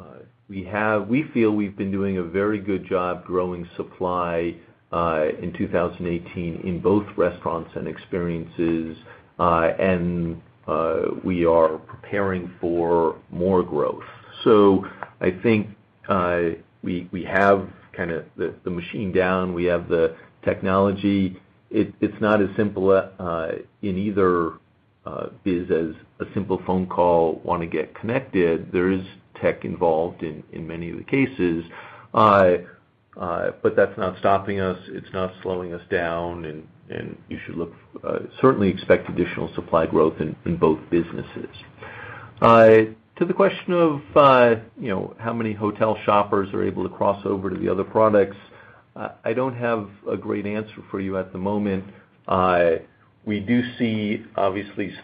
uh, 0.00 0.04
we 0.48 0.64
have 0.64 1.08
we 1.08 1.24
feel 1.32 1.52
we've 1.52 1.76
been 1.76 1.92
doing 1.92 2.18
a 2.18 2.22
very 2.22 2.58
good 2.58 2.86
job 2.86 3.24
growing 3.24 3.68
supply 3.76 4.54
in 4.92 5.52
2018 5.58 6.60
in 6.64 6.80
both 6.80 7.04
restaurants 7.16 7.70
and 7.74 7.88
experiences. 7.88 8.96
And 9.38 10.40
we 11.24 11.44
are 11.44 11.78
preparing 11.78 12.52
for 12.60 13.16
more 13.30 13.62
growth. 13.62 14.04
So 14.44 14.86
I 15.20 15.30
think 15.42 15.68
we 16.82 17.26
have 17.28 17.68
kind 17.92 18.10
of 18.10 18.24
the 18.36 18.70
machine 18.70 19.12
down. 19.12 19.54
We 19.54 19.64
have 19.64 19.88
the 19.88 20.16
technology. 20.44 21.40
It's 21.70 22.20
not 22.20 22.40
as 22.42 22.48
simple 22.56 22.92
in 23.82 23.98
either 23.98 24.52
biz 25.42 25.70
as 25.70 25.94
a 26.20 26.24
simple 26.34 26.62
phone 26.66 26.86
call, 26.86 27.40
want 27.44 27.62
to 27.62 27.66
get 27.66 27.94
connected. 27.94 28.70
There 28.72 28.90
is 28.90 29.02
tech 29.40 29.64
involved 29.64 30.22
in 30.22 30.44
many 30.66 30.90
of 30.90 30.98
the 30.98 31.04
cases. 31.04 31.64
Uh, 32.12 32.58
uh, 33.16 33.50
but 33.62 33.76
that's 33.76 33.96
not 33.96 34.18
stopping 34.18 34.60
us. 34.60 34.78
It's 34.88 35.12
not 35.12 35.32
slowing 35.42 35.72
us 35.72 35.82
down, 35.90 36.44
and 36.44 36.66
and 36.90 37.16
you 37.28 37.38
should 37.44 37.56
look. 37.56 37.72
Uh, 38.02 38.20
certainly 38.40 38.68
expect 38.68 39.08
additional 39.08 39.52
supply 39.54 39.86
growth 39.86 40.20
in 40.20 40.56
both 40.56 40.78
businesses. 40.90 41.48
To 43.16 43.24
the 43.24 43.32
question 43.32 43.72
of 43.72 44.02
uh 44.16 44.56
you 44.76 44.88
know 44.88 45.14
how 45.20 45.32
many 45.32 45.52
hotel 45.52 45.96
shoppers 46.04 46.52
are 46.52 46.64
able 46.64 46.82
to 46.82 46.88
cross 46.92 47.24
over 47.24 47.48
to 47.48 47.56
the 47.56 47.68
other 47.68 47.84
products, 47.84 48.36
I 48.96 49.32
don't 49.32 49.54
have 49.54 49.88
a 50.10 50.16
great 50.16 50.46
answer 50.46 50.82
for 50.90 51.00
you 51.00 51.16
at 51.16 51.32
the 51.32 51.38
moment. 51.38 51.84
We 53.26 53.40
do 53.40 53.62
see, 53.78 54.24
obviously, 54.36 54.94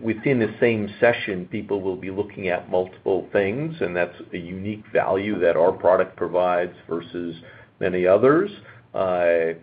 within 0.00 0.38
the 0.38 0.54
same 0.60 0.88
session, 1.00 1.46
people 1.46 1.80
will 1.80 1.96
be 1.96 2.10
looking 2.10 2.48
at 2.48 2.70
multiple 2.70 3.28
things, 3.32 3.74
and 3.80 3.96
that's 3.96 4.16
a 4.32 4.38
unique 4.38 4.84
value 4.92 5.38
that 5.40 5.56
our 5.56 5.72
product 5.72 6.16
provides 6.16 6.74
versus 6.88 7.34
many 7.80 8.06
others. 8.06 8.50
I'd 8.94 9.56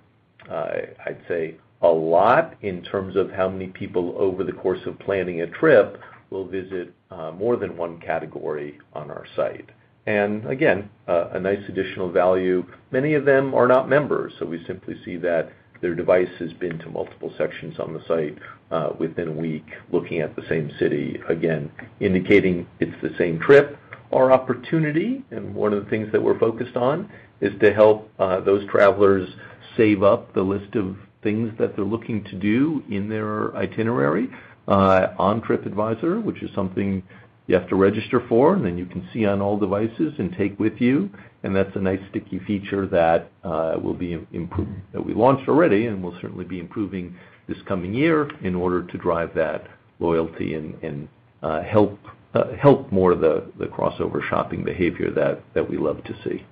say 1.27 1.55
a 1.81 1.87
lot 1.87 2.55
in 2.61 2.83
terms 2.83 3.15
of 3.15 3.31
how 3.31 3.49
many 3.49 3.67
people 3.67 4.15
over 4.17 4.43
the 4.43 4.51
course 4.51 4.81
of 4.85 4.99
planning 4.99 5.41
a 5.41 5.47
trip 5.47 5.99
will 6.29 6.45
visit 6.45 6.93
uh, 7.09 7.31
more 7.31 7.55
than 7.55 7.75
one 7.77 7.99
category 7.99 8.77
on 8.93 9.09
our 9.09 9.25
site. 9.35 9.69
And 10.05 10.45
again, 10.45 10.89
uh, 11.07 11.29
a 11.33 11.39
nice 11.39 11.61
additional 11.69 12.09
value. 12.11 12.65
Many 12.91 13.13
of 13.13 13.25
them 13.25 13.53
are 13.53 13.67
not 13.67 13.87
members, 13.89 14.33
so 14.39 14.45
we 14.45 14.63
simply 14.65 14.95
see 15.05 15.17
that 15.17 15.51
their 15.81 15.95
device 15.95 16.29
has 16.39 16.53
been 16.53 16.77
to 16.79 16.89
multiple 16.89 17.33
sections 17.37 17.79
on 17.79 17.93
the 17.93 18.03
site 18.07 18.37
uh, 18.71 18.93
within 18.97 19.27
a 19.27 19.31
week, 19.31 19.65
looking 19.91 20.19
at 20.19 20.35
the 20.35 20.43
same 20.47 20.71
city, 20.79 21.19
again, 21.27 21.71
indicating 21.99 22.67
it's 22.79 22.95
the 23.01 23.13
same 23.17 23.39
trip. 23.39 23.77
Our 24.13 24.31
opportunity, 24.31 25.23
and 25.31 25.55
one 25.55 25.73
of 25.73 25.83
the 25.83 25.89
things 25.89 26.11
that 26.11 26.21
we're 26.21 26.39
focused 26.39 26.75
on, 26.75 27.09
is 27.39 27.51
to 27.61 27.73
help 27.73 28.09
uh, 28.19 28.41
those 28.41 28.67
travelers 28.69 29.29
save 29.75 30.03
up 30.03 30.33
the 30.33 30.41
list 30.41 30.75
of 30.75 30.95
things 31.23 31.51
that 31.57 31.75
they're 31.75 31.85
looking 31.85 32.23
to 32.25 32.35
do 32.35 32.83
in 32.89 33.09
their 33.09 33.55
itinerary 33.55 34.29
uh, 34.67 35.07
on 35.17 35.41
TripAdvisor, 35.41 36.21
which 36.23 36.43
is 36.43 36.49
something 36.53 37.03
you 37.47 37.55
have 37.55 37.67
to 37.69 37.75
register 37.75 38.23
for, 38.29 38.53
and 38.53 38.65
then 38.65 38.77
you 38.77 38.85
can 38.85 39.07
see 39.13 39.25
on 39.25 39.41
all 39.41 39.57
devices 39.57 40.13
and 40.19 40.33
take 40.37 40.59
with 40.59 40.79
you. 40.79 41.09
And 41.43 41.55
that's 41.55 41.75
a 41.75 41.79
nice 41.79 41.99
sticky 42.09 42.39
feature 42.39 42.85
that 42.87 43.31
uh 43.43 43.77
will 43.81 43.93
be 43.93 44.17
improv 44.33 44.67
that 44.93 45.03
we 45.03 45.13
launched 45.13 45.49
already 45.49 45.87
and 45.87 46.03
will 46.03 46.15
certainly 46.21 46.45
be 46.45 46.59
improving 46.59 47.15
this 47.47 47.57
coming 47.67 47.93
year 47.93 48.29
in 48.43 48.55
order 48.55 48.83
to 48.83 48.97
drive 48.97 49.33
that 49.35 49.67
loyalty 49.99 50.53
and 50.53 51.07
uh 51.41 51.61
help 51.61 51.97
uh 52.33 52.53
help 52.53 52.91
more 52.91 53.15
the 53.15 53.51
crossover 53.59 54.21
shopping 54.29 54.63
behavior 54.63 55.09
that 55.53 55.69
we 55.69 55.77
love 55.77 56.03
to 56.03 56.13
see. 56.23 56.45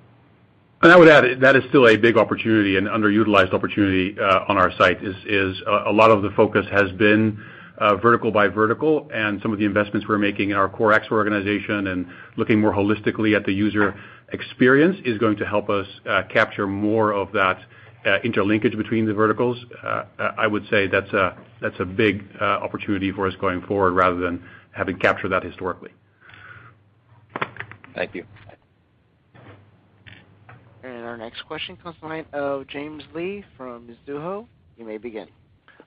And 0.82 0.94
I 0.94 0.98
would 0.98 1.10
add, 1.10 1.42
that 1.42 1.58
is 1.58 1.64
still 1.68 1.90
a 1.90 1.98
big 1.98 2.16
opportunity 2.18 2.78
and 2.78 2.88
underutilized 2.88 3.54
opportunity 3.54 4.18
on 4.20 4.58
our 4.58 4.72
site. 4.78 5.04
Is 5.04 5.62
a 5.68 5.92
lot 5.92 6.10
of 6.10 6.22
the 6.22 6.32
focus 6.32 6.66
has 6.72 6.90
been 6.94 7.38
vertical 8.02 8.32
by 8.32 8.48
vertical, 8.48 9.10
and 9.14 9.42
some 9.42 9.52
of 9.52 9.60
the 9.60 9.66
investments 9.66 10.08
we're 10.08 10.18
making 10.18 10.52
in 10.52 10.56
our 10.56 10.70
core 10.70 10.94
expert 10.94 11.16
organization 11.16 11.88
and 11.88 12.08
looking 12.38 12.60
more 12.62 12.74
holistically 12.74 13.36
at 13.36 13.46
the 13.46 13.52
user 13.52 13.94
experience 14.32 14.98
is 15.06 15.18
going 15.18 15.38
to 15.38 15.46
help 15.46 15.70
us 15.70 15.88
uh, 16.08 16.24
capture 16.32 16.68
more 16.68 17.12
of 17.12 17.32
that 17.34 17.60
uh, 18.06 18.18
interlinkage 18.24 18.78
between 18.78 19.06
the 19.06 19.14
verticals. 19.14 19.58
Uh, 19.84 20.04
I 20.38 20.48
would 20.48 20.68
say 20.70 20.88
that's 20.88 21.12
a 21.12 21.86
big 21.86 22.26
opportunity 22.40 23.12
for 23.12 23.28
us 23.28 23.34
going 23.40 23.62
forward 23.62 23.92
rather 23.94 24.18
than 24.18 24.44
having 24.72 24.98
captured 24.98 25.30
that 25.30 25.44
historically. 25.44 25.92
Thank 27.96 28.16
you. 28.16 28.26
And 30.84 31.04
our 31.04 31.18
next 31.18 31.42
question 31.42 31.76
comes 31.76 31.98
from 32.00 32.10
the 32.10 32.16
line 32.16 32.26
of 32.32 32.68
James 32.68 33.04
Lee 33.14 33.44
from 33.58 33.88
Mizuho. 33.88 34.48
You 34.78 34.86
may 34.86 34.98
begin. 34.98 35.28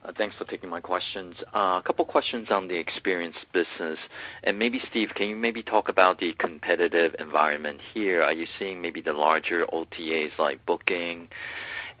Uh, 0.03 0.11
thanks 0.17 0.35
for 0.35 0.43
taking 0.45 0.69
my 0.69 0.81
questions. 0.81 1.35
Uh, 1.55 1.79
a 1.79 1.83
couple 1.85 2.03
questions 2.03 2.47
on 2.51 2.67
the 2.67 2.75
experience 2.75 3.35
business. 3.53 3.97
And 4.43 4.59
maybe 4.59 4.81
Steve, 4.89 5.09
can 5.15 5.29
you 5.29 5.35
maybe 5.35 5.63
talk 5.63 5.87
about 5.87 6.19
the 6.19 6.33
competitive 6.39 7.15
environment 7.19 7.79
here? 7.93 8.21
Are 8.21 8.33
you 8.33 8.45
seeing 8.59 8.81
maybe 8.81 9.01
the 9.01 9.13
larger 9.13 9.65
OTAs 9.71 10.37
like 10.37 10.65
Booking 10.65 11.29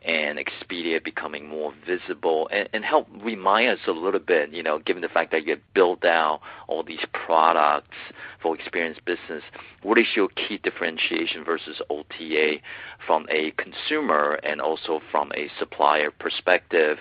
and 0.05 0.39
Expedia 0.39 1.03
becoming 1.03 1.47
more 1.47 1.73
visible? 1.85 2.49
And 2.51 2.83
help 2.83 3.07
remind 3.21 3.69
us 3.69 3.79
a 3.87 3.91
little 3.91 4.19
bit, 4.19 4.51
you 4.51 4.63
know, 4.63 4.79
given 4.79 5.01
the 5.01 5.09
fact 5.09 5.31
that 5.31 5.45
you 5.45 5.57
built 5.73 6.03
out 6.05 6.41
all 6.67 6.83
these 6.83 7.05
products 7.13 7.95
for 8.41 8.55
experience 8.55 8.99
business, 9.05 9.43
what 9.81 9.97
is 9.97 10.07
your 10.15 10.29
key 10.29 10.57
differentiation 10.57 11.43
versus 11.43 11.81
OTA 11.89 12.57
from 13.05 13.25
a 13.29 13.51
consumer 13.51 14.39
and 14.43 14.61
also 14.61 15.01
from 15.11 15.31
a 15.35 15.49
supplier 15.59 16.11
perspective? 16.11 16.97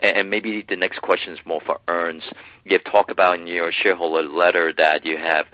And 0.00 0.30
maybe 0.30 0.64
the 0.68 0.76
next 0.76 1.02
question 1.02 1.32
is 1.32 1.38
more 1.44 1.60
for 1.64 1.78
Ernst. 1.88 2.32
You 2.64 2.72
have 2.72 2.84
talked 2.84 3.10
about 3.10 3.38
in 3.38 3.46
your 3.46 3.70
shareholder 3.72 4.26
letter 4.28 4.72
that 4.76 5.04
you 5.04 5.16
have 5.18 5.46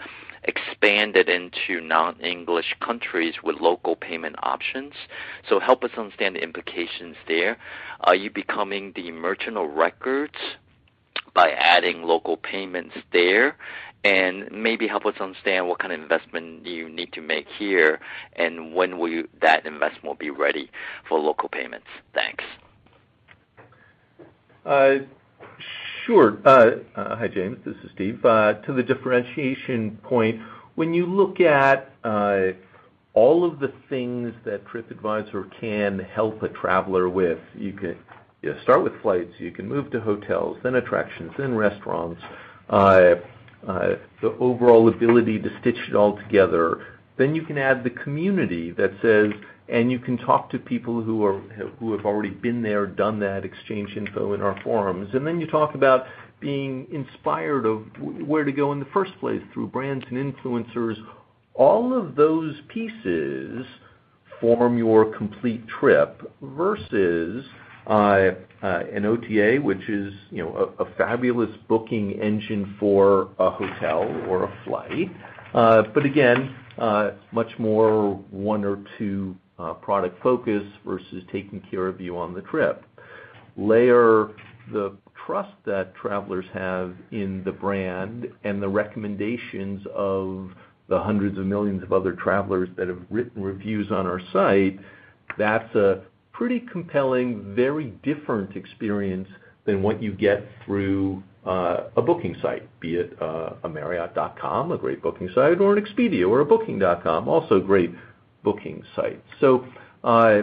expanded 0.47 1.29
into 1.29 1.81
non-English 1.81 2.77
countries 2.81 3.35
with 3.43 3.61
local 3.61 3.97
payment 3.97 4.37
options. 4.43 4.93
So 5.49 5.61
help 5.61 5.85
us 5.85 5.91
understand 5.97 6.37
the 6.37 6.43
implications 6.43 7.17
there. 7.29 7.59
Are 8.01 8.15
you 8.15 8.31
becoming 8.31 8.93
the 8.95 9.11
merchant 9.11 9.57
of 9.57 9.71
records 9.71 10.35
by 11.35 11.51
adding 11.51 12.03
local 12.03 12.37
payments 12.37 12.95
there? 13.13 13.57
And 14.05 14.49
maybe 14.53 14.87
help 14.87 15.05
us 15.05 15.15
understand 15.19 15.67
what 15.67 15.81
kind 15.81 15.93
of 15.93 16.01
investment 16.01 16.65
you 16.65 16.89
need 16.89 17.13
to 17.15 17.21
make 17.21 17.47
here, 17.59 17.99
and 18.35 18.73
when 18.73 18.99
will 18.99 19.25
that 19.43 19.67
investment 19.67 20.21
be 20.21 20.31
ready 20.31 20.71
for 21.09 21.19
local 21.19 21.49
payments? 21.49 21.89
Thanks. 22.15 22.45
Uh, 24.65 24.99
Sure. 26.07 26.39
Uh, 26.45 26.71
uh, 26.95 27.17
hi, 27.17 27.27
James. 27.27 27.59
This 27.67 27.75
is 27.83 27.91
Steve. 27.93 28.25
Uh, 28.25 28.55
to 28.65 28.73
the 28.73 28.83
differentiation 28.85 29.99
point, 30.05 30.41
when 30.77 30.95
you 30.95 31.05
look 31.05 31.41
at 31.41 31.91
all 33.13 33.45
of 33.45 33.59
the 33.59 33.73
things 33.89 34.33
that 34.45 34.65
TripAdvisor 34.69 35.51
can 35.59 35.99
help 35.99 36.45
a 36.45 36.49
traveler 36.49 37.09
with, 37.09 37.41
you 37.57 37.73
can 37.73 37.97
start 38.63 38.85
with 38.85 38.93
flights, 39.03 39.33
you 39.39 39.51
can 39.51 39.69
move 39.69 39.91
to 39.91 40.01
hotels, 40.01 40.57
then 40.63 40.77
attractions, 40.77 41.33
then 41.37 41.57
restaurants. 41.57 42.23
The 42.69 43.21
overall 44.23 44.89
ability 44.89 45.41
to 45.41 45.51
stitch 45.61 45.89
it 45.89 45.97
all 45.97 46.17
together. 46.19 46.87
Then 47.17 47.35
you 47.35 47.43
can 47.43 47.59
add 47.59 47.83
the 47.83 47.91
community 47.91 48.71
that 48.73 48.93
says, 49.03 49.33
and 49.69 49.91
you 49.91 49.99
can 49.99 50.17
talk 50.19 50.51
to 50.51 50.59
people 50.59 51.03
who 51.03 51.25
have 51.93 52.07
already 52.07 52.31
been 52.31 52.63
there, 52.63 52.87
done 52.87 53.19
that, 53.21 53.45
exchange 53.45 53.97
info 53.97 54.33
in 54.33 54.41
our 54.41 54.61
forums. 54.63 55.11
And 55.13 55.27
then 55.27 55.41
you 55.41 55.47
talk 55.47 55.75
about 55.75 56.07
being 56.41 56.87
inspired 56.93 57.67
of 57.67 57.85
where 58.27 58.45
to 58.45 58.53
go 58.53 58.73
in 58.73 58.79
the 58.79 58.87
first 58.87 59.13
place 59.19 59.43
through 59.53 59.69
brands 59.69 60.05
and 60.11 60.35
influencers. 60.35 60.97
All 61.55 61.99
of 61.99 62.15
those 62.15 62.55
pieces 62.69 63.67
form 64.41 64.79
your 64.79 65.17
complete 65.17 65.67
trip 65.67 66.31
versus 66.43 67.45
uh, 67.87 68.31
uh, 68.63 68.83
an 68.93 69.07
OTA, 69.07 69.59
which 69.63 69.89
is 69.89 70.13
a 70.33 70.85
fabulous 70.97 71.51
booking 71.69 72.13
engine 72.21 72.77
for 72.79 73.31
a 73.39 73.51
hotel 73.51 74.03
or 74.29 74.45
a 74.45 74.59
flight. 74.65 75.11
Uh 75.55 75.83
but 75.95 76.05
again, 76.05 76.55
uh, 76.77 77.13
much 77.33 77.51
more 77.59 78.15
one 78.31 78.65
or 78.65 78.85
two 78.99 79.35
Uh, 79.59 79.73
product 79.73 80.23
focus 80.23 80.63
versus 80.85 81.23
taking 81.33 81.63
care 81.71 81.87
of 81.87 81.99
you 82.01 82.19
on 82.19 82.35
the 82.35 82.43
trip. 82.43 82.85
Layer 83.57 84.31
the 84.73 84.95
trust 85.27 85.53
that 85.65 85.95
travelers 85.95 86.45
have 86.53 86.95
in 87.11 87.43
the 87.45 87.53
brand 87.53 88.27
and 88.45 88.63
the 88.63 88.69
recommendations 88.69 89.83
of 89.95 90.51
the 90.89 90.99
hundreds 90.99 91.39
of 91.39 91.47
millions 91.47 91.83
of 91.83 91.93
other 91.93 92.13
travelers 92.13 92.69
that 92.77 92.89
have 92.89 93.01
written 93.11 93.43
reviews 93.43 93.91
on 93.91 94.07
our 94.07 94.21
site. 94.33 94.79
That's 95.39 95.75
a 95.75 96.03
pretty 96.33 96.61
compelling, 96.61 97.55
very 97.55 97.93
different 98.03 98.57
experience 98.57 99.29
than 99.65 99.83
what 99.83 100.03
you 100.03 100.13
get 100.13 100.47
through 100.65 101.23
uh, 101.45 101.85
a 101.97 102.03
booking 102.03 102.37
site, 102.43 102.69
be 102.81 102.97
it 102.97 103.17
uh, 103.21 103.55
a 103.65 103.69
marriott.com, 103.69 104.73
a 104.73 104.79
great 104.79 105.03
booking 105.03 105.29
site, 105.35 105.61
or 105.61 105.77
an 105.77 105.85
Expedia 105.85 106.29
or 106.29 106.41
a 106.41 106.45
booking.com, 106.45 107.29
also 107.29 107.61
great 107.61 107.93
booking 108.47 108.81
sites. 108.95 109.27
So 109.41 109.67
uh, 110.05 110.43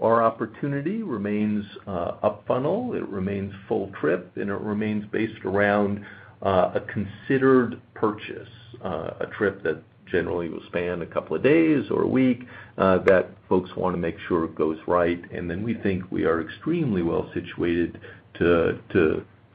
our 0.00 0.22
opportunity 0.22 1.02
remains 1.02 1.64
uh, 1.88 2.12
up 2.22 2.44
funnel, 2.46 2.94
it 2.94 3.06
remains 3.08 3.52
full 3.66 3.90
trip, 4.00 4.30
and 4.36 4.48
it 4.48 4.60
remains 4.60 5.04
based 5.10 5.44
around 5.44 6.06
uh, 6.42 6.70
a 6.76 6.80
considered 6.80 7.80
purchase, 7.94 8.48
a 8.84 9.26
trip 9.36 9.64
that 9.64 9.82
generally 10.06 10.48
will 10.48 10.62
span 10.68 11.02
a 11.02 11.06
couple 11.06 11.34
of 11.34 11.42
days 11.42 11.90
or 11.90 12.02
a 12.02 12.08
week, 12.08 12.44
that 12.76 13.30
folks 13.48 13.70
want 13.76 13.92
to 13.92 13.98
make 13.98 14.16
sure 14.28 14.44
goes 14.54 14.78
right. 14.86 15.20
And 15.32 15.50
then 15.50 15.64
we 15.64 15.74
think 15.74 16.04
we 16.12 16.24
are 16.26 16.40
extremely 16.40 17.02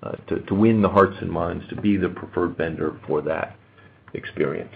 uh 0.03 0.15
to 0.27 0.39
to 0.47 0.53
win 0.55 0.81
the 0.81 0.89
hearts 0.89 1.17
and 1.21 1.31
minds, 1.31 1.63
to 1.69 1.75
be 1.79 1.95
the 1.95 2.09
preferred 2.09 2.57
vendor 2.57 2.99
for 3.07 3.21
that 3.21 3.55
experience. 4.13 4.75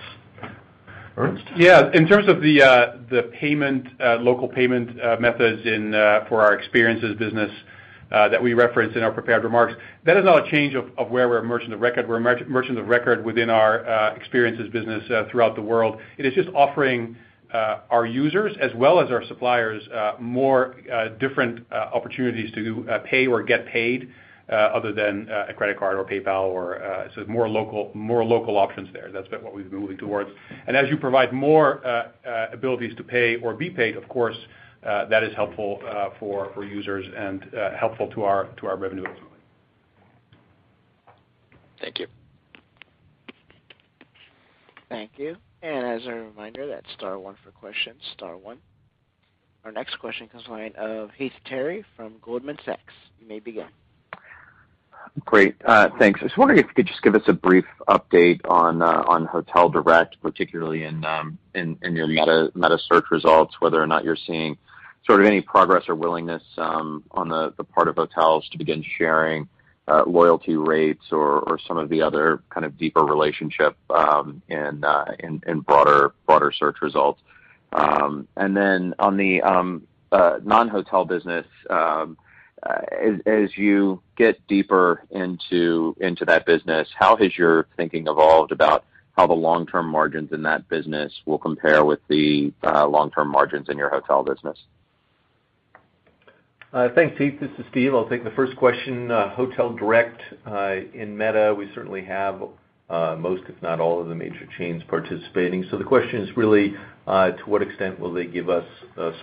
Ernst? 1.18 1.44
Yeah. 1.56 1.92
In 1.94 2.08
terms 2.08 2.28
of 2.28 2.42
the 2.42 2.62
uh 2.62 2.98
the 3.10 3.32
payment, 3.40 3.88
uh 4.02 4.18
local 4.18 4.48
payment 4.48 5.00
uh, 5.02 5.18
methods 5.20 5.66
in 5.66 5.94
uh 5.94 6.26
for 6.28 6.42
our 6.42 6.54
experiences 6.54 7.18
business 7.18 7.52
uh, 8.12 8.30
that 8.30 8.42
we 8.42 8.54
referenced 8.54 8.96
in 8.96 9.04
our 9.04 9.12
prepared 9.12 9.44
remarks, 9.44 9.74
that 10.06 10.16
is 10.16 10.24
not 10.24 10.48
a 10.48 10.52
change 10.52 10.76
of 10.76 11.10
where 11.10 11.28
we're 11.28 11.42
merchant 11.42 11.74
of 11.74 11.82
record. 11.82 12.08
We're 12.08 12.20
merchant 12.20 12.78
of 12.78 12.88
record 12.88 13.26
within 13.26 13.50
our 13.50 13.86
uh, 13.86 14.14
experiences 14.14 14.70
business 14.72 15.04
throughout 15.32 15.56
the 15.56 15.62
world. 15.62 16.00
It 16.18 16.26
is 16.26 16.34
just 16.34 16.50
offering 16.50 17.18
our 17.52 18.06
users 18.06 18.56
as 18.62 18.72
well 18.76 19.00
as 19.00 19.10
our 19.10 19.26
suppliers 19.26 19.82
more 20.20 20.76
different 21.20 21.66
opportunities 21.72 22.54
to 22.54 22.86
pay 23.06 23.26
or 23.26 23.42
get 23.42 23.66
paid 23.66 24.10
Uh, 24.48 24.54
other 24.54 24.94
than 24.94 25.28
uh, 25.28 25.48
a 25.50 25.54
credit 25.56 25.76
card 25.76 25.98
or 25.98 26.06
PayPal 26.06 26.44
or 26.44 26.80
uh, 26.84 27.08
so 27.16 27.26
more 27.26 27.50
local 27.50 28.58
options 28.58 28.88
there. 28.94 29.10
That's 29.12 29.28
what 29.42 29.56
we've 29.56 29.68
been 29.72 29.80
moving 29.80 29.98
towards. 29.98 30.30
And 30.68 30.78
as 30.78 30.88
you 30.88 30.98
provide 30.98 31.34
more 31.34 31.82
abilities 32.54 32.96
to 32.98 33.04
pay 33.04 33.38
or 33.38 33.56
be 33.56 33.72
paid, 33.72 33.98
of 33.98 34.08
course, 34.08 34.38
that 34.84 35.24
is 35.24 35.34
helpful 35.36 35.82
for 36.20 36.64
users 36.64 37.08
and 37.18 37.44
helpful 37.76 38.08
to 38.12 38.22
our 38.22 38.78
revenue 38.78 39.06
ultimately. 39.08 39.40
Thank 41.82 41.98
you. 41.98 42.08
Thank 44.90 45.14
you. 45.18 45.38
And 45.64 45.88
as 45.88 46.06
a 46.06 46.12
reminder, 46.12 46.68
that's 46.68 46.94
star 46.94 47.18
one 47.18 47.36
for 47.44 47.50
questions, 47.50 48.00
star 48.14 48.38
one. 48.38 48.60
Our 49.64 49.72
next 49.72 49.98
question 49.98 50.28
comes 50.28 50.48
line 50.48 50.74
of 50.78 51.10
Heath 51.18 51.34
Terry 51.48 51.84
from 51.96 52.18
Goldman 52.22 52.60
Sachs. 52.64 52.94
You 53.20 53.28
may 53.28 53.40
begin. 53.40 53.70
Great. 55.26 55.56
Uh, 55.64 55.90
thanks. 55.98 56.20
I 56.22 56.26
was 56.26 56.38
wondering 56.38 56.60
if 56.60 56.68
you 56.68 56.74
could 56.74 56.88
just 56.88 57.02
give 57.02 57.16
us 57.16 57.24
a 57.28 57.34
brief 57.34 57.66
update 57.88 58.42
on 58.46 58.82
uh, 58.82 59.04
Hotel 59.28 59.70
Direct, 59.70 60.18
particularly 60.22 60.84
in 60.84 61.06
um, 61.06 61.38
your 61.54 62.08
meta 62.08 62.80
search 62.90 63.06
results, 63.12 63.56
whether 63.60 63.82
or 63.82 63.88
not 63.88 64.04
you're 64.04 64.18
seeing 64.18 64.58
sort 65.06 65.22
of 65.22 65.28
any 65.28 65.42
progress 65.42 65.84
or 65.88 65.96
willingness 65.96 66.44
um, 66.58 67.04
on 67.12 67.30
the 67.30 67.52
part 67.64 67.88
of 67.88 67.96
hotels 67.96 68.48
to 68.50 68.58
begin 68.58 68.84
sharing 68.98 69.48
uh, 69.88 70.04
loyalty 70.08 70.56
rates 70.56 71.06
or 71.12 71.60
some 71.68 71.78
of 71.78 71.90
the 71.90 72.02
other 72.02 72.42
kind 72.50 72.66
of 72.66 72.78
deeper 72.78 73.04
relationship 73.04 73.78
um, 73.92 74.42
in 74.50 74.82
broader 75.62 76.14
search 76.58 76.78
results. 76.82 77.22
Um 77.74 78.28
and 78.38 78.56
then 78.56 78.94
on 79.00 79.18
the 79.18 79.42
non-hotel 80.12 81.06
business, 81.06 81.46
Uh, 82.66 82.82
as 83.28 83.56
you 83.56 84.02
get 84.18 84.36
deeper 84.48 85.04
into 85.12 85.94
that 86.26 86.46
business, 86.46 86.88
how 86.98 87.16
has 87.16 87.38
your 87.38 87.68
thinking 87.78 88.08
evolved 88.08 88.52
about 88.52 88.86
how 89.16 89.28
the 89.28 89.34
long-term 89.34 89.88
margins 89.88 90.32
in 90.32 90.42
that 90.42 90.68
business 90.68 91.14
will 91.26 91.38
compare 91.38 91.86
with 91.86 92.00
the 92.10 92.52
uh, 92.64 92.88
long-term 92.88 93.30
margins 93.30 93.70
in 93.70 93.78
your 93.78 93.90
hotel 93.90 94.24
business? 94.24 94.58
Uh, 96.74 96.90
thanks, 96.96 97.18
Heath. 97.18 97.40
This 97.40 97.52
is 97.58 97.66
Steve. 97.70 97.94
I'll 97.94 98.10
take 98.10 98.24
the 98.24 98.32
first 98.32 98.58
question. 98.58 99.10
Hotel 99.10 99.72
Direct 99.74 100.22
in 100.94 101.16
meta, 101.18 101.54
we 101.58 101.70
certainly 101.74 102.04
have 102.04 102.42
most, 102.90 103.44
if 103.48 103.62
not 103.62 103.80
all, 103.80 104.02
of 104.02 104.08
the 104.08 104.16
major 104.16 104.48
chains 104.58 104.82
participating. 104.88 105.66
So 105.70 105.78
the 105.78 105.86
question 105.86 106.22
is 106.22 106.36
really 106.36 106.76
to 107.06 107.38
what 107.46 107.62
extent 107.62 108.00
will 108.00 108.12
they 108.12 108.26
give 108.26 108.50
us 108.50 108.66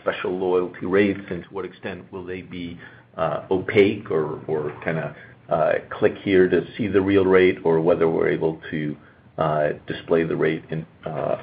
special 0.01 0.39
loyalty 0.39 0.87
rates, 0.87 1.21
and 1.29 1.43
to 1.43 1.49
what 1.51 1.65
extent 1.65 2.11
will 2.13 2.25
they 2.25 2.41
be 2.41 2.79
Uh, 3.17 3.45
opaque 3.51 4.11
or 4.11 4.73
kind 4.83 4.99
of 4.99 5.15
uh, 5.51 5.73
click 5.91 6.15
here 6.25 6.49
to 6.49 6.65
see 6.79 6.87
the 6.87 7.01
real 7.01 7.27
rate, 7.27 7.59
or 7.63 7.79
whether 7.79 8.09
we're 8.09 8.31
able 8.31 8.59
to 8.71 8.97
uh, 9.37 9.69
display 9.87 10.25
the 10.25 10.35
rate 10.35 10.65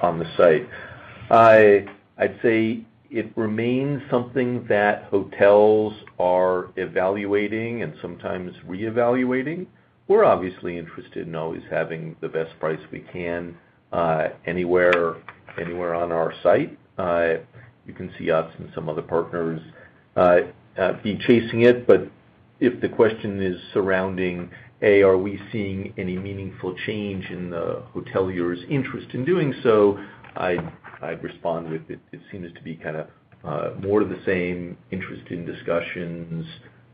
on 0.01 0.17
the 0.17 0.25
site. 0.35 0.67
I'd 1.29 2.39
say 2.41 2.83
it 3.11 3.31
remains 3.35 4.01
something 4.09 4.65
that 4.67 5.03
hotels 5.03 5.93
are 6.17 6.69
evaluating 6.75 7.83
and 7.83 7.93
sometimes 8.01 8.51
reevaluating. 8.67 9.67
We're 10.07 10.25
obviously 10.25 10.77
interested 10.77 11.27
in 11.27 11.35
always 11.35 11.61
having 11.69 12.15
the 12.19 12.29
best 12.29 12.59
price 12.59 12.79
we 12.91 13.01
can 13.13 13.55
anywhere 14.47 15.17
anywhere 15.59 15.93
on 15.93 16.11
our 16.11 16.33
site. 16.41 16.77
You 16.97 17.93
can 17.93 18.11
see 18.17 18.31
us 18.31 18.51
and 18.57 18.71
some 18.73 18.89
other 18.89 19.03
partners 19.03 19.61
Uh, 20.77 20.93
be 21.03 21.17
chasing 21.17 21.61
it. 21.61 21.87
But 21.87 22.07
if 22.59 22.79
the 22.81 22.89
question 22.89 23.41
is 23.41 23.59
surrounding, 23.73 24.49
A, 24.81 25.01
are 25.01 25.17
we 25.17 25.39
seeing 25.51 25.93
any 25.97 26.17
meaningful 26.17 26.75
change 26.85 27.29
in 27.29 27.49
the 27.49 27.83
hoteliers' 27.93 28.69
interest 28.69 29.07
in 29.13 29.25
doing 29.25 29.53
so, 29.63 29.99
I'd 30.35 31.21
respond 31.21 31.69
with 31.69 31.89
it 31.89 31.99
seems 32.31 32.53
to 32.53 32.61
be 32.61 32.75
kind 32.75 32.97
of 32.97 33.07
uh, 33.43 33.71
more 33.81 34.01
of 34.01 34.09
the 34.09 34.21
same 34.25 34.77
interest 34.91 35.31
in 35.31 35.45
discussions. 35.45 36.45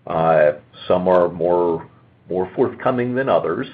Uh, 0.07 0.53
some 0.87 1.07
are 1.07 1.29
more 1.29 1.89
more 2.29 2.51
forthcoming 2.55 3.13
than 3.13 3.29
others, 3.29 3.67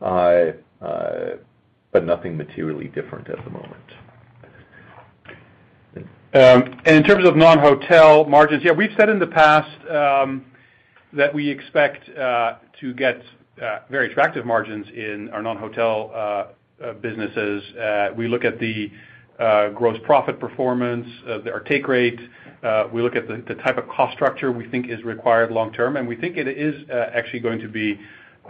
but 0.00 2.04
nothing 2.04 2.36
materially 2.36 2.88
different 2.88 3.28
at 3.28 3.42
the 3.44 3.50
moment. 3.50 3.74
Um, 6.34 6.78
in 6.84 7.04
terms 7.04 7.26
of 7.26 7.36
non-hotel 7.36 8.26
margins, 8.26 8.62
yeah, 8.62 8.72
we've 8.72 8.92
said 8.98 9.08
in 9.08 9.18
the 9.18 9.26
past 9.26 9.70
um, 9.88 10.44
that 11.14 11.34
we 11.34 11.48
expect 11.48 12.06
uh, 12.18 12.56
to 12.80 12.92
get 12.92 13.22
uh, 13.62 13.78
very 13.88 14.10
attractive 14.10 14.44
margins 14.44 14.86
in 14.94 15.30
our 15.32 15.40
non-hotel 15.42 16.12
uh, 16.14 16.92
businesses. 17.00 17.62
We 18.14 18.28
look 18.28 18.44
at 18.44 18.58
the 18.60 18.92
gross 19.74 19.98
profit 20.04 20.38
performance, 20.38 21.08
our 21.26 21.60
take 21.60 21.88
rate. 21.88 22.20
We 22.92 23.00
look 23.00 23.16
at 23.16 23.26
the 23.26 23.54
type 23.64 23.78
of 23.78 23.88
cost 23.88 24.14
structure 24.14 24.52
we 24.52 24.68
think 24.68 24.90
is 24.90 25.02
required 25.04 25.50
long 25.50 25.72
term, 25.72 25.96
and 25.96 26.06
we 26.06 26.14
think 26.14 26.36
it 26.36 26.46
is 26.46 26.74
actually 26.90 27.40
going 27.40 27.60
to 27.60 27.68
be 27.68 27.98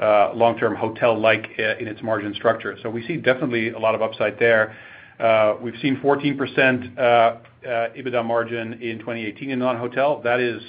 long-term 0.01 0.75
hotel-like 0.75 1.47
in 1.57 1.87
its 1.87 2.03
margin 2.03 2.35
structure. 2.35 2.77
So 2.83 2.91
we 2.91 3.07
see 3.07 3.19
definitely 3.19 3.71
a 3.71 3.79
lot 3.79 3.95
of 3.95 4.03
upside 4.03 4.37
there. 4.41 4.77
Uh, 5.19 5.57
we've 5.61 5.79
seen 5.83 5.97
14% 5.97 6.97
uh, 6.97 7.01
uh, 7.01 7.39
EBITDA 7.65 8.25
margin 8.25 8.75
in 8.75 8.99
2018 9.01 9.51
in 9.51 9.59
non-hotel. 9.59 10.21
That 10.23 10.41
is 10.41 10.63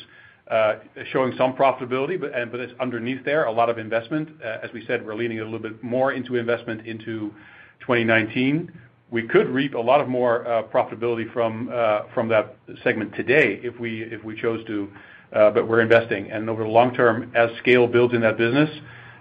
showing 1.12 1.34
some 1.38 1.54
profitability, 1.54 2.20
but 2.20 2.60
it's 2.60 2.74
underneath 2.80 3.24
there, 3.24 3.46
a 3.46 3.52
lot 3.52 3.70
of 3.70 3.78
investment. 3.78 4.30
As 4.42 4.72
we 4.74 4.84
said, 4.88 5.06
we're 5.06 5.14
leaning 5.14 5.40
a 5.40 5.44
little 5.44 5.60
bit 5.60 5.84
more 5.84 6.14
into 6.14 6.36
investment 6.36 6.88
into 6.88 7.32
2019. 7.82 8.72
We 9.12 9.28
could 9.28 9.48
reap 9.50 9.76
a 9.76 9.80
lot 9.80 10.02
of 10.02 10.08
more 10.08 10.44
profitability 10.74 11.32
from 11.34 11.70
uh 11.72 12.02
from 12.14 12.30
that 12.30 12.56
segment 12.84 13.14
today 13.16 13.60
if 13.64 13.80
we 13.80 14.02
if 14.04 14.24
we 14.24 14.40
chose 14.40 14.66
to, 14.66 14.90
but 15.32 15.68
we're 15.68 15.82
investing. 15.82 16.32
And 16.32 16.50
over 16.50 16.64
the 16.64 16.70
long 16.70 16.96
term, 16.96 17.32
as 17.36 17.52
scale 17.60 17.86
builds 17.86 18.16
in 18.16 18.22
that 18.22 18.38
business, 18.38 18.70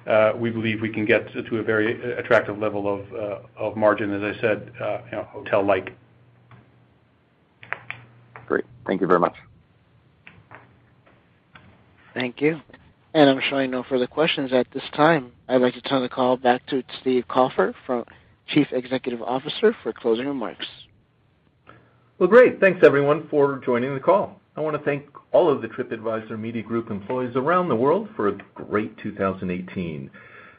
Uh, 0.09 0.33
we 0.37 0.49
believe 0.49 0.81
we 0.81 0.89
can 0.89 1.05
get 1.05 1.31
to 1.33 1.59
a 1.59 1.63
very 1.63 2.17
attractive 2.19 2.59
level 2.59 2.93
of 2.93 3.13
uh, 3.13 3.39
of 3.59 3.77
margin, 3.77 4.11
as 4.15 4.23
I 4.23 4.41
said, 4.41 4.73
uh, 4.81 5.01
you 5.05 5.13
know, 5.19 5.25
hotel-like. 5.25 5.93
Great. 8.47 8.65
Thank 8.87 9.03
you 9.03 9.07
very 9.07 9.21
much. 9.21 9.35
Thank 12.15 12.41
you. 12.41 12.61
And 13.13 13.29
I'm 13.29 13.41
showing 13.51 13.71
no 13.71 13.83
further 13.83 14.07
questions 14.07 14.51
at 14.53 14.67
this 14.73 14.83
time. 14.95 15.33
I'd 15.47 15.61
like 15.61 15.75
to 15.75 15.83
turn 15.83 16.03
the 16.03 16.09
call 16.09 16.39
back 16.39 16.65
to 16.69 16.83
Steve 17.01 17.25
Kaufer, 17.29 17.75
Chief 18.47 18.67
Executive 18.73 19.21
Officer, 19.21 19.77
for 19.83 19.93
closing 19.93 20.27
remarks. 20.27 20.67
Well, 22.19 22.29
great. 22.29 22.61
Thanks 22.61 22.81
everyone 22.83 23.29
for 23.29 23.61
joining 23.65 23.93
the 23.93 24.01
call. 24.01 24.38
I 24.59 24.61
want 24.61 24.77
to 24.77 24.83
thank 24.83 25.07
all 25.31 25.49
of 25.49 25.63
the 25.63 25.69
TripAdvisor 25.69 26.37
Media 26.37 26.65
Group 26.65 26.91
employees 26.91 27.37
around 27.37 27.69
the 27.69 27.77
world 27.77 28.09
for 28.17 28.27
a 28.27 28.39
great 28.57 28.99
2018. 28.99 30.11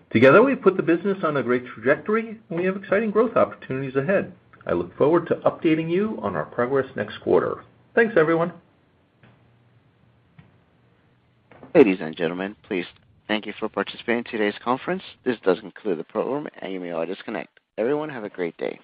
Together, 0.10 0.42
we've 0.42 0.62
put 0.62 0.78
the 0.78 0.84
business 0.84 1.18
on 1.26 1.36
a 1.36 1.44
great 1.44 1.66
trajectory, 1.66 2.40
and 2.50 2.58
we 2.58 2.64
have 2.64 2.78
exciting 2.78 3.12
growth 3.12 3.36
opportunities 3.36 3.98
ahead. 3.98 4.32
I 4.66 4.72
look 4.72 4.96
forward 4.98 5.28
to 5.28 5.36
updating 5.46 5.92
you 5.92 6.18
on 6.22 6.38
our 6.38 6.46
progress 6.46 6.86
next 6.96 7.18
quarter. 7.18 7.66
Thanks, 7.94 8.14
everyone. 8.16 8.54
Ladies 11.76 11.98
and 12.00 12.16
gentlemen, 12.16 12.56
please 12.64 12.86
thank 13.28 13.46
you 13.46 13.54
for 13.60 13.68
participating 13.68 14.20
in 14.20 14.32
today's 14.32 14.60
conference. 14.64 15.04
This 15.26 15.36
does 15.44 15.60
conclude 15.60 16.00
the 16.00 16.06
program, 16.06 16.48
and 16.62 16.72
you 16.72 16.80
may 16.80 16.92
all 16.92 17.06
disconnect. 17.06 17.60
Everyone, 17.78 18.10
have 18.10 18.24
a 18.24 18.30
great 18.30 18.56
day. 18.56 18.80